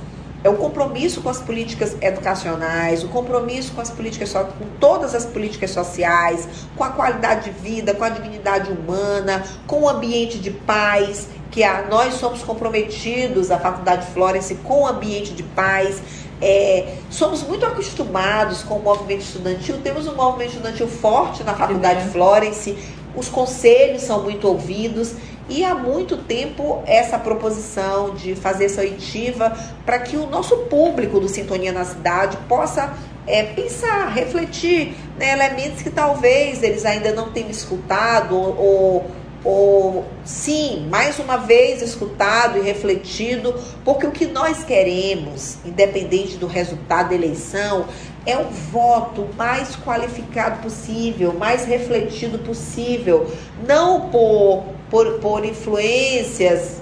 é 0.44 0.50
o 0.50 0.56
compromisso 0.56 1.22
com 1.22 1.30
as 1.30 1.40
políticas 1.40 1.96
educacionais, 2.02 3.04
o 3.04 3.10
compromisso 3.10 3.74
com 3.74 3.82
as 3.82 3.90
políticas 3.90 4.32
com 4.32 4.66
todas 4.80 5.14
as 5.14 5.26
políticas 5.26 5.72
sociais, 5.72 6.48
com 6.76 6.84
a 6.84 6.90
qualidade 6.90 7.46
de 7.46 7.52
vida, 7.52 7.94
com 7.94 8.04
a 8.04 8.10
dignidade 8.10 8.72
humana, 8.72 9.44
com 9.68 9.82
o 9.82 9.90
ambiente 9.90 10.40
de 10.40 10.52
paz, 10.52 11.28
que 11.52 11.64
a, 11.64 11.86
nós 11.90 12.14
somos 12.14 12.42
comprometidos, 12.44 13.52
a 13.52 13.60
Faculdade 13.60 14.08
Florence, 14.14 14.56
com 14.56 14.84
o 14.84 14.88
ambiente 14.88 15.34
de 15.34 15.44
paz. 15.44 16.02
É, 16.42 16.96
somos 17.10 17.44
muito 17.44 17.66
acostumados 17.66 18.64
com 18.64 18.76
o 18.76 18.82
movimento 18.82 19.22
estudantil, 19.22 19.78
temos 19.84 20.08
um 20.08 20.16
movimento 20.16 20.52
estudantil 20.52 20.88
forte 20.88 21.44
na 21.44 21.54
Faculdade 21.54 22.10
Florence, 22.12 22.78
os 23.14 23.28
conselhos 23.28 24.04
são 24.04 24.24
muito 24.24 24.48
ouvidos 24.48 25.16
e 25.50 25.66
há 25.66 25.74
muito 25.74 26.18
tempo 26.18 26.84
essa 26.86 27.18
proposição 27.18 28.14
de 28.14 28.36
fazer 28.36 28.66
essa 28.66 28.82
oitiva 28.82 29.58
para 29.86 30.00
que 30.00 30.16
o 30.16 30.28
nosso 30.28 30.56
público 30.58 31.20
do 31.20 31.28
Sintonia 31.28 31.72
na 31.72 31.84
Cidade 31.84 32.38
possa 32.48 32.94
é, 33.26 33.44
pensar, 33.44 34.10
refletir 34.10 34.96
né, 35.18 35.34
elementos 35.34 35.82
que 35.82 35.90
talvez 35.90 36.64
eles 36.64 36.86
ainda 36.86 37.12
não 37.14 37.32
tenham 37.32 37.50
escutado 37.50 38.36
ou, 38.36 39.10
ou, 39.44 40.06
sim, 40.26 40.88
mais 40.90 41.20
uma 41.20 41.38
vez 41.38 41.82
escutado 41.82 42.58
e 42.58 42.62
refletido, 42.62 43.54
porque 43.86 44.06
o 44.06 44.12
que 44.12 44.26
nós 44.26 44.64
queremos, 44.64 45.58
independente 45.66 46.38
do 46.38 46.48
resultado 46.48 47.10
da 47.10 47.16
eleição, 47.16 47.86
é 48.26 48.38
o 48.38 48.46
voto 48.50 49.28
mais 49.38 49.76
qualificado 49.76 50.62
possível, 50.62 51.34
mais 51.34 51.66
refletido 51.66 52.40
possível, 52.40 53.32
não 53.66 54.10
por 54.10 54.79
por, 54.90 55.20
por 55.20 55.46
influências 55.46 56.82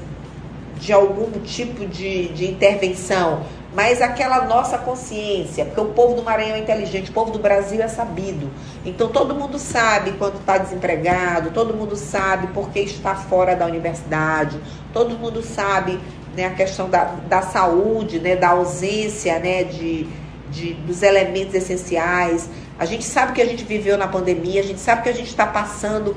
de 0.79 0.93
algum 0.93 1.31
tipo 1.41 1.85
de, 1.85 2.27
de 2.29 2.49
intervenção, 2.49 3.43
mas 3.73 4.01
aquela 4.01 4.45
nossa 4.45 4.77
consciência, 4.77 5.65
porque 5.65 5.81
o 5.81 5.85
povo 5.85 6.15
do 6.15 6.23
Maranhão 6.23 6.55
é 6.55 6.59
inteligente, 6.59 7.09
o 7.09 7.13
povo 7.13 7.31
do 7.31 7.39
Brasil 7.39 7.81
é 7.81 7.87
sabido. 7.87 8.49
Então 8.85 9.09
todo 9.09 9.35
mundo 9.35 9.59
sabe 9.59 10.13
quando 10.13 10.37
está 10.37 10.57
desempregado, 10.57 11.51
todo 11.51 11.73
mundo 11.73 11.95
sabe 11.95 12.47
porque 12.53 12.79
está 12.79 13.15
fora 13.15 13.55
da 13.55 13.65
universidade, 13.65 14.59
todo 14.93 15.17
mundo 15.17 15.41
sabe 15.41 15.99
né, 16.35 16.45
a 16.45 16.51
questão 16.51 16.89
da, 16.89 17.03
da 17.27 17.41
saúde, 17.41 18.19
né, 18.19 18.35
da 18.35 18.49
ausência 18.49 19.37
né, 19.39 19.63
de, 19.63 20.07
de, 20.49 20.73
dos 20.73 21.03
elementos 21.03 21.53
essenciais. 21.53 22.49
A 22.79 22.85
gente 22.85 23.03
sabe 23.03 23.33
que 23.33 23.41
a 23.41 23.45
gente 23.45 23.63
viveu 23.63 23.97
na 23.97 24.07
pandemia, 24.07 24.61
a 24.61 24.63
gente 24.63 24.79
sabe 24.79 25.01
que 25.01 25.09
a 25.09 25.13
gente 25.13 25.29
está 25.29 25.45
passando 25.45 26.15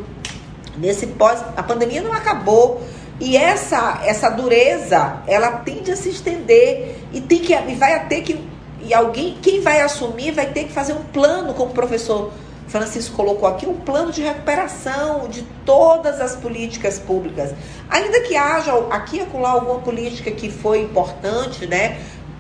Nesse 0.79 1.07
pós, 1.07 1.43
a 1.57 1.63
pandemia 1.63 2.03
não 2.03 2.13
acabou 2.13 2.81
e 3.21 3.37
essa 3.37 4.01
essa 4.05 4.31
dureza, 4.31 5.23
ela 5.27 5.53
tende 5.59 5.91
a 5.91 5.97
se 5.97 6.09
estender 6.09 6.97
e 7.13 7.21
tem 7.21 7.41
que 7.41 7.53
e 7.53 7.75
vai 7.75 8.07
ter 8.07 8.23
que 8.23 8.41
e 8.83 8.95
alguém 8.95 9.37
quem 9.43 9.61
vai 9.61 9.81
assumir 9.81 10.33
vai 10.33 10.47
ter 10.47 10.65
que 10.65 10.73
fazer 10.73 10.95
um 10.95 11.03
plano, 11.05 11.53
como 11.55 11.71
o 11.71 11.75
professor 11.75 12.33
Francisco 12.71 13.17
colocou 13.17 13.49
aqui, 13.49 13.67
um 13.67 13.75
plano 13.75 14.13
de 14.13 14.23
recuperação 14.23 15.29
de 15.29 15.43
todas 15.67 16.21
as 16.21 16.37
políticas 16.37 16.99
públicas. 17.01 17.53
Ainda 17.91 18.21
que 18.21 18.37
haja 18.37 18.73
aqui 18.91 19.17
e 19.17 19.21
acolá 19.21 19.51
alguma 19.51 19.81
política 19.81 20.31
que 20.31 20.49
foi 20.51 20.83
importante, 20.83 21.67
né? 21.67 21.99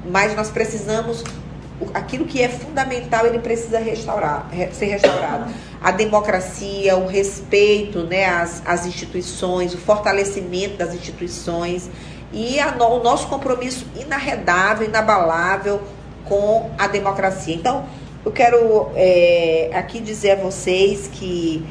Mas 0.09 0.35
nós 0.37 0.49
precisamos 0.49 1.25
aquilo 1.95 2.25
que 2.25 2.43
é 2.43 2.49
fundamental 2.49 3.27
ele 3.27 3.39
precisa 3.39 3.79
restaurar, 3.79 4.49
ser 4.73 4.87
restaurado. 4.87 5.53
A 5.81 5.91
democracia, 5.91 6.97
o 6.97 7.07
respeito 7.07 8.01
né, 8.01 8.27
às, 8.27 8.63
às 8.67 8.87
instituições, 8.87 9.73
o 9.75 9.79
fortalecimento 9.79 10.77
das 10.77 10.95
instituições 10.95 11.91
e 12.33 12.61
a, 12.61 12.77
o 12.85 13.03
nosso 13.03 13.29
compromisso 13.29 13.87
inarredável, 13.99 14.87
inabalável 14.87 15.81
com 16.25 16.71
a 16.79 16.87
democracia. 16.87 17.55
Então, 17.55 17.85
eu 18.25 18.31
quero 18.31 18.91
é, 18.95 19.71
aqui 19.73 20.01
dizer 20.01 20.33
a 20.33 20.37
vocês 20.37 21.09
que 21.13 21.65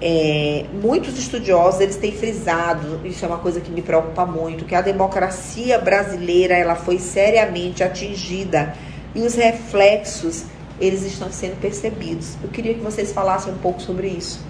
é, 0.00 0.64
muitos 0.80 1.18
estudiosos 1.18 1.80
eles 1.80 1.96
têm 1.96 2.12
frisado, 2.12 3.00
isso 3.04 3.24
é 3.24 3.28
uma 3.28 3.38
coisa 3.38 3.60
que 3.60 3.70
me 3.70 3.82
preocupa 3.82 4.24
muito, 4.24 4.64
que 4.64 4.74
a 4.74 4.80
democracia 4.80 5.78
brasileira 5.78 6.54
ela 6.54 6.76
foi 6.76 6.98
seriamente 6.98 7.82
atingida 7.82 8.74
e 9.18 9.22
os 9.22 9.34
reflexos 9.34 10.44
eles 10.80 11.02
estão 11.02 11.30
sendo 11.30 11.60
percebidos. 11.60 12.36
Eu 12.40 12.48
queria 12.50 12.72
que 12.72 12.80
vocês 12.80 13.12
falassem 13.12 13.52
um 13.52 13.58
pouco 13.58 13.82
sobre 13.82 14.06
isso, 14.06 14.40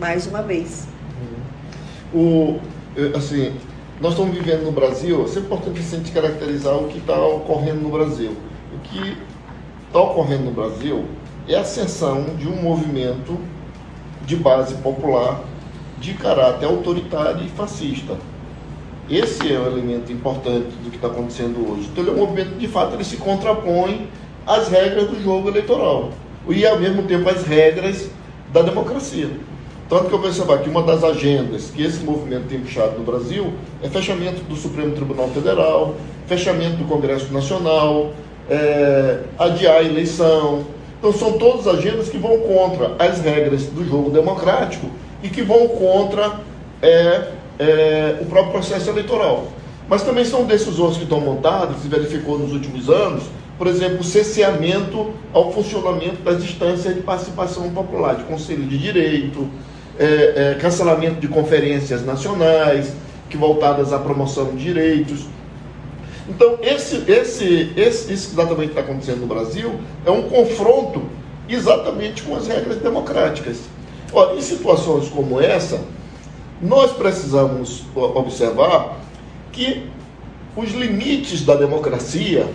mais 0.00 0.26
uma 0.26 0.42
vez. 0.42 0.88
O, 2.12 2.58
assim, 3.14 3.54
nós 4.00 4.12
estamos 4.12 4.34
vivendo 4.34 4.62
no 4.62 4.72
Brasil, 4.72 5.26
é 5.26 5.38
importante 5.38 5.78
a 5.78 5.82
gente 5.82 6.10
caracterizar 6.10 6.74
o 6.74 6.88
que 6.88 6.98
está 6.98 7.22
ocorrendo 7.22 7.82
no 7.82 7.90
Brasil. 7.90 8.34
O 8.74 8.78
que 8.78 9.18
está 9.86 10.00
ocorrendo 10.00 10.44
no 10.44 10.52
Brasil 10.52 11.04
é 11.46 11.56
a 11.56 11.60
ascensão 11.60 12.24
de 12.38 12.48
um 12.48 12.62
movimento 12.62 13.38
de 14.24 14.36
base 14.36 14.74
popular 14.76 15.44
de 15.98 16.14
caráter 16.14 16.64
autoritário 16.64 17.44
e 17.44 17.48
fascista. 17.50 18.16
Esse 19.10 19.52
é 19.52 19.58
o 19.58 19.66
elemento 19.66 20.10
importante 20.10 20.70
do 20.82 20.90
que 20.90 20.96
está 20.96 21.08
acontecendo 21.08 21.58
hoje. 21.70 21.88
Então, 21.92 22.02
ele 22.02 22.10
é 22.10 22.14
um 22.14 22.26
movimento, 22.26 22.56
de 22.56 22.68
fato, 22.68 22.94
ele 22.94 23.04
se 23.04 23.18
contrapõe 23.18 24.08
às 24.46 24.68
regras 24.68 25.08
do 25.08 25.22
jogo 25.22 25.48
eleitoral 25.48 26.10
e, 26.48 26.66
ao 26.66 26.78
mesmo 26.78 27.02
tempo, 27.02 27.28
às 27.28 27.44
regras 27.44 28.08
da 28.52 28.62
democracia. 28.62 29.28
Tanto 29.88 30.06
que 30.06 30.14
eu 30.14 30.18
percebo 30.18 30.56
que 30.58 30.70
uma 30.70 30.82
das 30.82 31.04
agendas 31.04 31.70
que 31.70 31.82
esse 31.82 32.02
movimento 32.02 32.46
tem 32.48 32.60
puxado 32.60 32.98
no 32.98 33.04
Brasil 33.04 33.52
é 33.82 33.88
fechamento 33.88 34.42
do 34.44 34.56
Supremo 34.56 34.94
Tribunal 34.94 35.28
Federal, 35.28 35.94
fechamento 36.26 36.76
do 36.76 36.84
Congresso 36.84 37.30
Nacional, 37.32 38.12
é, 38.48 39.20
adiar 39.38 39.76
a 39.76 39.82
eleição. 39.82 40.64
Então, 40.98 41.12
são 41.12 41.34
todas 41.34 41.66
agendas 41.68 42.08
que 42.08 42.16
vão 42.16 42.38
contra 42.40 42.96
as 42.98 43.20
regras 43.20 43.66
do 43.66 43.86
jogo 43.86 44.08
democrático 44.08 44.86
e 45.22 45.28
que 45.28 45.42
vão 45.42 45.68
contra 45.68 46.40
é, 46.80 47.28
é, 47.58 48.18
o 48.20 48.26
próprio 48.26 48.52
processo 48.52 48.90
eleitoral. 48.90 49.48
Mas 49.88 50.02
também 50.02 50.24
são 50.24 50.44
decisões 50.44 50.96
que 50.96 51.02
estão 51.02 51.20
montadas, 51.20 51.78
se 51.82 51.88
verificou 51.88 52.38
nos 52.38 52.52
últimos 52.52 52.88
anos, 52.88 53.24
por 53.56 53.66
exemplo, 53.66 54.00
o 54.00 54.04
cesseamento 54.04 55.12
ao 55.32 55.52
funcionamento 55.52 56.22
das 56.22 56.42
instâncias 56.42 56.94
de 56.94 57.02
participação 57.02 57.70
popular, 57.70 58.16
de 58.16 58.24
conselho 58.24 58.64
de 58.64 58.76
direito, 58.76 59.48
é, 59.98 60.54
é, 60.54 60.58
cancelamento 60.60 61.20
de 61.20 61.28
conferências 61.28 62.04
nacionais 62.04 62.92
que 63.30 63.36
voltadas 63.36 63.92
à 63.92 63.98
promoção 63.98 64.46
de 64.54 64.64
direitos. 64.64 65.26
Então, 66.28 66.58
esse, 66.62 67.04
esse, 67.06 67.72
esse, 67.76 68.12
isso 68.12 68.28
que 68.28 68.40
exatamente 68.40 68.70
está 68.70 68.80
acontecendo 68.80 69.20
no 69.20 69.26
Brasil 69.26 69.74
é 70.04 70.10
um 70.10 70.22
confronto 70.22 71.02
exatamente 71.48 72.22
com 72.22 72.34
as 72.34 72.48
regras 72.48 72.78
democráticas. 72.78 73.60
Ora, 74.12 74.34
em 74.34 74.40
situações 74.40 75.08
como 75.08 75.40
essa, 75.40 75.80
nós 76.64 76.92
precisamos 76.92 77.84
observar 77.94 78.98
que 79.52 79.82
os 80.56 80.70
limites 80.72 81.44
da 81.44 81.54
democracia 81.54 82.48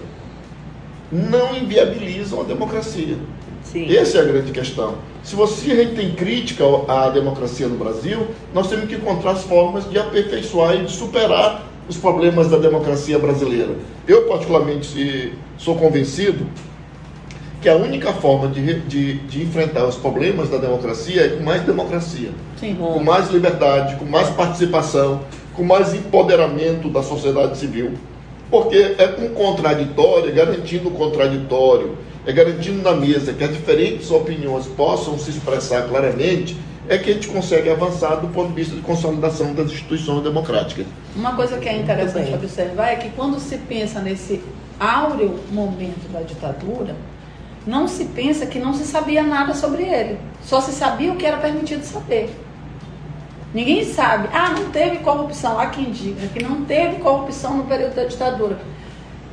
não 1.11 1.55
inviabilizam 1.55 2.41
a 2.41 2.43
democracia. 2.43 3.17
Sim. 3.63 3.95
Essa 3.95 4.17
é 4.17 4.21
a 4.21 4.23
grande 4.23 4.51
questão. 4.51 4.95
Se 5.21 5.35
você 5.35 5.85
tem 5.95 6.15
crítica 6.15 6.63
à 6.87 7.09
democracia 7.09 7.67
no 7.67 7.77
Brasil, 7.77 8.27
nós 8.51 8.67
temos 8.67 8.89
que 8.89 8.95
encontrar 8.95 9.31
as 9.31 9.43
formas 9.43 9.87
de 9.87 9.99
aperfeiçoar 9.99 10.75
e 10.75 10.85
de 10.85 10.91
superar 10.91 11.67
os 11.87 11.97
problemas 11.97 12.49
da 12.49 12.57
democracia 12.57 13.19
brasileira. 13.19 13.75
Eu, 14.07 14.23
particularmente, 14.23 15.33
sou 15.57 15.75
convencido 15.75 16.47
que 17.61 17.67
a 17.67 17.75
única 17.75 18.13
forma 18.13 18.47
de, 18.47 18.79
de, 18.81 19.13
de, 19.15 19.43
enfrentar 19.43 19.85
os 19.85 19.95
problemas 19.95 20.49
da 20.49 20.57
democracia 20.57 21.25
é 21.25 21.29
com 21.29 21.43
mais 21.43 21.61
democracia, 21.63 22.31
Sim. 22.57 22.75
com 22.75 22.99
mais 23.03 23.29
liberdade, 23.29 23.95
com 23.95 24.05
mais 24.05 24.29
participação, 24.29 25.21
com 25.53 25.63
mais 25.63 25.93
empoderamento 25.93 26.89
da 26.89 27.03
sociedade 27.03 27.57
civil. 27.57 27.93
Porque 28.49 28.95
é 28.97 29.07
com 29.07 29.29
contraditório, 29.29 30.29
é 30.29 30.31
garantindo 30.31 30.87
o 30.87 30.91
contraditório, 30.91 31.97
é 32.25 32.31
garantindo 32.31 32.81
na 32.81 32.93
mesa 32.93 33.33
que 33.33 33.43
as 33.43 33.51
diferentes 33.51 34.09
opiniões 34.09 34.65
possam 34.65 35.17
se 35.19 35.29
expressar 35.29 35.87
claramente, 35.87 36.57
é 36.87 36.97
que 36.97 37.11
a 37.11 37.13
gente 37.13 37.27
consegue 37.27 37.69
avançar 37.69 38.15
do 38.15 38.29
ponto 38.29 38.49
de 38.49 38.55
vista 38.55 38.75
de 38.75 38.81
consolidação 38.81 39.53
das 39.53 39.67
instituições 39.67 40.23
democráticas. 40.23 40.87
Uma 41.15 41.35
coisa 41.35 41.57
que 41.57 41.69
é 41.69 41.77
interessante 41.77 42.33
observar 42.33 42.93
é 42.93 42.95
que 42.95 43.09
quando 43.11 43.39
se 43.39 43.57
pensa 43.57 43.99
nesse 43.99 44.41
áureo 44.79 45.35
momento 45.51 46.11
da 46.11 46.21
ditadura, 46.21 46.95
não 47.69 47.87
se 47.87 48.05
pensa 48.05 48.47
que 48.47 48.57
não 48.57 48.73
se 48.73 48.83
sabia 48.83 49.21
nada 49.21 49.53
sobre 49.53 49.83
ele. 49.83 50.17
Só 50.41 50.59
se 50.59 50.71
sabia 50.71 51.13
o 51.13 51.15
que 51.15 51.25
era 51.25 51.37
permitido 51.37 51.83
saber. 51.83 52.35
Ninguém 53.53 53.85
sabe. 53.85 54.27
Ah, 54.33 54.49
não 54.49 54.71
teve 54.71 54.97
corrupção. 54.97 55.59
Há 55.59 55.67
quem 55.67 55.91
diga 55.91 56.27
que 56.29 56.43
não 56.43 56.65
teve 56.65 56.95
corrupção 56.95 57.57
no 57.57 57.65
período 57.65 57.93
da 57.93 58.05
ditadura. 58.05 58.59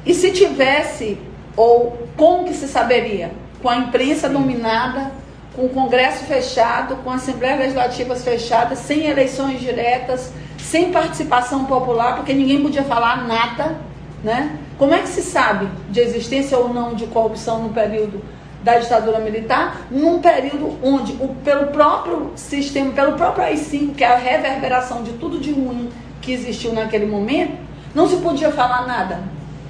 E 0.04 0.12
se 0.12 0.32
tivesse, 0.32 1.18
ou 1.56 2.06
como 2.14 2.44
que 2.44 2.52
se 2.52 2.68
saberia? 2.68 3.32
Com 3.62 3.70
a 3.70 3.78
imprensa 3.78 4.28
dominada, 4.28 5.10
com 5.54 5.64
o 5.64 5.70
Congresso 5.70 6.24
fechado, 6.24 6.96
com 6.96 7.10
assembleias 7.10 7.58
legislativas 7.58 8.22
fechadas, 8.22 8.80
sem 8.80 9.06
eleições 9.06 9.58
diretas, 9.58 10.30
sem 10.58 10.92
participação 10.92 11.64
popular, 11.64 12.16
porque 12.16 12.34
ninguém 12.34 12.62
podia 12.62 12.84
falar 12.84 13.26
nada, 13.26 13.78
né? 14.22 14.58
Como 14.78 14.92
é 14.92 14.98
que 14.98 15.08
se 15.08 15.22
sabe 15.22 15.68
de 15.90 16.00
existência 16.00 16.58
ou 16.58 16.72
não 16.72 16.94
de 16.94 17.06
corrupção 17.06 17.62
no 17.62 17.70
período 17.70 18.22
da 18.62 18.78
ditadura 18.78 19.20
militar, 19.20 19.86
num 19.90 20.20
período 20.20 20.76
onde, 20.82 21.12
o, 21.12 21.28
pelo 21.44 21.68
próprio 21.68 22.32
sistema, 22.34 22.92
pelo 22.92 23.12
próprio 23.12 23.44
AI-5, 23.44 23.94
que 23.94 24.04
é 24.04 24.08
a 24.08 24.16
reverberação 24.16 25.02
de 25.02 25.12
tudo 25.12 25.38
de 25.38 25.52
ruim 25.52 25.88
que 26.20 26.32
existiu 26.32 26.72
naquele 26.72 27.06
momento, 27.06 27.56
não 27.94 28.08
se 28.08 28.16
podia 28.16 28.50
falar 28.50 28.86
nada, 28.86 29.20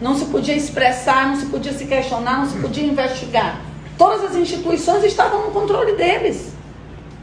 não 0.00 0.14
se 0.16 0.24
podia 0.24 0.54
expressar, 0.54 1.28
não 1.28 1.36
se 1.36 1.46
podia 1.46 1.72
se 1.72 1.84
questionar, 1.84 2.38
não 2.38 2.46
se 2.46 2.56
podia 2.58 2.84
investigar. 2.84 3.60
Todas 3.98 4.24
as 4.24 4.34
instituições 4.34 5.04
estavam 5.04 5.46
no 5.46 5.52
controle 5.52 5.92
deles. 5.92 6.52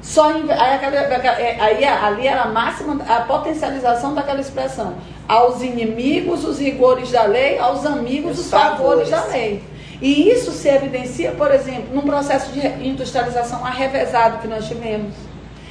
Só 0.04 0.32
aí, 0.32 0.44
é, 0.50 1.58
aí 1.62 1.86
ali 1.86 2.28
era 2.28 2.42
a 2.42 2.48
máxima 2.50 3.02
a 3.08 3.22
potencialização 3.22 4.14
daquela 4.14 4.42
expressão. 4.42 4.96
Aos 5.28 5.62
inimigos, 5.62 6.44
os 6.44 6.60
rigores 6.60 7.10
da 7.10 7.24
lei, 7.24 7.58
aos 7.58 7.86
amigos, 7.86 8.34
os, 8.34 8.46
os 8.46 8.52
favores. 8.52 9.10
favores 9.10 9.10
da 9.10 9.24
lei. 9.34 9.64
E 10.02 10.30
isso 10.30 10.52
se 10.52 10.68
evidencia, 10.68 11.32
por 11.32 11.50
exemplo, 11.50 11.96
num 11.96 12.02
processo 12.02 12.52
de 12.52 12.60
industrialização 12.86 13.66
arrevezado 13.66 14.40
que 14.40 14.48
nós 14.48 14.68
tivemos. 14.68 15.14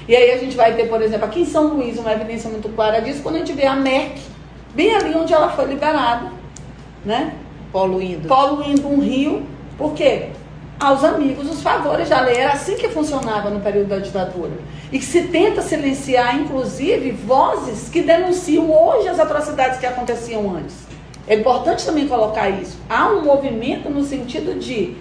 E 0.08 0.16
aí 0.16 0.32
a 0.32 0.38
gente 0.38 0.56
vai 0.56 0.74
ter, 0.74 0.88
por 0.88 1.02
exemplo, 1.02 1.26
aqui 1.26 1.42
em 1.42 1.46
São 1.46 1.74
Luís, 1.74 1.98
uma 1.98 2.12
evidência 2.12 2.48
muito 2.48 2.70
clara 2.70 3.02
disso, 3.02 3.22
quando 3.22 3.36
a 3.36 3.38
gente 3.38 3.52
vê 3.52 3.66
a 3.66 3.76
Merck, 3.76 4.18
bem 4.74 4.94
ali 4.94 5.14
onde 5.14 5.34
ela 5.34 5.50
foi 5.50 5.66
liberada, 5.66 6.32
né? 7.04 7.34
Poluindo. 7.70 8.26
Poluindo 8.26 8.88
um 8.88 8.98
rio. 8.98 9.46
Por 9.76 9.92
quê? 9.92 10.30
Aos 10.82 11.04
amigos 11.04 11.48
os 11.48 11.62
favores 11.62 12.08
da 12.08 12.20
lei. 12.20 12.36
Era 12.36 12.52
assim 12.52 12.74
que 12.76 12.88
funcionava 12.88 13.48
no 13.50 13.60
período 13.60 13.88
da 13.88 13.98
ditadura. 13.98 14.52
E 14.90 14.98
que 14.98 15.04
se 15.04 15.22
tenta 15.28 15.62
silenciar, 15.62 16.36
inclusive, 16.36 17.12
vozes 17.12 17.88
que 17.88 18.02
denunciam 18.02 18.70
hoje 18.70 19.08
as 19.08 19.20
atrocidades 19.20 19.78
que 19.78 19.86
aconteciam 19.86 20.56
antes. 20.56 20.74
É 21.26 21.36
importante 21.36 21.86
também 21.86 22.08
colocar 22.08 22.50
isso. 22.50 22.76
Há 22.90 23.08
um 23.08 23.22
movimento 23.22 23.88
no 23.88 24.02
sentido 24.02 24.58
de 24.58 24.96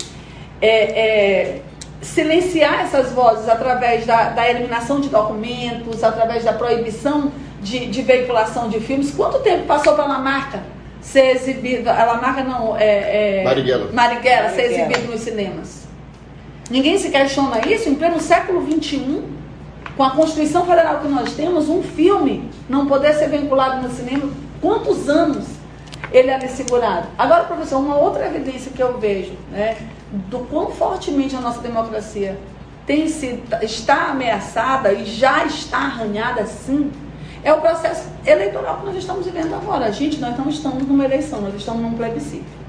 é, 0.62 0.68
é, 0.68 1.62
silenciar 2.00 2.82
essas 2.82 3.12
vozes 3.12 3.50
através 3.50 4.06
da, 4.06 4.30
da, 4.30 4.48
eliminação 4.48 5.02
de 5.02 5.10
documentos, 5.10 6.04
através 6.04 6.44
da 6.44 6.54
proibição 6.54 7.32
de, 7.60 7.88
de 7.88 8.02
veiculação 8.04 8.70
de 8.70 8.80
filmes. 8.80 9.12
Quanto 9.12 9.40
tempo 9.40 9.66
passou 9.66 9.96
pela 9.96 10.20
marca? 10.20 10.62
Ser 11.02 11.36
exibido, 11.36 11.90
ela 11.90 12.16
marca 12.16 12.44
não, 12.44 12.78
é, 12.78 13.42
é 13.42 13.44
Marighella. 13.44 13.92
Marighella, 13.92 14.50
ser 14.50 14.72
exibido 14.72 15.12
nos 15.12 15.22
cinemas. 15.22 15.88
Ninguém 16.70 16.98
se 16.98 17.10
questiona 17.10 17.60
isso 17.68 17.90
em 17.90 17.96
pleno 17.96 18.20
século 18.20 18.66
XXI, 18.66 19.24
com 19.98 20.04
a 20.04 20.12
Constituição 20.12 20.66
Federal 20.66 21.02
que 21.02 21.08
nós 21.08 21.34
temos, 21.34 21.68
um 21.68 21.84
filme 21.84 22.50
não 22.70 22.88
poder 22.88 23.14
ser 23.14 23.30
vinculado 23.30 23.86
no 23.86 23.94
cinema, 23.94 24.32
quantos 24.62 25.10
anos 25.10 25.46
ele 26.12 26.30
é 26.30 26.40
segurado? 26.48 27.08
Agora, 27.18 27.44
professor, 27.44 27.80
uma 27.80 27.96
outra 27.96 28.26
evidência 28.26 28.72
que 28.74 28.82
eu 28.82 28.98
vejo, 28.98 29.34
né, 29.52 29.78
do 30.12 30.40
quão 30.40 30.72
fortemente 30.72 31.36
a 31.36 31.42
nossa 31.42 31.60
democracia 31.60 32.38
tem 32.86 33.08
sido, 33.08 33.42
está 33.62 34.12
ameaçada 34.12 34.94
e 34.94 35.06
já 35.06 35.46
está 35.46 35.78
arranhada, 35.78 36.46
sim, 36.46 36.92
é 37.44 37.52
o 37.54 37.60
processo 37.60 38.08
eleitoral 38.26 38.80
que 38.80 38.86
nós 38.86 38.96
estamos 38.96 39.26
vivendo 39.26 39.54
agora. 39.54 39.92
Gente, 39.92 40.20
nós 40.20 40.38
não 40.38 40.50
estamos 40.50 40.88
numa 40.88 41.06
eleição, 41.06 41.42
nós 41.42 41.56
estamos 41.56 41.82
num 41.82 41.94
plebiscito. 41.94 42.62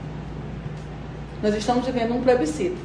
Nós 1.43 1.55
estamos 1.55 1.85
vivendo 1.85 2.15
um 2.15 2.23
plebiscito. 2.23 2.77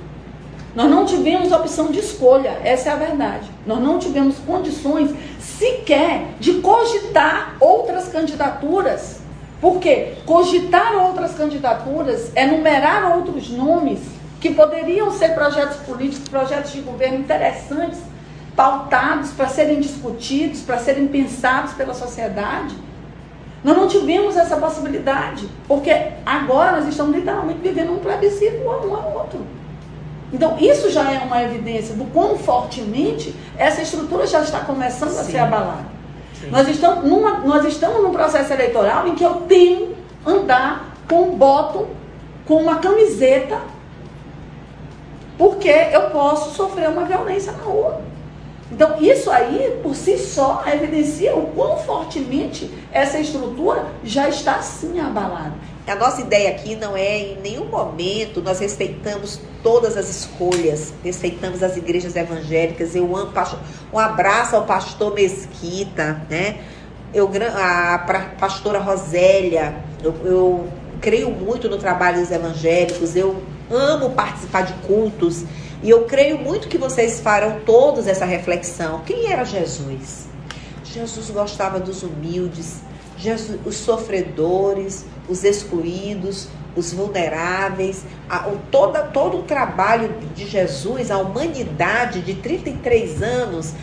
Nós 0.76 0.90
não 0.90 1.06
tivemos 1.06 1.52
opção 1.52 1.88
de 1.88 2.00
escolha, 2.00 2.60
essa 2.64 2.90
é 2.90 2.92
a 2.92 2.96
verdade. 2.96 3.50
Nós 3.66 3.80
não 3.80 3.98
tivemos 3.98 4.38
condições 4.40 5.12
sequer 5.40 6.36
de 6.40 6.56
cogitar 6.56 7.56
outras 7.60 8.10
candidaturas. 8.10 9.22
Por 9.60 9.80
quê? 9.80 10.14
Cogitar 10.26 10.94
outras 10.96 11.34
candidaturas 11.34 12.32
é 12.36 12.46
numerar 12.46 13.16
outros 13.16 13.50
nomes 13.50 14.00
que 14.40 14.54
poderiam 14.54 15.12
ser 15.12 15.30
projetos 15.30 15.78
políticos, 15.78 16.30
projetos 16.30 16.72
de 16.74 16.82
governo 16.82 17.18
interessantes 17.18 18.00
pautados 18.58 19.30
para 19.34 19.48
serem 19.48 19.80
discutidos, 19.80 20.62
para 20.62 20.80
serem 20.80 21.08
pensados 21.08 21.74
pela 21.74 21.94
sociedade. 21.94 22.76
Nós 23.64 23.78
não 23.78 23.88
tivemos 23.88 24.36
essa 24.36 24.58
possibilidade, 24.58 25.48
porque 25.68 25.92
agora 26.26 26.72
nós 26.72 26.88
estamos 26.88 27.16
literalmente 27.16 27.60
vivendo 27.60 27.94
um 27.94 28.00
plebiscito 28.00 28.58
um 28.64 28.96
ao 28.96 29.14
outro. 29.14 29.46
Então, 30.34 30.58
isso 30.60 30.90
já 30.90 31.12
é 31.12 31.20
uma 31.20 31.42
evidência 31.44 31.94
do 31.94 32.06
quão 32.06 32.36
fortemente 32.36 33.34
essa 33.56 33.84
estrutura 33.84 34.26
já 34.26 34.42
está 34.42 34.62
começando 34.62 35.12
Sim. 35.12 35.20
a 35.20 35.24
ser 35.24 35.38
abalada. 35.38 35.86
Nós 36.50 36.68
estamos, 36.68 37.04
numa, 37.06 37.40
nós 37.40 37.64
estamos 37.64 38.02
num 38.02 38.12
processo 38.12 38.52
eleitoral 38.52 39.08
em 39.08 39.14
que 39.14 39.24
eu 39.24 39.36
tenho 39.48 39.96
andar 40.26 40.96
com 41.08 41.30
um 41.30 41.38
bottom, 41.38 41.88
com 42.46 42.56
uma 42.56 42.78
camiseta, 42.78 43.60
porque 45.38 45.70
eu 45.70 46.10
posso 46.10 46.56
sofrer 46.56 46.90
uma 46.90 47.06
violência 47.06 47.52
na 47.52 47.64
rua. 47.64 48.07
Então, 48.72 49.02
isso 49.02 49.32
aí, 49.32 49.80
por 49.82 49.96
si 49.96 50.18
só, 50.18 50.64
evidencia 50.68 51.36
o 51.36 51.48
quão 51.48 51.78
fortemente 51.78 52.70
essa 52.92 53.18
estrutura 53.18 53.86
já 54.04 54.28
está 54.28 54.62
sim 54.62 55.00
abalada. 55.00 55.54
A 55.88 55.96
nossa 55.96 56.20
ideia 56.20 56.50
aqui 56.50 56.76
não 56.76 56.98
é 56.98 57.20
em 57.20 57.38
nenhum 57.38 57.66
momento 57.66 58.42
nós 58.42 58.60
respeitamos 58.60 59.40
todas 59.64 59.96
as 59.96 60.10
escolhas, 60.10 60.94
respeitamos 61.02 61.64
as 61.64 61.78
igrejas 61.78 62.18
evangélicas. 62.18 62.94
Eu 62.94 63.16
amo, 63.16 63.32
um 63.94 63.98
abraço 63.98 64.58
ao 64.58 64.66
pastor 64.66 65.14
Mesquita, 65.14 66.22
né? 66.30 66.60
Eu, 67.14 67.32
a 67.56 68.00
pastora 68.38 68.80
Rosélia, 68.80 69.78
eu, 70.04 70.14
eu 70.26 70.68
creio 71.00 71.32
muito 71.32 71.70
no 71.70 71.78
trabalho 71.78 72.20
dos 72.20 72.32
evangélicos, 72.32 73.16
eu 73.16 73.42
amo 73.72 74.10
participar 74.10 74.64
de 74.64 74.74
cultos. 74.86 75.46
E 75.84 75.90
eu 75.90 76.06
creio 76.06 76.40
muito 76.40 76.68
que 76.68 76.78
vocês 76.78 77.20
farão 77.20 77.60
todos 77.66 78.08
essa 78.08 78.26
reflexão. 78.26 79.02
Quem 79.06 79.32
era 79.32 79.44
Jesus? 79.44 80.28
Jesus 80.84 81.30
gostava 81.30 81.80
dos 81.80 82.02
humildes, 82.02 82.78
Jesus, 83.18 83.60
os 83.66 83.76
sofredores, 83.76 85.06
os 85.30 85.44
excluídos, 85.44 86.48
os 86.76 86.94
vulneráveis, 86.94 88.04
a, 88.30 88.48
o, 88.48 88.58
toda, 88.72 89.04
todo 89.04 89.40
o 89.40 89.44
trabalho 89.44 90.16
de 90.36 90.48
Jesus, 90.48 91.12
a 91.12 91.18
humanidade 91.18 92.22
de 92.22 92.36
33 92.36 93.22
anos, 93.22 93.74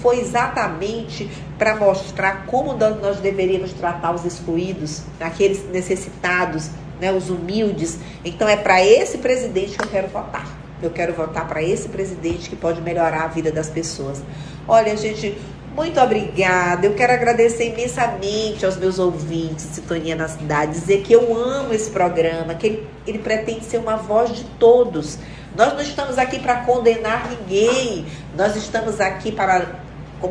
foi 0.00 0.20
exatamente 0.20 1.30
para 1.58 1.76
mostrar 1.76 2.46
como 2.46 2.72
nós 2.74 3.18
deveríamos 3.18 3.72
tratar 3.72 4.14
os 4.14 4.24
excluídos, 4.24 5.02
aqueles 5.20 5.68
necessitados, 5.70 6.70
né, 7.00 7.12
os 7.12 7.30
humildes. 7.30 7.98
Então 8.24 8.48
é 8.48 8.56
para 8.56 8.84
esse 8.84 9.18
presidente 9.18 9.76
que 9.76 9.84
eu 9.84 9.88
quero 9.88 10.08
votar. 10.08 10.55
Eu 10.82 10.90
quero 10.90 11.14
votar 11.14 11.48
para 11.48 11.62
esse 11.62 11.88
presidente 11.88 12.50
que 12.50 12.56
pode 12.56 12.80
melhorar 12.80 13.24
a 13.24 13.28
vida 13.28 13.50
das 13.50 13.70
pessoas. 13.70 14.22
Olha, 14.68 14.96
gente, 14.96 15.38
muito 15.76 16.00
obrigada. 16.00 16.86
Eu 16.86 16.94
quero 16.94 17.12
agradecer 17.12 17.72
imensamente 17.72 18.64
aos 18.64 18.76
meus 18.76 18.98
ouvintes 18.98 19.66
Sintonia 19.66 20.16
na 20.16 20.26
Cidade, 20.26 20.72
dizer 20.72 21.02
que 21.02 21.12
eu 21.12 21.36
amo 21.36 21.74
esse 21.74 21.90
programa, 21.90 22.54
que 22.54 22.66
ele, 22.66 22.88
ele 23.06 23.18
pretende 23.18 23.64
ser 23.64 23.76
uma 23.76 23.96
voz 23.96 24.34
de 24.34 24.44
todos. 24.58 25.18
Nós 25.54 25.74
não 25.74 25.80
estamos 25.80 26.18
aqui 26.18 26.38
para 26.38 26.56
condenar 26.56 27.30
ninguém, 27.30 28.06
nós 28.36 28.56
estamos 28.56 29.00
aqui 29.00 29.32
para, 29.32 29.76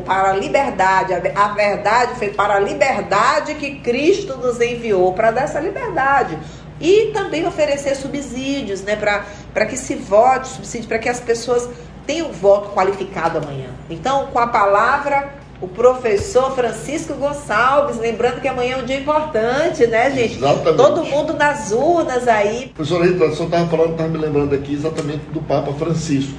para 0.04 0.30
a 0.30 0.36
liberdade. 0.36 1.12
A 1.12 1.48
verdade 1.48 2.16
foi 2.16 2.30
para 2.30 2.54
a 2.54 2.60
liberdade 2.60 3.54
que 3.54 3.80
Cristo 3.80 4.36
nos 4.36 4.60
enviou, 4.60 5.12
para 5.12 5.30
dar 5.30 5.42
essa 5.42 5.60
liberdade. 5.60 6.38
E 6.80 7.10
também 7.12 7.46
oferecer 7.46 7.94
subsídios, 7.94 8.82
né, 8.82 8.96
para 8.96 9.66
que 9.66 9.76
se 9.76 9.94
vote, 9.94 10.48
subsídio, 10.48 10.88
para 10.88 10.98
que 10.98 11.08
as 11.08 11.20
pessoas 11.20 11.68
tenham 12.06 12.30
voto 12.32 12.70
qualificado 12.70 13.38
amanhã. 13.38 13.70
Então, 13.88 14.26
com 14.26 14.38
a 14.38 14.46
palavra 14.46 15.34
o 15.60 15.66
professor 15.66 16.54
Francisco 16.54 17.14
Gonçalves, 17.14 17.98
lembrando 17.98 18.40
que 18.40 18.48
amanhã 18.48 18.76
é 18.76 18.82
um 18.82 18.84
dia 18.84 19.00
importante, 19.00 19.86
né, 19.86 20.10
gente? 20.10 20.36
Exatamente. 20.36 20.76
Todo 20.76 21.04
mundo 21.04 21.32
nas 21.32 21.72
urnas 21.72 22.28
aí. 22.28 22.72
Professor 22.74 23.02
Rita, 23.02 23.24
o 23.24 23.34
senhor 23.34 23.46
estava 23.46 23.66
falando, 23.66 23.92
estava 23.92 24.08
me 24.10 24.18
lembrando 24.18 24.54
aqui 24.54 24.74
exatamente 24.74 25.24
do 25.32 25.40
Papa 25.40 25.72
Francisco. 25.72 26.36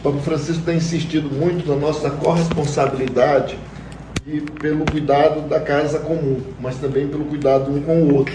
O 0.00 0.02
Papa 0.02 0.18
Francisco 0.24 0.62
tem 0.64 0.78
insistido 0.78 1.30
muito 1.30 1.68
na 1.68 1.76
nossa 1.76 2.10
corresponsabilidade 2.10 3.58
e 4.26 4.40
pelo 4.40 4.84
cuidado 4.90 5.42
da 5.42 5.60
casa 5.60 5.98
comum, 5.98 6.40
mas 6.58 6.76
também 6.76 7.06
pelo 7.08 7.26
cuidado 7.26 7.70
um 7.70 7.82
com 7.82 8.02
o 8.02 8.14
outro. 8.14 8.34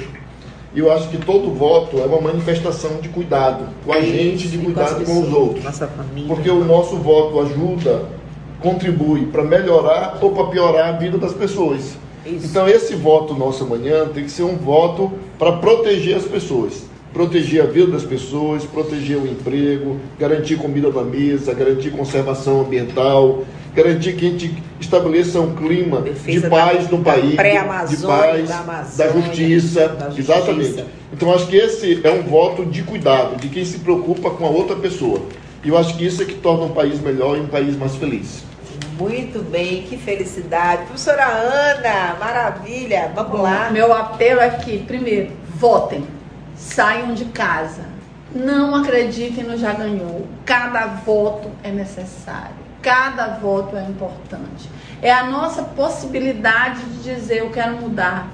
E 0.75 0.79
eu 0.79 0.91
acho 0.91 1.09
que 1.09 1.17
todo 1.17 1.49
voto 1.51 1.97
é 1.99 2.05
uma 2.05 2.21
manifestação 2.21 2.97
de 3.01 3.09
cuidado 3.09 3.65
com 3.85 3.93
a 3.93 4.01
gente, 4.01 4.47
de 4.47 4.57
cuidado 4.57 5.03
com 5.05 5.21
os 5.21 5.33
outros. 5.33 5.65
Porque 6.27 6.49
o 6.49 6.63
nosso 6.63 6.97
voto 6.97 7.39
ajuda, 7.39 8.05
contribui 8.59 9.27
para 9.27 9.43
melhorar 9.43 10.19
ou 10.21 10.31
para 10.31 10.45
piorar 10.45 10.89
a 10.89 10.97
vida 10.97 11.17
das 11.17 11.33
pessoas. 11.33 11.97
Então 12.25 12.67
esse 12.67 12.95
voto 12.95 13.33
nosso 13.33 13.63
amanhã 13.63 14.07
tem 14.13 14.25
que 14.25 14.31
ser 14.31 14.43
um 14.43 14.57
voto 14.57 15.11
para 15.39 15.53
proteger 15.53 16.17
as 16.17 16.25
pessoas. 16.25 16.85
Proteger 17.13 17.63
a 17.63 17.65
vida 17.65 17.87
das 17.87 18.03
pessoas, 18.03 18.65
proteger 18.65 19.17
o 19.17 19.25
emprego, 19.25 19.97
garantir 20.19 20.57
comida 20.57 20.89
na 20.91 21.03
mesa, 21.03 21.53
garantir 21.53 21.91
conservação 21.91 22.61
ambiental, 22.61 23.43
garantir 23.77 24.13
que 24.13 24.25
a 24.25 24.29
gente 24.29 24.63
estabeleça 24.79 25.39
um 25.39 25.55
clima 25.55 26.01
Defesa 26.01 26.41
de 26.41 26.49
paz 26.49 26.85
da- 26.87 26.91
no 26.97 27.03
da 27.03 27.11
país, 27.11 27.31
de 27.31 27.37
paz, 27.37 28.49
da 28.97 29.05
da, 29.05 29.11
justiça, 29.13 29.87
da 29.89 30.05
justiça. 30.09 30.33
exatamente. 30.33 30.85
Então 31.13 31.33
acho 31.33 31.47
que 31.47 31.55
esse 31.55 32.01
é 32.05 32.11
um 32.11 32.23
voto 32.23 32.65
de 32.65 32.81
cuidado, 32.83 33.35
de 33.37 33.47
quem 33.49 33.63
se 33.63 33.79
preocupa 33.79 34.31
com 34.31 34.45
a 34.45 34.49
outra 34.49 34.75
pessoa. 34.75 35.21
E 35.63 35.69
eu 35.69 35.77
acho 35.77 35.95
que 35.97 36.05
isso 36.05 36.21
é 36.21 36.25
que 36.25 36.35
torna 36.35 36.65
um 36.65 36.69
país 36.73 36.99
melhor 36.99 37.37
e 37.37 37.41
um 37.41 37.47
país 37.47 37.77
mais 37.77 37.95
feliz. 37.95 38.43
Muito 38.99 39.39
bem, 39.51 39.83
que 39.83 39.95
felicidade. 39.97 40.83
Professora 40.85 41.25
Ana, 41.25 42.15
maravilha. 42.19 43.11
Vamos 43.15 43.39
lá. 43.41 43.69
Meu 43.71 43.93
apelo 43.93 44.39
é 44.39 44.49
que, 44.49 44.79
primeiro, 44.79 45.29
votem, 45.55 46.03
saiam 46.55 47.13
de 47.13 47.25
casa, 47.25 47.83
não 48.33 48.73
acreditem 48.75 49.43
no 49.43 49.55
já 49.57 49.73
ganhou. 49.73 50.25
Cada 50.45 50.87
voto 50.87 51.49
é 51.63 51.69
necessário, 51.71 52.55
cada 52.87 53.27
voto 53.35 53.75
é 53.75 53.83
importante. 53.83 54.69
É 55.01 55.11
a 55.11 55.25
nossa 55.25 55.61
possibilidade 55.61 56.79
de 56.85 57.13
dizer 57.13 57.39
eu 57.39 57.49
quero 57.49 57.75
mudar 57.75 58.27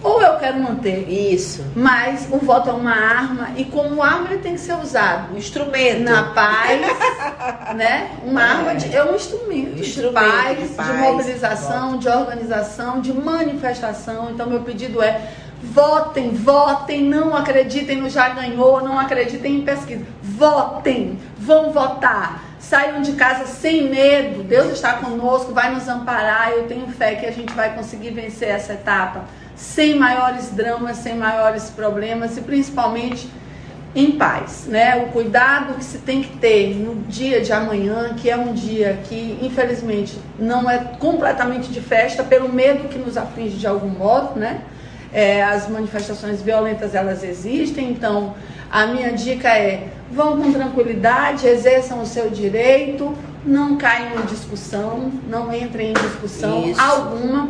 ou 0.00 0.22
eu 0.22 0.36
quero 0.36 0.60
manter. 0.60 1.08
Isso. 1.08 1.64
Mas 1.74 2.28
o 2.30 2.38
voto 2.38 2.70
é 2.70 2.72
uma 2.72 2.92
arma 2.94 3.48
e 3.56 3.64
como 3.64 4.00
arma 4.00 4.28
ele 4.30 4.38
tem 4.40 4.52
que 4.54 4.60
ser 4.60 4.74
usado 4.74 5.34
Um 5.34 5.36
instrumento. 5.36 6.04
na 6.04 6.22
paz, 6.24 6.80
né? 7.74 8.12
Uma 8.24 8.42
arma 8.42 8.74
de, 8.76 8.94
é 8.94 9.02
um 9.04 9.16
instrumento, 9.16 9.80
Instrumento 9.80 10.24
de, 10.24 10.30
paz, 10.30 10.58
de 10.58 10.68
de 10.68 10.74
paz. 10.74 11.00
mobilização, 11.00 11.98
de 11.98 12.08
organização, 12.08 13.00
de 13.00 13.12
manifestação. 13.12 14.30
Então 14.30 14.48
meu 14.48 14.60
pedido 14.60 15.02
é 15.02 15.20
votem, 15.62 16.30
votem, 16.30 17.02
não 17.02 17.34
acreditem 17.34 18.00
no 18.00 18.08
já 18.08 18.28
ganhou, 18.28 18.80
não 18.82 18.96
acreditem 19.00 19.56
em 19.56 19.60
pesquisa. 19.62 20.04
Votem, 20.22 21.18
vão 21.36 21.72
votar. 21.72 22.45
Saiam 22.68 23.00
de 23.00 23.12
casa 23.12 23.46
sem 23.46 23.88
medo. 23.88 24.42
Deus 24.42 24.72
está 24.72 24.94
conosco, 24.94 25.52
vai 25.52 25.72
nos 25.72 25.86
amparar. 25.86 26.50
Eu 26.50 26.66
tenho 26.66 26.88
fé 26.88 27.14
que 27.14 27.24
a 27.24 27.30
gente 27.30 27.52
vai 27.52 27.72
conseguir 27.72 28.10
vencer 28.10 28.48
essa 28.48 28.72
etapa 28.72 29.24
sem 29.54 29.94
maiores 29.94 30.50
dramas, 30.50 30.96
sem 30.96 31.16
maiores 31.16 31.70
problemas 31.70 32.36
e 32.36 32.40
principalmente 32.40 33.30
em 33.94 34.12
paz, 34.18 34.66
né? 34.66 34.96
O 34.96 35.12
cuidado 35.12 35.74
que 35.74 35.84
se 35.84 35.98
tem 35.98 36.22
que 36.22 36.36
ter 36.38 36.74
no 36.74 36.96
dia 37.02 37.40
de 37.40 37.52
amanhã, 37.52 38.14
que 38.14 38.28
é 38.28 38.36
um 38.36 38.52
dia 38.52 38.98
que 39.04 39.38
infelizmente 39.40 40.18
não 40.36 40.68
é 40.68 40.78
completamente 40.98 41.70
de 41.70 41.80
festa, 41.80 42.24
pelo 42.24 42.52
medo 42.52 42.88
que 42.88 42.98
nos 42.98 43.16
aflige 43.16 43.58
de 43.58 43.66
algum 43.68 43.88
modo, 43.88 44.40
né? 44.40 44.62
É, 45.12 45.40
as 45.40 45.68
manifestações 45.68 46.42
violentas 46.42 46.96
elas 46.96 47.22
existem, 47.22 47.90
então 47.90 48.34
a 48.76 48.86
minha 48.86 49.10
dica 49.10 49.48
é 49.48 49.88
vão 50.12 50.36
com 50.36 50.52
tranquilidade, 50.52 51.46
exerçam 51.46 52.02
o 52.02 52.06
seu 52.06 52.28
direito, 52.28 53.16
não 53.42 53.78
caiam 53.78 54.20
em 54.20 54.26
discussão, 54.26 55.10
não 55.26 55.50
entrem 55.50 55.92
em 55.92 55.94
discussão 55.94 56.62
Isso. 56.68 56.78
alguma. 56.78 57.48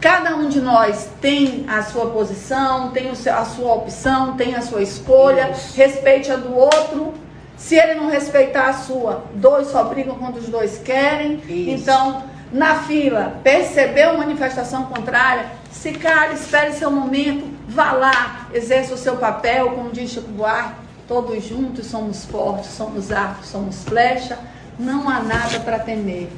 Cada 0.00 0.34
um 0.34 0.48
de 0.48 0.62
nós 0.62 1.10
tem 1.20 1.66
a 1.68 1.82
sua 1.82 2.06
posição, 2.06 2.92
tem 2.92 3.10
a 3.10 3.44
sua 3.44 3.74
opção, 3.74 4.36
tem 4.38 4.54
a 4.54 4.62
sua 4.62 4.80
escolha, 4.80 5.50
Isso. 5.50 5.76
respeite 5.76 6.32
a 6.32 6.36
do 6.36 6.56
outro. 6.56 7.12
Se 7.58 7.76
ele 7.76 7.92
não 7.92 8.08
respeitar 8.08 8.70
a 8.70 8.72
sua, 8.72 9.22
dois 9.34 9.68
só 9.68 9.84
brigam 9.84 10.14
quando 10.14 10.38
os 10.38 10.48
dois 10.48 10.78
querem. 10.78 11.42
Isso. 11.46 11.82
Então, 11.82 12.24
na 12.50 12.76
fila, 12.84 13.38
percebeu 13.44 14.16
manifestação 14.16 14.84
contrária, 14.84 15.44
se 15.70 15.92
cale, 15.92 16.34
espere 16.34 16.72
seu 16.72 16.90
momento, 16.90 17.53
vá 17.68 17.92
lá, 17.92 18.48
exerça 18.52 18.94
o 18.94 18.98
seu 18.98 19.16
papel, 19.16 19.70
como 19.70 19.90
diz 19.90 20.10
Chico 20.10 20.28
Buarque, 20.28 20.84
todos 21.06 21.44
juntos 21.44 21.86
somos 21.86 22.24
fortes, 22.24 22.70
somos 22.70 23.12
arcos, 23.12 23.48
somos 23.48 23.84
flecha, 23.84 24.38
não 24.78 25.08
há 25.08 25.20
nada 25.20 25.60
para 25.60 25.78
temer. 25.78 26.28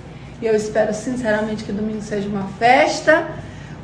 E 0.40 0.46
eu 0.46 0.54
espero 0.54 0.92
sinceramente 0.92 1.64
que 1.64 1.72
domingo 1.72 2.02
seja 2.02 2.28
uma 2.28 2.48
festa, 2.58 3.26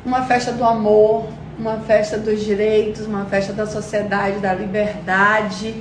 uma 0.05 0.23
festa 0.25 0.51
do 0.51 0.63
amor, 0.63 1.27
uma 1.57 1.77
festa 1.79 2.17
dos 2.17 2.43
direitos, 2.43 3.05
uma 3.05 3.25
festa 3.25 3.53
da 3.53 3.65
sociedade, 3.65 4.39
da 4.39 4.53
liberdade. 4.53 5.75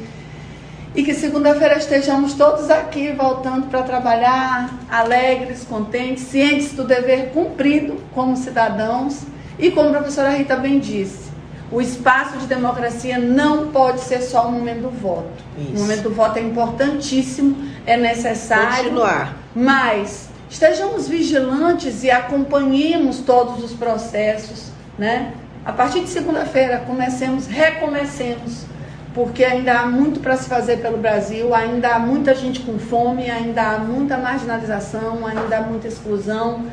E 0.94 1.02
que 1.02 1.14
segunda-feira 1.14 1.78
estejamos 1.78 2.34
todos 2.34 2.70
aqui 2.70 3.12
voltando 3.12 3.68
para 3.68 3.82
trabalhar, 3.82 4.70
alegres, 4.90 5.64
contentes, 5.64 6.24
cientes 6.24 6.72
do 6.72 6.84
dever 6.84 7.30
cumprido 7.30 8.00
como 8.14 8.36
cidadãos. 8.36 9.22
E 9.58 9.70
como 9.70 9.88
a 9.88 9.92
professora 9.92 10.30
Rita 10.30 10.56
bem 10.56 10.78
disse, 10.78 11.31
o 11.72 11.80
espaço 11.80 12.36
de 12.36 12.46
democracia 12.46 13.18
não 13.18 13.68
pode 13.68 14.00
ser 14.00 14.20
só 14.20 14.46
o 14.46 14.52
momento 14.52 14.82
do 14.82 14.90
voto. 14.90 15.42
Isso. 15.56 15.72
O 15.74 15.78
momento 15.80 16.02
do 16.02 16.14
voto 16.14 16.38
é 16.38 16.42
importantíssimo, 16.42 17.56
é 17.86 17.96
necessário. 17.96 18.90
Continuar. 18.90 19.36
Mas 19.54 20.28
estejamos 20.50 21.08
vigilantes 21.08 22.04
e 22.04 22.10
acompanhemos 22.10 23.20
todos 23.20 23.64
os 23.64 23.72
processos, 23.72 24.66
né? 24.98 25.32
A 25.64 25.72
partir 25.72 26.00
de 26.00 26.08
segunda-feira, 26.08 26.78
comecemos, 26.86 27.46
recomecemos, 27.46 28.66
porque 29.14 29.42
ainda 29.42 29.80
há 29.80 29.86
muito 29.86 30.20
para 30.20 30.36
se 30.36 30.48
fazer 30.48 30.78
pelo 30.78 30.98
Brasil, 30.98 31.54
ainda 31.54 31.94
há 31.94 31.98
muita 31.98 32.34
gente 32.34 32.60
com 32.60 32.78
fome, 32.78 33.30
ainda 33.30 33.62
há 33.62 33.78
muita 33.78 34.18
marginalização, 34.18 35.26
ainda 35.26 35.58
há 35.58 35.62
muita 35.62 35.88
exclusão. 35.88 36.66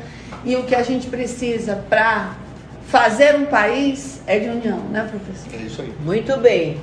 E 0.44 0.56
o 0.56 0.64
que 0.64 0.74
a 0.74 0.82
gente 0.82 1.06
precisa 1.06 1.76
para 1.88 2.32
fazer 2.90 3.36
um 3.36 3.46
país 3.46 4.20
é 4.26 4.38
de 4.38 4.48
união, 4.48 4.80
né, 4.90 5.08
professor? 5.08 5.60
É 5.60 5.64
isso 5.64 5.80
aí. 5.80 5.94
Muito 6.04 6.36
bem. 6.38 6.78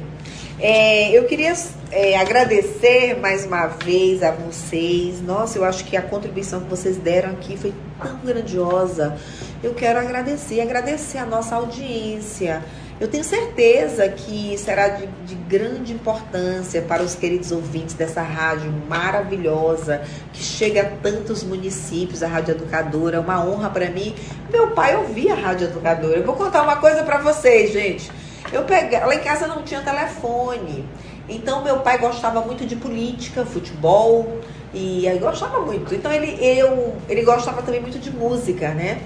É, 0.59 1.11
eu 1.11 1.25
queria 1.25 1.53
é, 1.91 2.17
agradecer 2.17 3.19
mais 3.19 3.45
uma 3.45 3.67
vez 3.67 4.23
a 4.23 4.31
vocês. 4.31 5.21
Nossa, 5.21 5.59
eu 5.59 5.65
acho 5.65 5.85
que 5.85 5.95
a 5.95 6.01
contribuição 6.01 6.61
que 6.61 6.69
vocês 6.69 6.97
deram 6.97 7.31
aqui 7.31 7.55
foi 7.57 7.73
tão 8.01 8.17
grandiosa. 8.23 9.15
Eu 9.61 9.73
quero 9.75 9.99
agradecer, 9.99 10.61
agradecer 10.61 11.19
a 11.19 11.25
nossa 11.25 11.55
audiência. 11.55 12.63
Eu 12.99 13.07
tenho 13.07 13.23
certeza 13.23 14.09
que 14.09 14.57
será 14.57 14.87
de, 14.87 15.05
de 15.05 15.35
grande 15.35 15.93
importância 15.93 16.81
para 16.81 17.03
os 17.03 17.13
queridos 17.13 17.51
ouvintes 17.51 17.93
dessa 17.93 18.23
rádio 18.23 18.73
maravilhosa, 18.89 20.01
que 20.33 20.41
chega 20.41 20.81
a 20.81 20.85
tantos 20.85 21.43
municípios, 21.43 22.23
a 22.23 22.27
Rádio 22.27 22.55
Educadora. 22.55 23.17
É 23.17 23.19
uma 23.19 23.45
honra 23.45 23.69
para 23.69 23.87
mim. 23.91 24.15
Meu 24.51 24.71
pai 24.71 24.95
ouvia 24.95 25.33
a 25.33 25.35
Rádio 25.35 25.67
Educadora. 25.67 26.17
Eu 26.17 26.25
vou 26.25 26.35
contar 26.35 26.63
uma 26.63 26.77
coisa 26.77 27.03
para 27.03 27.19
vocês, 27.19 27.71
gente. 27.71 28.11
Eu 28.51 28.63
pegava, 28.63 29.05
lá 29.05 29.15
em 29.15 29.19
casa 29.19 29.45
não 29.45 29.61
tinha 29.61 29.81
telefone. 29.81 30.83
Então 31.29 31.63
meu 31.63 31.81
pai 31.81 31.99
gostava 31.99 32.41
muito 32.41 32.65
de 32.65 32.75
política, 32.75 33.45
futebol 33.45 34.39
e 34.73 35.07
aí 35.07 35.19
gostava 35.19 35.59
muito. 35.59 35.93
Então 35.93 36.11
ele 36.11 36.43
eu 36.43 36.95
ele 37.07 37.21
gostava 37.21 37.61
também 37.61 37.81
muito 37.81 37.99
de 37.99 38.09
música, 38.09 38.69
né? 38.69 39.01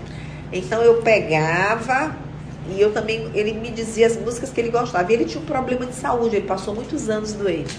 Então 0.53 0.81
eu 0.81 1.01
pegava 1.01 2.15
e 2.69 2.79
eu 2.79 2.91
também 2.91 3.29
ele 3.33 3.53
me 3.53 3.69
dizia 3.69 4.07
as 4.07 4.15
músicas 4.17 4.49
que 4.51 4.61
ele 4.61 4.69
gostava. 4.69 5.11
E 5.11 5.15
ele 5.15 5.25
tinha 5.25 5.41
um 5.41 5.45
problema 5.45 5.85
de 5.85 5.95
saúde, 5.95 6.35
ele 6.35 6.47
passou 6.47 6.75
muitos 6.75 7.09
anos 7.09 7.33
doente. 7.33 7.75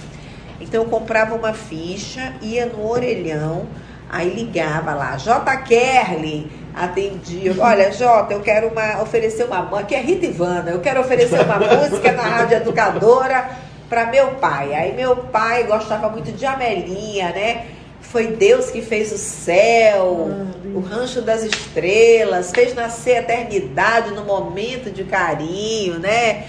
Então 0.61 0.83
eu 0.83 0.89
comprava 0.89 1.35
uma 1.35 1.53
ficha, 1.53 2.35
ia 2.41 2.67
no 2.67 2.89
orelhão, 2.89 3.67
aí 4.09 4.31
ligava 4.31 4.95
lá, 4.95 5.17
J. 5.17 5.57
Kerley, 5.59 6.51
atendia. 6.75 7.55
Olha, 7.59 7.91
Jota, 7.93 8.35
eu 8.35 8.41
quero 8.41 8.69
uma, 8.69 9.03
oferecer 9.03 9.45
uma 9.45 9.63
música, 9.63 9.81
aqui 9.81 9.95
é 9.95 10.01
Rita 10.01 10.27
Ivana, 10.27 10.71
eu 10.71 10.81
quero 10.81 11.01
oferecer 11.01 11.41
uma 11.41 11.59
música 11.59 12.13
na 12.13 12.23
Rádio 12.23 12.59
Educadora 12.59 13.51
para 13.89 14.07
meu 14.07 14.29
pai. 14.33 14.75
Aí 14.75 14.95
meu 14.95 15.17
pai 15.17 15.65
gostava 15.65 16.09
muito 16.09 16.33
de 16.33 16.47
Amelinha, 16.47 17.31
né? 17.31 17.67
Foi 18.13 18.27
Deus 18.27 18.71
que 18.71 18.83
fez 18.83 19.11
o 19.11 19.17
céu, 19.17 20.29
o 20.75 20.81
rancho 20.81 21.23
das 21.23 21.43
estrelas, 21.45 22.51
fez 22.51 22.75
nascer 22.75 23.17
a 23.17 23.21
eternidade 23.21 24.11
no 24.11 24.23
momento 24.23 24.91
de 24.91 25.03
carinho, 25.03 25.99
né? 25.99 26.47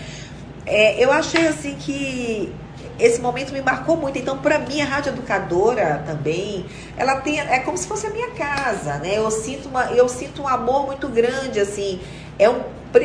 É, 0.66 1.02
eu 1.02 1.10
achei 1.10 1.48
assim 1.48 1.76
que 1.80 2.54
esse 3.00 3.22
momento 3.22 3.54
me 3.54 3.62
marcou 3.62 3.96
muito. 3.96 4.20
Então, 4.20 4.40
para 4.40 4.60
mim, 4.60 4.82
a 4.82 4.86
rádio 4.86 5.14
educadora 5.14 6.04
também, 6.06 6.66
ela 6.98 7.22
tem, 7.22 7.40
é 7.40 7.60
como 7.60 7.78
se 7.78 7.88
fosse 7.88 8.08
a 8.08 8.10
minha 8.10 8.32
casa, 8.32 8.96
né? 8.98 9.18
Eu 9.18 9.32
sinto, 9.32 9.70
uma, 9.70 9.86
eu 9.86 10.10
sinto 10.10 10.42
um 10.42 10.48
amor 10.50 10.86
muito 10.86 11.08
grande, 11.08 11.62
assim. 11.62 12.02
É 12.38 12.50
um, 12.50 12.62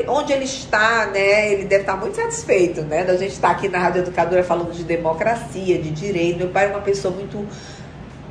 onde 0.09 0.33
ele 0.33 0.47
está, 0.47 1.07
né? 1.07 1.53
Ele 1.53 1.65
deve 1.65 1.83
estar 1.83 1.97
muito 1.97 2.17
satisfeito, 2.17 2.83
né? 2.83 3.05
Da 3.05 3.17
gente 3.17 3.35
estar 3.35 3.51
aqui 3.51 3.69
na 3.69 3.79
rádio 3.79 4.03
educadora 4.03 4.43
falando 4.43 4.73
de 4.73 4.83
democracia, 4.83 5.79
de 5.79 5.91
direito. 5.93 6.39
Meu 6.39 6.49
pai 6.49 6.67
é 6.67 6.71
uma 6.71 6.81
pessoa 6.81 7.15
muito 7.15 7.47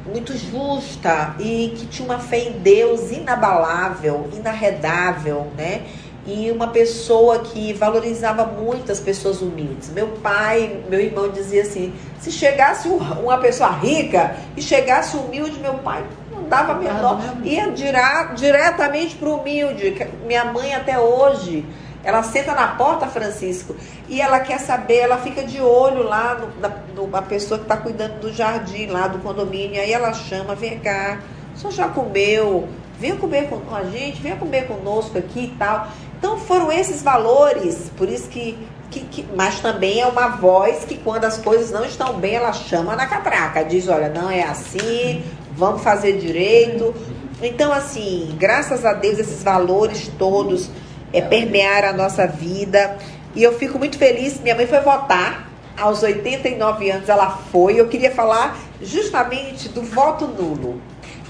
muito 0.07 0.37
justa 0.37 1.35
e 1.39 1.73
que 1.77 1.85
tinha 1.87 2.07
uma 2.07 2.19
fé 2.19 2.39
em 2.39 2.51
Deus 2.53 3.11
inabalável, 3.11 4.29
inarredável, 4.33 5.47
né? 5.57 5.83
E 6.25 6.51
uma 6.51 6.67
pessoa 6.67 7.39
que 7.39 7.71
valorizava 7.73 8.45
muito 8.45 8.91
as 8.91 8.99
pessoas 8.99 9.41
humildes. 9.41 9.89
Meu 9.89 10.07
pai, 10.21 10.81
meu 10.89 10.99
irmão 10.99 11.29
dizia 11.29 11.61
assim: 11.61 11.93
se 12.19 12.31
chegasse 12.31 12.87
uma 12.87 13.37
pessoa 13.37 13.69
rica 13.69 14.35
e 14.55 14.61
chegasse 14.61 15.15
humilde, 15.15 15.59
meu 15.59 15.75
pai 15.75 16.03
não 16.29 16.43
dava 16.43 16.73
menor, 16.73 17.21
ia 17.43 17.71
dirá, 17.71 18.33
diretamente 18.35 19.15
para 19.15 19.29
o 19.29 19.39
humilde. 19.39 19.95
Minha 20.25 20.45
mãe 20.45 20.73
até 20.73 20.99
hoje 20.99 21.65
ela 22.03 22.23
senta 22.23 22.53
na 22.53 22.67
porta, 22.69 23.07
Francisco, 23.07 23.75
e 24.07 24.21
ela 24.21 24.39
quer 24.39 24.59
saber, 24.59 24.97
ela 24.97 25.17
fica 25.17 25.43
de 25.43 25.61
olho 25.61 26.03
lá 26.03 26.35
no, 26.35 26.61
na, 26.61 26.69
no, 26.95 27.23
pessoa 27.23 27.57
que 27.57 27.65
está 27.65 27.77
cuidando 27.77 28.19
do 28.19 28.31
jardim, 28.31 28.87
lá 28.87 29.07
do 29.07 29.19
condomínio. 29.19 29.81
Aí 29.81 29.91
ela 29.91 30.13
chama, 30.13 30.55
vem 30.55 30.79
cá, 30.79 31.19
o 31.53 31.57
senhor 31.57 31.71
já 31.71 31.87
comeu? 31.89 32.67
Venha 32.99 33.15
comer 33.15 33.49
com 33.49 33.75
a 33.75 33.83
gente, 33.83 34.21
venha 34.21 34.35
comer 34.35 34.67
conosco 34.67 35.17
aqui 35.17 35.45
e 35.45 35.55
tal. 35.57 35.87
Então 36.17 36.37
foram 36.39 36.71
esses 36.71 37.03
valores, 37.03 37.91
por 37.95 38.09
isso 38.09 38.27
que, 38.29 38.57
que, 38.89 39.01
que, 39.01 39.25
Mas 39.35 39.59
também 39.59 39.99
é 39.99 40.07
uma 40.07 40.29
voz 40.29 40.85
que 40.85 40.97
quando 40.97 41.25
as 41.25 41.37
coisas 41.37 41.71
não 41.71 41.85
estão 41.85 42.13
bem, 42.13 42.35
ela 42.35 42.53
chama 42.53 42.95
na 42.95 43.05
catraca, 43.05 43.63
diz, 43.63 43.87
olha, 43.87 44.09
não 44.09 44.31
é 44.31 44.43
assim, 44.43 45.23
vamos 45.55 45.81
fazer 45.81 46.17
direito. 46.17 46.95
Então, 47.41 47.71
assim, 47.71 48.35
graças 48.39 48.83
a 48.83 48.93
Deus, 48.93 49.19
esses 49.19 49.43
valores 49.43 50.09
todos 50.17 50.71
é, 51.13 51.21
permear 51.21 51.85
a 51.85 51.93
nossa 51.93 52.27
vida. 52.27 52.97
E 53.35 53.43
eu 53.43 53.57
fico 53.57 53.77
muito 53.77 53.97
feliz. 53.97 54.39
Minha 54.39 54.55
mãe 54.55 54.67
foi 54.67 54.79
votar 54.79 55.47
aos 55.77 56.01
89 56.01 56.89
anos, 56.89 57.07
ela 57.07 57.29
foi. 57.51 57.79
Eu 57.79 57.87
queria 57.87 58.11
falar 58.11 58.57
justamente 58.81 59.69
do 59.69 59.81
voto 59.83 60.27
nulo. 60.27 60.81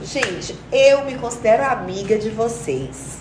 Gente, 0.02 0.56
eu 0.72 1.04
me 1.06 1.16
considero 1.16 1.64
amiga 1.64 2.18
de 2.18 2.30
vocês. 2.30 3.18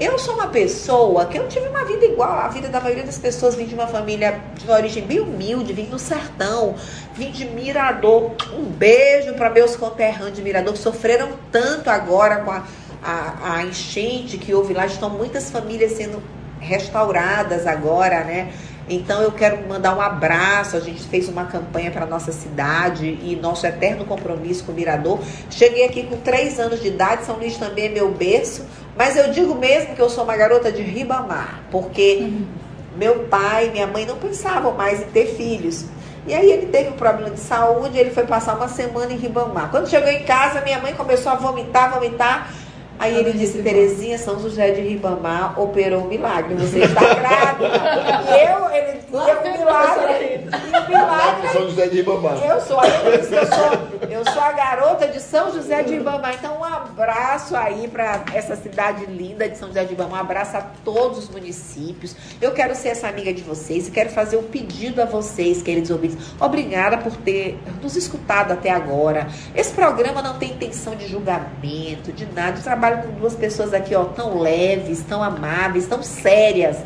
Eu 0.00 0.18
sou 0.18 0.34
uma 0.34 0.48
pessoa 0.48 1.26
que 1.26 1.38
eu 1.38 1.46
tive 1.46 1.68
uma 1.68 1.84
vida 1.84 2.04
igual 2.04 2.32
à 2.32 2.48
vida 2.48 2.66
da 2.66 2.80
maioria 2.80 3.04
das 3.04 3.16
pessoas. 3.16 3.54
Vim 3.54 3.66
de 3.66 3.74
uma 3.74 3.86
família 3.86 4.40
de 4.56 4.64
uma 4.64 4.74
origem 4.74 5.04
bem 5.04 5.20
humilde, 5.20 5.72
vim 5.72 5.84
do 5.84 6.00
sertão, 6.00 6.74
vim 7.14 7.30
de 7.30 7.44
Mirador. 7.44 8.32
Um 8.52 8.64
beijo 8.64 9.34
para 9.34 9.50
meus 9.50 9.76
conterrâneos 9.76 10.34
de 10.34 10.42
Mirador 10.42 10.72
que 10.72 10.80
sofreram 10.80 11.28
tanto 11.52 11.88
agora 11.88 12.38
com 12.38 12.50
a 12.50 12.64
a, 13.04 13.56
a 13.56 13.64
enchente 13.64 14.38
que 14.38 14.54
houve 14.54 14.72
lá, 14.72 14.86
estão 14.86 15.10
muitas 15.10 15.50
famílias 15.50 15.92
sendo 15.92 16.22
restauradas 16.58 17.66
agora, 17.66 18.24
né? 18.24 18.52
Então 18.88 19.22
eu 19.22 19.32
quero 19.32 19.66
mandar 19.66 19.96
um 19.96 20.00
abraço. 20.00 20.76
A 20.76 20.80
gente 20.80 21.02
fez 21.04 21.28
uma 21.28 21.44
campanha 21.44 21.90
para 21.90 22.06
nossa 22.06 22.32
cidade 22.32 23.06
e 23.22 23.38
nosso 23.40 23.66
eterno 23.66 24.04
compromisso 24.04 24.64
com 24.64 24.72
o 24.72 24.74
Mirador. 24.74 25.20
Cheguei 25.50 25.84
aqui 25.84 26.04
com 26.04 26.16
três 26.18 26.58
anos 26.58 26.80
de 26.80 26.88
idade, 26.88 27.24
São 27.24 27.36
Luís 27.36 27.56
também 27.56 27.86
é 27.86 27.88
meu 27.88 28.10
berço, 28.10 28.64
mas 28.96 29.16
eu 29.16 29.30
digo 29.30 29.54
mesmo 29.54 29.94
que 29.94 30.00
eu 30.00 30.10
sou 30.10 30.24
uma 30.24 30.36
garota 30.36 30.70
de 30.70 30.82
Ribamar, 30.82 31.60
porque 31.70 32.18
uhum. 32.20 32.46
meu 32.96 33.20
pai 33.24 33.68
e 33.68 33.70
minha 33.70 33.86
mãe 33.86 34.06
não 34.06 34.16
pensavam 34.16 34.72
mais 34.74 35.00
em 35.00 35.06
ter 35.06 35.34
filhos. 35.34 35.86
E 36.26 36.32
aí 36.32 36.50
ele 36.50 36.66
teve 36.66 36.88
um 36.88 36.94
problema 36.94 37.30
de 37.30 37.40
saúde, 37.40 37.98
ele 37.98 38.10
foi 38.10 38.24
passar 38.24 38.56
uma 38.56 38.68
semana 38.68 39.12
em 39.12 39.16
Ribamar. 39.16 39.70
Quando 39.70 39.88
chegou 39.88 40.08
em 40.08 40.22
casa, 40.22 40.62
minha 40.62 40.78
mãe 40.78 40.94
começou 40.94 41.30
a 41.30 41.34
vomitar, 41.34 41.92
vomitar. 41.92 42.50
Aí 42.98 43.16
ele 43.16 43.32
disse, 43.32 43.62
Terezinha, 43.62 44.16
São 44.18 44.38
José 44.38 44.70
de 44.70 44.80
Ribamar 44.80 45.60
operou 45.60 46.04
um 46.04 46.08
milagre. 46.08 46.54
Você 46.54 46.80
está 46.80 47.14
grávida. 47.14 47.68
e 48.30 48.50
eu, 48.50 48.70
ele 48.70 49.00
deu 49.10 49.20
um 49.20 49.58
milagre. 49.58 50.48
E 50.52 50.76
o 50.76 50.88
milagre. 50.88 51.48
São 51.48 51.62
José 51.68 51.88
de 51.88 51.96
Ribamar. 51.96 52.38
Eu 52.44 52.60
sou, 52.60 52.82
eu 52.84 53.24
sou, 53.24 54.08
eu 54.10 54.24
sou 54.24 54.42
a 54.42 54.52
garota 54.52 55.08
de 55.08 55.20
São 55.20 55.52
José 55.52 55.82
de 55.82 55.94
Ribamar. 55.94 56.34
Então, 56.34 56.58
um 56.60 56.64
abraço 56.64 57.56
aí 57.56 57.88
para 57.88 58.24
essa 58.32 58.56
cidade 58.56 59.06
linda 59.06 59.48
de 59.48 59.58
São 59.58 59.68
José 59.68 59.84
de 59.84 59.90
Ribamar. 59.90 60.20
Um 60.20 60.22
abraço 60.22 60.56
a 60.56 60.62
todos 60.84 61.18
os 61.18 61.28
municípios. 61.28 62.14
Eu 62.40 62.52
quero 62.52 62.74
ser 62.74 62.88
essa 62.88 63.08
amiga 63.08 63.32
de 63.32 63.42
vocês 63.42 63.88
e 63.88 63.90
quero 63.90 64.10
fazer 64.10 64.36
um 64.36 64.44
pedido 64.44 65.02
a 65.02 65.04
vocês, 65.04 65.62
queridos 65.62 65.90
ouvintes. 65.90 66.16
Obrigada 66.40 66.98
por 66.98 67.16
ter 67.16 67.58
nos 67.82 67.96
escutado 67.96 68.52
até 68.52 68.70
agora. 68.70 69.26
Esse 69.54 69.72
programa 69.72 70.22
não 70.22 70.38
tem 70.38 70.52
intenção 70.52 70.94
de 70.94 71.06
julgamento, 71.08 72.12
de 72.12 72.26
nada. 72.26 72.58
Eu 72.58 72.62
trabalho 72.62 72.83
com 72.92 73.12
duas 73.12 73.34
pessoas 73.34 73.72
aqui, 73.72 73.94
ó, 73.94 74.04
tão 74.04 74.38
leves, 74.40 75.02
tão 75.02 75.22
amáveis, 75.22 75.86
tão 75.86 76.02
sérias. 76.02 76.78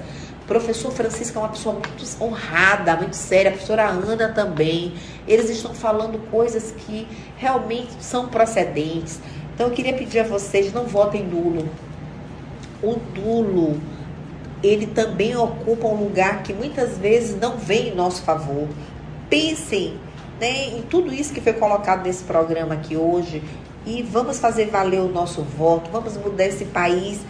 O 0.43 0.47
professor 0.47 0.91
Francisco 0.93 1.39
é 1.39 1.43
uma 1.43 1.49
pessoa 1.49 1.75
muito 1.75 2.23
honrada, 2.23 2.97
muito 2.97 3.17
séria, 3.17 3.51
a 3.51 3.53
professora 3.53 3.87
Ana 3.87 4.29
também. 4.29 4.95
Eles 5.27 5.51
estão 5.51 5.75
falando 5.75 6.19
coisas 6.31 6.73
que 6.73 7.07
realmente 7.37 7.93
são 8.01 8.29
procedentes. 8.29 9.21
Então 9.55 9.67
eu 9.67 9.73
queria 9.73 9.93
pedir 9.93 10.21
a 10.21 10.25
vocês, 10.25 10.73
não 10.73 10.85
votem 10.85 11.25
nulo. 11.25 11.69
O 12.83 12.97
nulo, 13.15 13.81
ele 14.63 14.87
também 14.87 15.37
ocupa 15.37 15.87
um 15.89 16.05
lugar 16.05 16.43
que 16.43 16.53
muitas 16.53 16.97
vezes 16.97 17.39
não 17.39 17.57
vem 17.57 17.89
em 17.89 17.95
nosso 17.95 18.23
favor. 18.23 18.69
Pensem 19.29 19.99
né, 20.41 20.69
em 20.69 20.83
tudo 20.83 21.13
isso 21.13 21.35
que 21.35 21.41
foi 21.41 21.53
colocado 21.53 22.05
nesse 22.05 22.25
programa 22.25 22.75
aqui 22.75 22.97
hoje, 22.97 23.43
e 23.89 24.03
vamos 24.03 24.39
fazer 24.39 24.67
valer 24.67 25.01
o 25.01 25.09
nosso 25.09 25.41
voto, 25.41 25.91
vamos 25.91 26.15
mudar 26.19 26.45
esse 26.45 26.67
país 26.67 27.21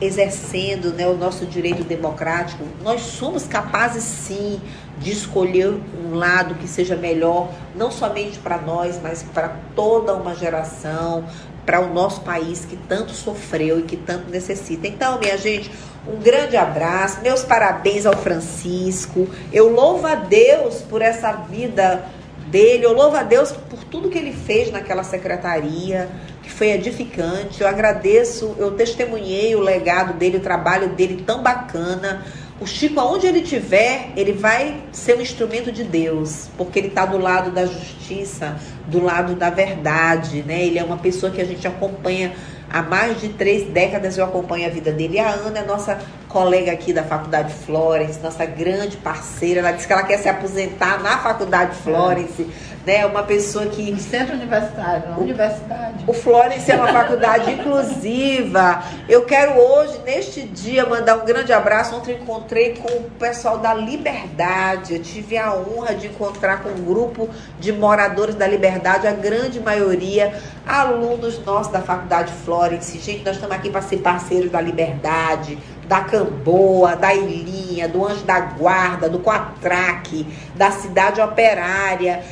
exercendo 0.00 0.92
né, 0.92 1.06
o 1.06 1.16
nosso 1.16 1.46
direito 1.46 1.84
democrático. 1.84 2.64
Nós 2.82 3.00
somos 3.02 3.46
capazes 3.46 4.02
sim 4.02 4.60
de 4.98 5.12
escolher 5.12 5.68
um 5.68 6.14
lado 6.14 6.56
que 6.56 6.66
seja 6.66 6.96
melhor, 6.96 7.50
não 7.76 7.92
somente 7.92 8.40
para 8.40 8.58
nós, 8.58 8.98
mas 9.00 9.22
para 9.22 9.56
toda 9.76 10.14
uma 10.14 10.34
geração, 10.34 11.24
para 11.64 11.80
o 11.80 11.94
nosso 11.94 12.22
país 12.22 12.64
que 12.64 12.76
tanto 12.76 13.12
sofreu 13.12 13.78
e 13.78 13.82
que 13.82 13.96
tanto 13.96 14.28
necessita. 14.30 14.88
Então, 14.88 15.20
minha 15.20 15.38
gente, 15.38 15.70
um 16.08 16.16
grande 16.16 16.56
abraço, 16.56 17.20
meus 17.22 17.44
parabéns 17.44 18.04
ao 18.04 18.16
Francisco. 18.16 19.28
Eu 19.52 19.72
louvo 19.72 20.06
a 20.06 20.16
Deus 20.16 20.82
por 20.82 21.02
essa 21.02 21.32
vida 21.32 22.04
dele. 22.50 22.84
Eu 22.84 22.92
louvo 22.92 23.16
a 23.16 23.22
Deus 23.22 23.52
por 23.52 23.84
tudo 23.84 24.08
que 24.08 24.18
ele 24.18 24.32
fez 24.32 24.70
naquela 24.70 25.02
secretaria, 25.02 26.08
que 26.42 26.50
foi 26.50 26.72
edificante. 26.72 27.60
Eu 27.60 27.68
agradeço, 27.68 28.54
eu 28.58 28.72
testemunhei 28.72 29.54
o 29.54 29.60
legado 29.60 30.14
dele, 30.14 30.38
o 30.38 30.40
trabalho 30.40 30.90
dele 30.90 31.22
tão 31.26 31.42
bacana. 31.42 32.24
O 32.60 32.66
Chico, 32.66 33.00
aonde 33.00 33.26
ele 33.26 33.40
estiver, 33.40 34.10
ele 34.16 34.32
vai 34.32 34.82
ser 34.92 35.16
um 35.16 35.22
instrumento 35.22 35.72
de 35.72 35.82
Deus, 35.82 36.50
porque 36.58 36.78
ele 36.78 36.88
está 36.88 37.06
do 37.06 37.16
lado 37.16 37.50
da 37.50 37.64
justiça, 37.64 38.58
do 38.86 39.02
lado 39.02 39.34
da 39.34 39.48
verdade, 39.48 40.42
né? 40.42 40.62
Ele 40.66 40.78
é 40.78 40.84
uma 40.84 40.98
pessoa 40.98 41.32
que 41.32 41.40
a 41.40 41.44
gente 41.44 41.66
acompanha 41.66 42.34
há 42.70 42.82
mais 42.82 43.20
de 43.20 43.30
três 43.30 43.68
décadas, 43.68 44.16
eu 44.16 44.24
acompanho 44.24 44.66
a 44.66 44.70
vida 44.70 44.92
dele. 44.92 45.16
E 45.16 45.18
a 45.18 45.30
Ana 45.30 45.58
é 45.58 45.64
nossa 45.64 45.98
colega 46.28 46.70
aqui 46.70 46.92
da 46.92 47.02
Faculdade 47.02 47.52
Florence, 47.52 48.20
nossa 48.20 48.46
grande 48.46 48.96
parceira. 48.96 49.60
Ela 49.60 49.72
disse 49.72 49.86
que 49.86 49.92
ela 49.92 50.04
quer 50.04 50.18
se 50.18 50.28
aposentar 50.28 51.02
na 51.02 51.18
Faculdade 51.18 51.74
Florence. 51.76 52.46
É 52.86 52.98
né? 52.98 53.06
Uma 53.06 53.22
pessoa 53.22 53.66
que. 53.66 53.90
No 53.90 53.98
centro 53.98 54.34
universitário, 54.34 55.10
na 55.10 55.18
universidade. 55.18 56.04
O 56.06 56.12
Florence 56.12 56.70
é 56.70 56.74
uma 56.74 56.88
faculdade 56.88 57.50
inclusiva. 57.52 58.82
Eu 59.08 59.24
quero 59.24 59.60
hoje, 59.60 60.00
neste 60.04 60.42
dia, 60.42 60.86
mandar 60.86 61.16
um 61.16 61.24
grande 61.24 61.52
abraço. 61.52 61.94
Ontem 61.94 62.16
encontrei 62.16 62.74
com 62.74 62.88
o 62.88 63.10
pessoal 63.18 63.58
da 63.58 63.74
Liberdade. 63.74 64.94
Eu 64.94 65.02
tive 65.02 65.36
a 65.36 65.54
honra 65.54 65.94
de 65.94 66.06
encontrar 66.06 66.62
com 66.62 66.70
um 66.70 66.84
grupo 66.84 67.28
de 67.58 67.72
moradores 67.72 68.34
da 68.34 68.46
Liberdade, 68.46 69.06
a 69.06 69.12
grande 69.12 69.60
maioria 69.60 70.32
alunos 70.66 71.44
nossos 71.44 71.72
da 71.72 71.80
Faculdade 71.80 72.32
Florence. 72.44 72.59
Gente, 72.68 73.24
nós 73.24 73.36
estamos 73.36 73.56
aqui 73.56 73.70
para 73.70 73.80
ser 73.80 73.98
parceiros 73.98 74.50
da 74.50 74.60
Liberdade 74.60 75.56
da 75.90 76.02
Camboa, 76.02 76.94
da 76.94 77.12
Ilhinha, 77.12 77.88
do 77.88 78.06
Anjo 78.06 78.22
da 78.24 78.38
Guarda, 78.38 79.08
do 79.08 79.18
Quatraque, 79.18 80.24
da 80.54 80.70
Cidade 80.70 81.20
Operária, 81.20 82.22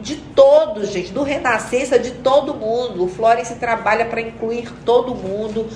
de 0.00 0.14
todos, 0.14 0.90
gente, 0.90 1.12
do 1.12 1.24
Renascença, 1.24 1.98
de 1.98 2.12
todo 2.12 2.54
mundo. 2.54 3.06
O 3.06 3.08
Florence 3.08 3.56
trabalha 3.56 4.04
para 4.04 4.20
incluir 4.20 4.72
todo 4.84 5.16
mundo 5.16 5.66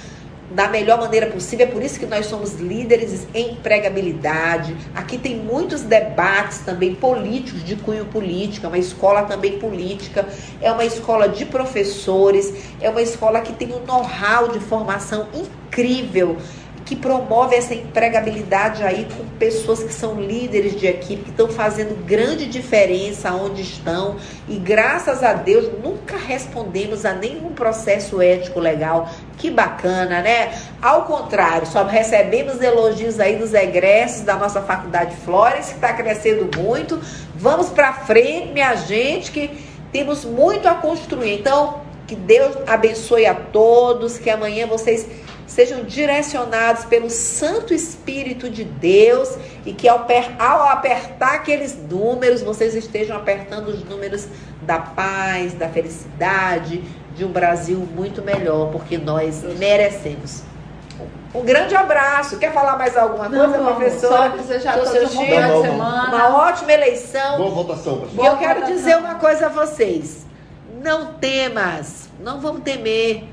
da 0.55 0.69
melhor 0.69 0.99
maneira 0.99 1.27
possível. 1.27 1.67
É 1.67 1.71
por 1.71 1.83
isso 1.83 1.99
que 1.99 2.07
nós 2.07 2.27
somos 2.27 2.55
líderes 2.55 3.27
em 3.35 3.53
empregabilidade. 3.53 4.77
Aqui 4.95 5.19
tem 5.19 5.37
muitos 5.37 5.83
debates 5.83 6.59
também 6.59 6.95
políticos, 6.95 7.65
de 7.65 7.77
cunho 7.77 8.05
político, 8.07 8.67
é 8.67 8.69
uma 8.69 8.79
escola 8.79 9.23
também 9.23 9.59
política, 9.59 10.27
é 10.61 10.71
uma 10.71 10.85
escola 10.85 11.29
de 11.29 11.45
professores, 11.45 12.53
é 12.81 12.89
uma 12.89 13.03
escola 13.03 13.41
que 13.41 13.53
tem 13.53 13.73
um 13.73 13.85
know-how 13.85 14.49
de 14.49 14.61
formação 14.61 15.29
incrível 15.35 16.37
que 16.85 16.97
promove 16.97 17.57
essa 17.57 17.75
empregabilidade 17.75 18.83
aí 18.83 19.07
com 19.17 19.25
pessoas 19.39 19.83
que 19.83 19.93
são 19.93 20.21
líderes 20.21 20.79
de 20.79 20.87
equipe, 20.87 21.23
que 21.25 21.31
estão 21.31 21.49
fazendo 21.49 22.05
grande 22.05 22.47
diferença 22.47 23.33
onde 23.33 23.63
estão. 23.63 24.17
E 24.49 24.59
graças 24.59 25.23
a 25.23 25.33
Deus 25.33 25.71
nunca 25.83 26.17
respondemos 26.17 27.05
a 27.05 27.15
nenhum 27.15 27.53
processo 27.53 28.21
ético 28.21 28.61
legal. 28.61 29.09
Que 29.43 29.51
bacana, 29.51 30.23
né? 30.23 30.57
Ao 30.81 31.03
contrário, 31.03 31.67
só 31.67 31.83
recebemos 31.83 32.61
elogios 32.61 33.19
aí 33.19 33.35
dos 33.35 33.53
egressos 33.53 34.21
da 34.21 34.37
nossa 34.37 34.63
faculdade 34.63 35.17
Flores, 35.17 35.67
que 35.67 35.75
está 35.75 35.93
crescendo 35.93 36.49
muito. 36.57 37.01
Vamos 37.35 37.69
para 37.69 37.93
frente, 37.93 38.53
minha 38.53 38.77
gente, 38.77 39.33
que 39.33 39.51
temos 39.91 40.25
muito 40.25 40.69
a 40.69 40.77
construir. 40.77 41.41
Então, 41.41 41.81
que 42.07 42.15
Deus 42.15 42.57
abençoe 42.69 43.27
a 43.27 43.35
todos, 43.35 44.17
que 44.17 44.31
amanhã 44.31 44.69
vocês 44.69 45.09
sejam 45.45 45.83
direcionados 45.83 46.85
pelo 46.85 47.11
Santo 47.11 47.75
Espírito 47.75 48.49
de 48.49 48.63
Deus 48.63 49.37
e 49.67 49.73
que 49.73 49.89
ao, 49.89 50.07
ao, 50.39 50.69
apertar 50.69 51.35
aqueles 51.35 51.77
números, 51.77 52.43
vocês 52.43 52.77
estejam 52.77 53.17
apertando 53.17 53.69
os 53.69 53.83
números 53.85 54.29
da 54.63 54.79
paz, 54.79 55.53
da 55.53 55.69
felicidade, 55.69 56.83
de 57.15 57.25
um 57.25 57.33
Brasil 57.33 57.79
muito 57.95 58.23
melhor, 58.23 58.71
porque 58.71 58.99
nós 58.99 59.43
merecemos. 59.59 60.43
Um 61.35 61.43
grande 61.43 61.75
abraço. 61.75 62.39
Quer 62.39 62.53
falar 62.53 62.77
mais 62.77 62.97
alguma 62.97 63.29
coisa, 63.29 63.59
não, 63.59 63.75
professora? 63.75 64.31
Só 64.31 64.37
desejar 64.37 64.75
todos 64.75 65.15
um 65.15 65.17
bom 65.17 65.25
final 65.25 65.63
de 65.63 65.69
semana. 65.69 66.17
Uma 66.17 66.37
ótima 66.49 66.73
eleição. 66.73 67.39
Boa 67.39 67.51
votação, 67.51 67.99
professora. 67.99 68.29
E 68.29 68.31
eu 68.31 68.37
quero 68.39 68.67
dizer 68.67 68.97
uma 68.97 69.15
coisa 69.15 69.47
a 69.47 69.49
vocês. 69.49 70.27
Não 70.83 71.15
temas, 71.15 72.09
não 72.21 72.41
vão 72.41 72.61
temer 72.61 73.25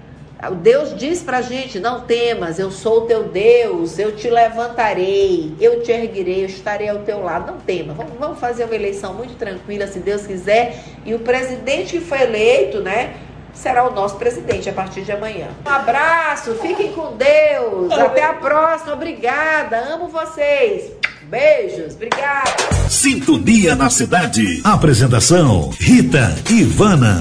Deus 0.62 0.96
diz 0.96 1.22
pra 1.22 1.42
gente: 1.42 1.80
não 1.80 2.02
temas, 2.02 2.60
eu 2.60 2.72
sou 2.72 3.00
o 3.00 3.02
teu 3.02 3.24
Deus, 3.24 4.00
eu 4.00 4.16
te 4.16 4.30
levantarei, 4.30 5.54
eu 5.60 5.84
te 5.84 5.92
erguirei, 5.92 6.44
eu 6.44 6.46
estarei 6.46 6.88
ao 6.88 7.00
teu 7.00 7.22
lado. 7.22 7.52
Não 7.52 7.60
tema, 7.60 7.94
vamos, 7.94 8.14
vamos 8.18 8.40
fazer 8.40 8.64
uma 8.64 8.76
eleição 8.76 9.14
muito 9.14 9.36
tranquila, 9.36 9.86
se 9.86 10.00
Deus 10.00 10.26
quiser. 10.26 10.82
E 11.06 11.14
o 11.14 11.20
presidente 11.20 11.98
que 11.98 12.06
foi 12.06 12.22
eleito, 12.22 12.80
né? 12.80 13.18
Será 13.62 13.84
o 13.90 13.94
nosso 13.94 14.16
presidente 14.16 14.70
a 14.70 14.74
partir 14.74 15.02
de 15.02 15.12
amanhã. 15.12 15.50
Um 15.66 15.70
abraço, 15.70 16.56
fiquem 16.62 16.94
com 16.94 17.18
Deus. 17.18 17.92
Até 17.92 18.24
a 18.24 18.34
próxima. 18.34 18.94
Obrigada. 18.94 19.78
Amo 19.80 20.08
vocês. 20.08 20.90
Beijos, 21.24 21.94
obrigada. 21.94 22.56
Sintonia 22.90 23.76
na 23.76 23.90
cidade. 23.90 24.62
Apresentação: 24.64 25.72
Rita 25.78 26.34
Ivana. 26.50 27.20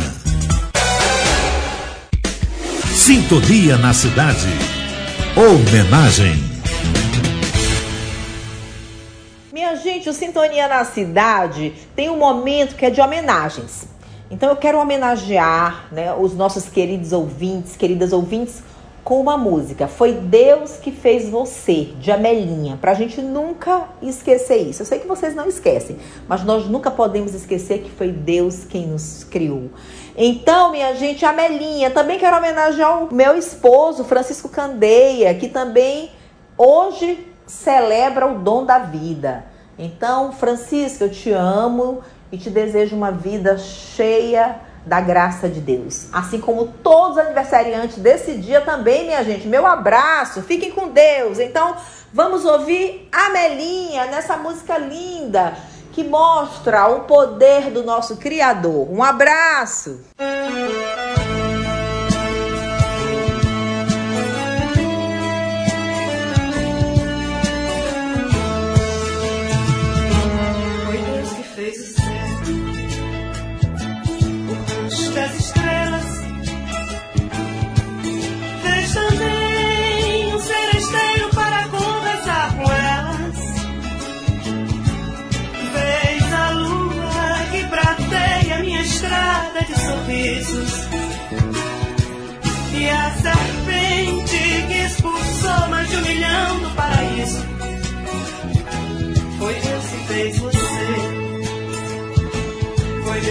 Sintonia 2.94 3.76
na 3.76 3.92
cidade. 3.92 4.48
Homenagem. 5.36 6.36
Minha 9.52 9.74
gente, 9.74 10.08
o 10.08 10.12
Sintonia 10.12 10.68
na 10.68 10.84
cidade 10.84 11.72
tem 11.96 12.08
um 12.08 12.16
momento 12.16 12.76
que 12.76 12.86
é 12.86 12.90
de 12.90 13.00
homenagens. 13.00 13.97
Então 14.30 14.50
eu 14.50 14.56
quero 14.56 14.78
homenagear 14.78 15.86
né, 15.90 16.14
os 16.14 16.34
nossos 16.34 16.68
queridos 16.68 17.12
ouvintes, 17.12 17.76
queridas 17.76 18.12
ouvintes, 18.12 18.62
com 19.08 19.22
uma 19.22 19.38
música. 19.38 19.88
Foi 19.88 20.12
Deus 20.12 20.72
que 20.72 20.92
fez 20.92 21.30
você, 21.30 21.94
de 21.98 22.12
Amelinha, 22.12 22.76
para 22.78 22.90
a 22.90 22.94
gente 22.94 23.22
nunca 23.22 23.88
esquecer 24.02 24.58
isso. 24.58 24.82
Eu 24.82 24.86
sei 24.86 24.98
que 24.98 25.06
vocês 25.06 25.34
não 25.34 25.48
esquecem, 25.48 25.96
mas 26.28 26.44
nós 26.44 26.66
nunca 26.66 26.90
podemos 26.90 27.32
esquecer 27.32 27.78
que 27.78 27.90
foi 27.90 28.12
Deus 28.12 28.64
quem 28.64 28.86
nos 28.86 29.24
criou. 29.24 29.70
Então, 30.14 30.72
minha 30.72 30.94
gente, 30.94 31.24
Amelinha, 31.24 31.90
também 31.90 32.18
quero 32.18 32.36
homenagear 32.36 33.04
o 33.04 33.14
meu 33.14 33.34
esposo, 33.34 34.04
Francisco 34.04 34.50
Candeia, 34.50 35.34
que 35.34 35.48
também 35.48 36.10
hoje 36.58 37.26
celebra 37.46 38.26
o 38.26 38.40
dom 38.40 38.66
da 38.66 38.78
vida. 38.78 39.46
Então, 39.78 40.32
Francisco, 40.32 41.04
eu 41.04 41.10
te 41.10 41.30
amo 41.30 42.02
e 42.30 42.38
te 42.38 42.50
desejo 42.50 42.96
uma 42.96 43.10
vida 43.10 43.56
cheia 43.58 44.60
da 44.84 45.00
graça 45.00 45.48
de 45.48 45.60
Deus. 45.60 46.08
Assim 46.12 46.40
como 46.40 46.68
todos 46.82 47.12
os 47.12 47.18
aniversariantes 47.18 47.98
desse 47.98 48.36
dia 48.36 48.60
também, 48.60 49.04
minha 49.04 49.22
gente. 49.22 49.46
Meu 49.46 49.66
abraço, 49.66 50.42
fiquem 50.42 50.70
com 50.70 50.88
Deus. 50.88 51.38
Então, 51.38 51.76
vamos 52.12 52.44
ouvir 52.44 53.08
Amelinha 53.12 54.06
nessa 54.06 54.36
música 54.36 54.78
linda 54.78 55.54
que 55.92 56.04
mostra 56.04 56.86
o 56.86 57.00
poder 57.00 57.70
do 57.70 57.82
nosso 57.82 58.16
Criador. 58.16 58.90
Um 58.90 59.02
abraço! 59.02 60.00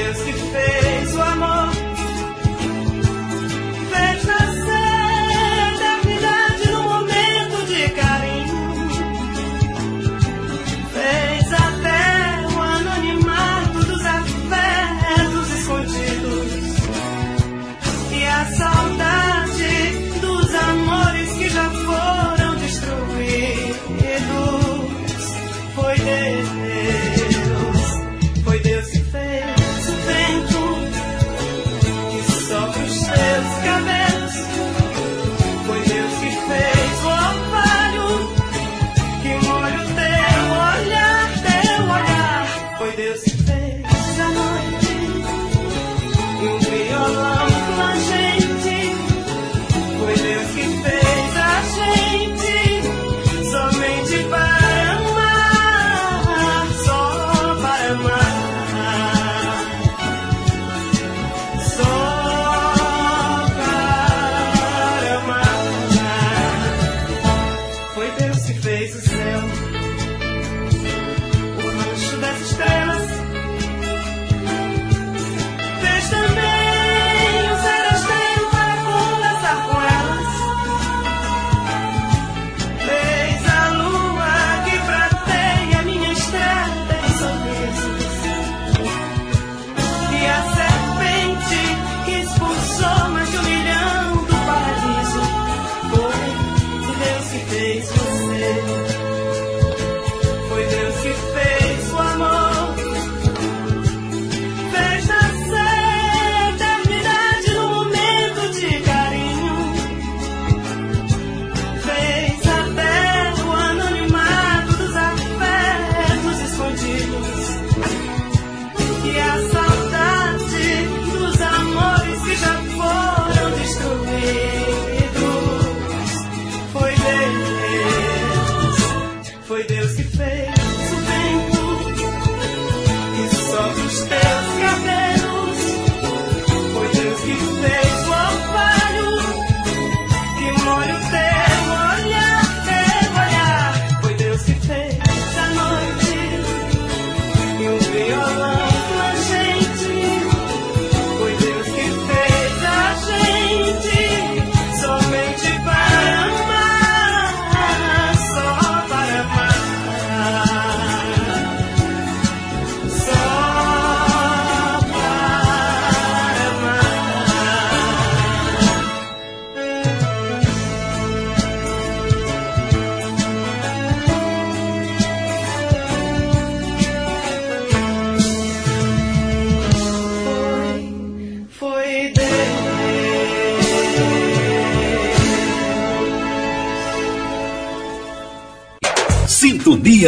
Deus 0.07 0.19
que 0.19 0.31
fez 0.31 1.15
o 1.15 1.21
amor 1.21 1.66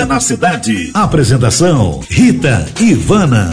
Na 0.06 0.20
cidade. 0.22 0.92
Apresentação: 0.94 2.00
Rita 2.10 2.66
Ivana. 2.80 3.52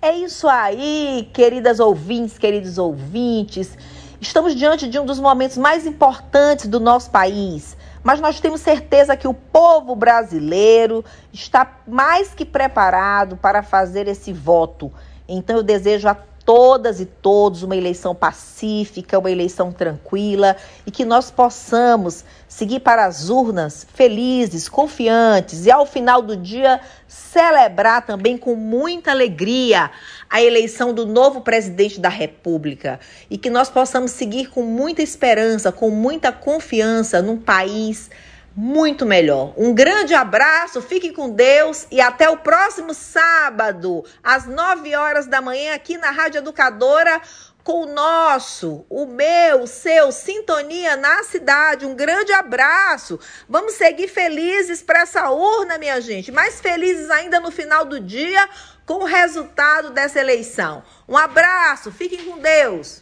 É 0.00 0.12
isso 0.16 0.48
aí, 0.48 1.28
queridas 1.32 1.78
ouvintes, 1.78 2.36
queridos 2.36 2.76
ouvintes. 2.76 3.78
Estamos 4.20 4.56
diante 4.56 4.88
de 4.88 4.98
um 4.98 5.06
dos 5.06 5.20
momentos 5.20 5.56
mais 5.56 5.86
importantes 5.86 6.66
do 6.66 6.80
nosso 6.80 7.10
país. 7.10 7.76
Mas 8.02 8.20
nós 8.20 8.40
temos 8.40 8.60
certeza 8.60 9.16
que 9.16 9.28
o 9.28 9.34
povo 9.34 9.94
brasileiro 9.94 11.04
está 11.32 11.78
mais 11.86 12.34
que 12.34 12.44
preparado 12.44 13.36
para 13.36 13.62
fazer 13.62 14.08
esse 14.08 14.32
voto. 14.32 14.92
Então 15.28 15.56
eu 15.56 15.62
desejo 15.62 16.08
a 16.08 16.16
todas 16.44 17.00
e 17.00 17.06
todos 17.06 17.62
uma 17.62 17.76
eleição 17.76 18.14
pacífica, 18.14 19.18
uma 19.18 19.30
eleição 19.30 19.72
tranquila 19.72 20.56
e 20.86 20.90
que 20.90 21.04
nós 21.04 21.30
possamos 21.30 22.24
seguir 22.48 22.80
para 22.80 23.06
as 23.06 23.28
urnas 23.28 23.86
felizes, 23.94 24.68
confiantes 24.68 25.66
e 25.66 25.70
ao 25.70 25.86
final 25.86 26.20
do 26.20 26.36
dia 26.36 26.80
celebrar 27.06 28.04
também 28.04 28.36
com 28.36 28.54
muita 28.54 29.10
alegria 29.10 29.90
a 30.28 30.42
eleição 30.42 30.92
do 30.92 31.06
novo 31.06 31.40
presidente 31.40 32.00
da 32.00 32.08
República 32.08 32.98
e 33.30 33.38
que 33.38 33.50
nós 33.50 33.68
possamos 33.70 34.10
seguir 34.10 34.50
com 34.50 34.62
muita 34.62 35.02
esperança, 35.02 35.70
com 35.70 35.90
muita 35.90 36.32
confiança 36.32 37.22
num 37.22 37.36
país 37.36 38.10
muito 38.54 39.06
melhor. 39.06 39.54
Um 39.56 39.74
grande 39.74 40.14
abraço, 40.14 40.82
fique 40.82 41.12
com 41.12 41.30
Deus 41.30 41.86
e 41.90 42.00
até 42.00 42.28
o 42.28 42.36
próximo 42.36 42.92
sábado, 42.92 44.04
às 44.22 44.46
9 44.46 44.94
horas 44.94 45.26
da 45.26 45.40
manhã, 45.40 45.74
aqui 45.74 45.96
na 45.96 46.10
Rádio 46.10 46.38
Educadora, 46.38 47.20
com 47.64 47.84
o 47.84 47.86
nosso, 47.86 48.84
o 48.90 49.06
meu, 49.06 49.62
o 49.62 49.66
seu, 49.66 50.10
Sintonia 50.10 50.96
na 50.96 51.22
Cidade. 51.22 51.86
Um 51.86 51.94
grande 51.94 52.32
abraço. 52.32 53.18
Vamos 53.48 53.74
seguir 53.74 54.08
felizes 54.08 54.82
para 54.82 55.02
essa 55.02 55.30
urna, 55.30 55.78
minha 55.78 56.00
gente. 56.00 56.32
Mais 56.32 56.60
felizes 56.60 57.08
ainda 57.08 57.38
no 57.38 57.50
final 57.50 57.84
do 57.84 58.00
dia 58.00 58.48
com 58.84 58.94
o 58.94 59.04
resultado 59.04 59.90
dessa 59.90 60.18
eleição. 60.18 60.82
Um 61.08 61.16
abraço, 61.16 61.92
fiquem 61.92 62.24
com 62.24 62.38
Deus. 62.38 63.01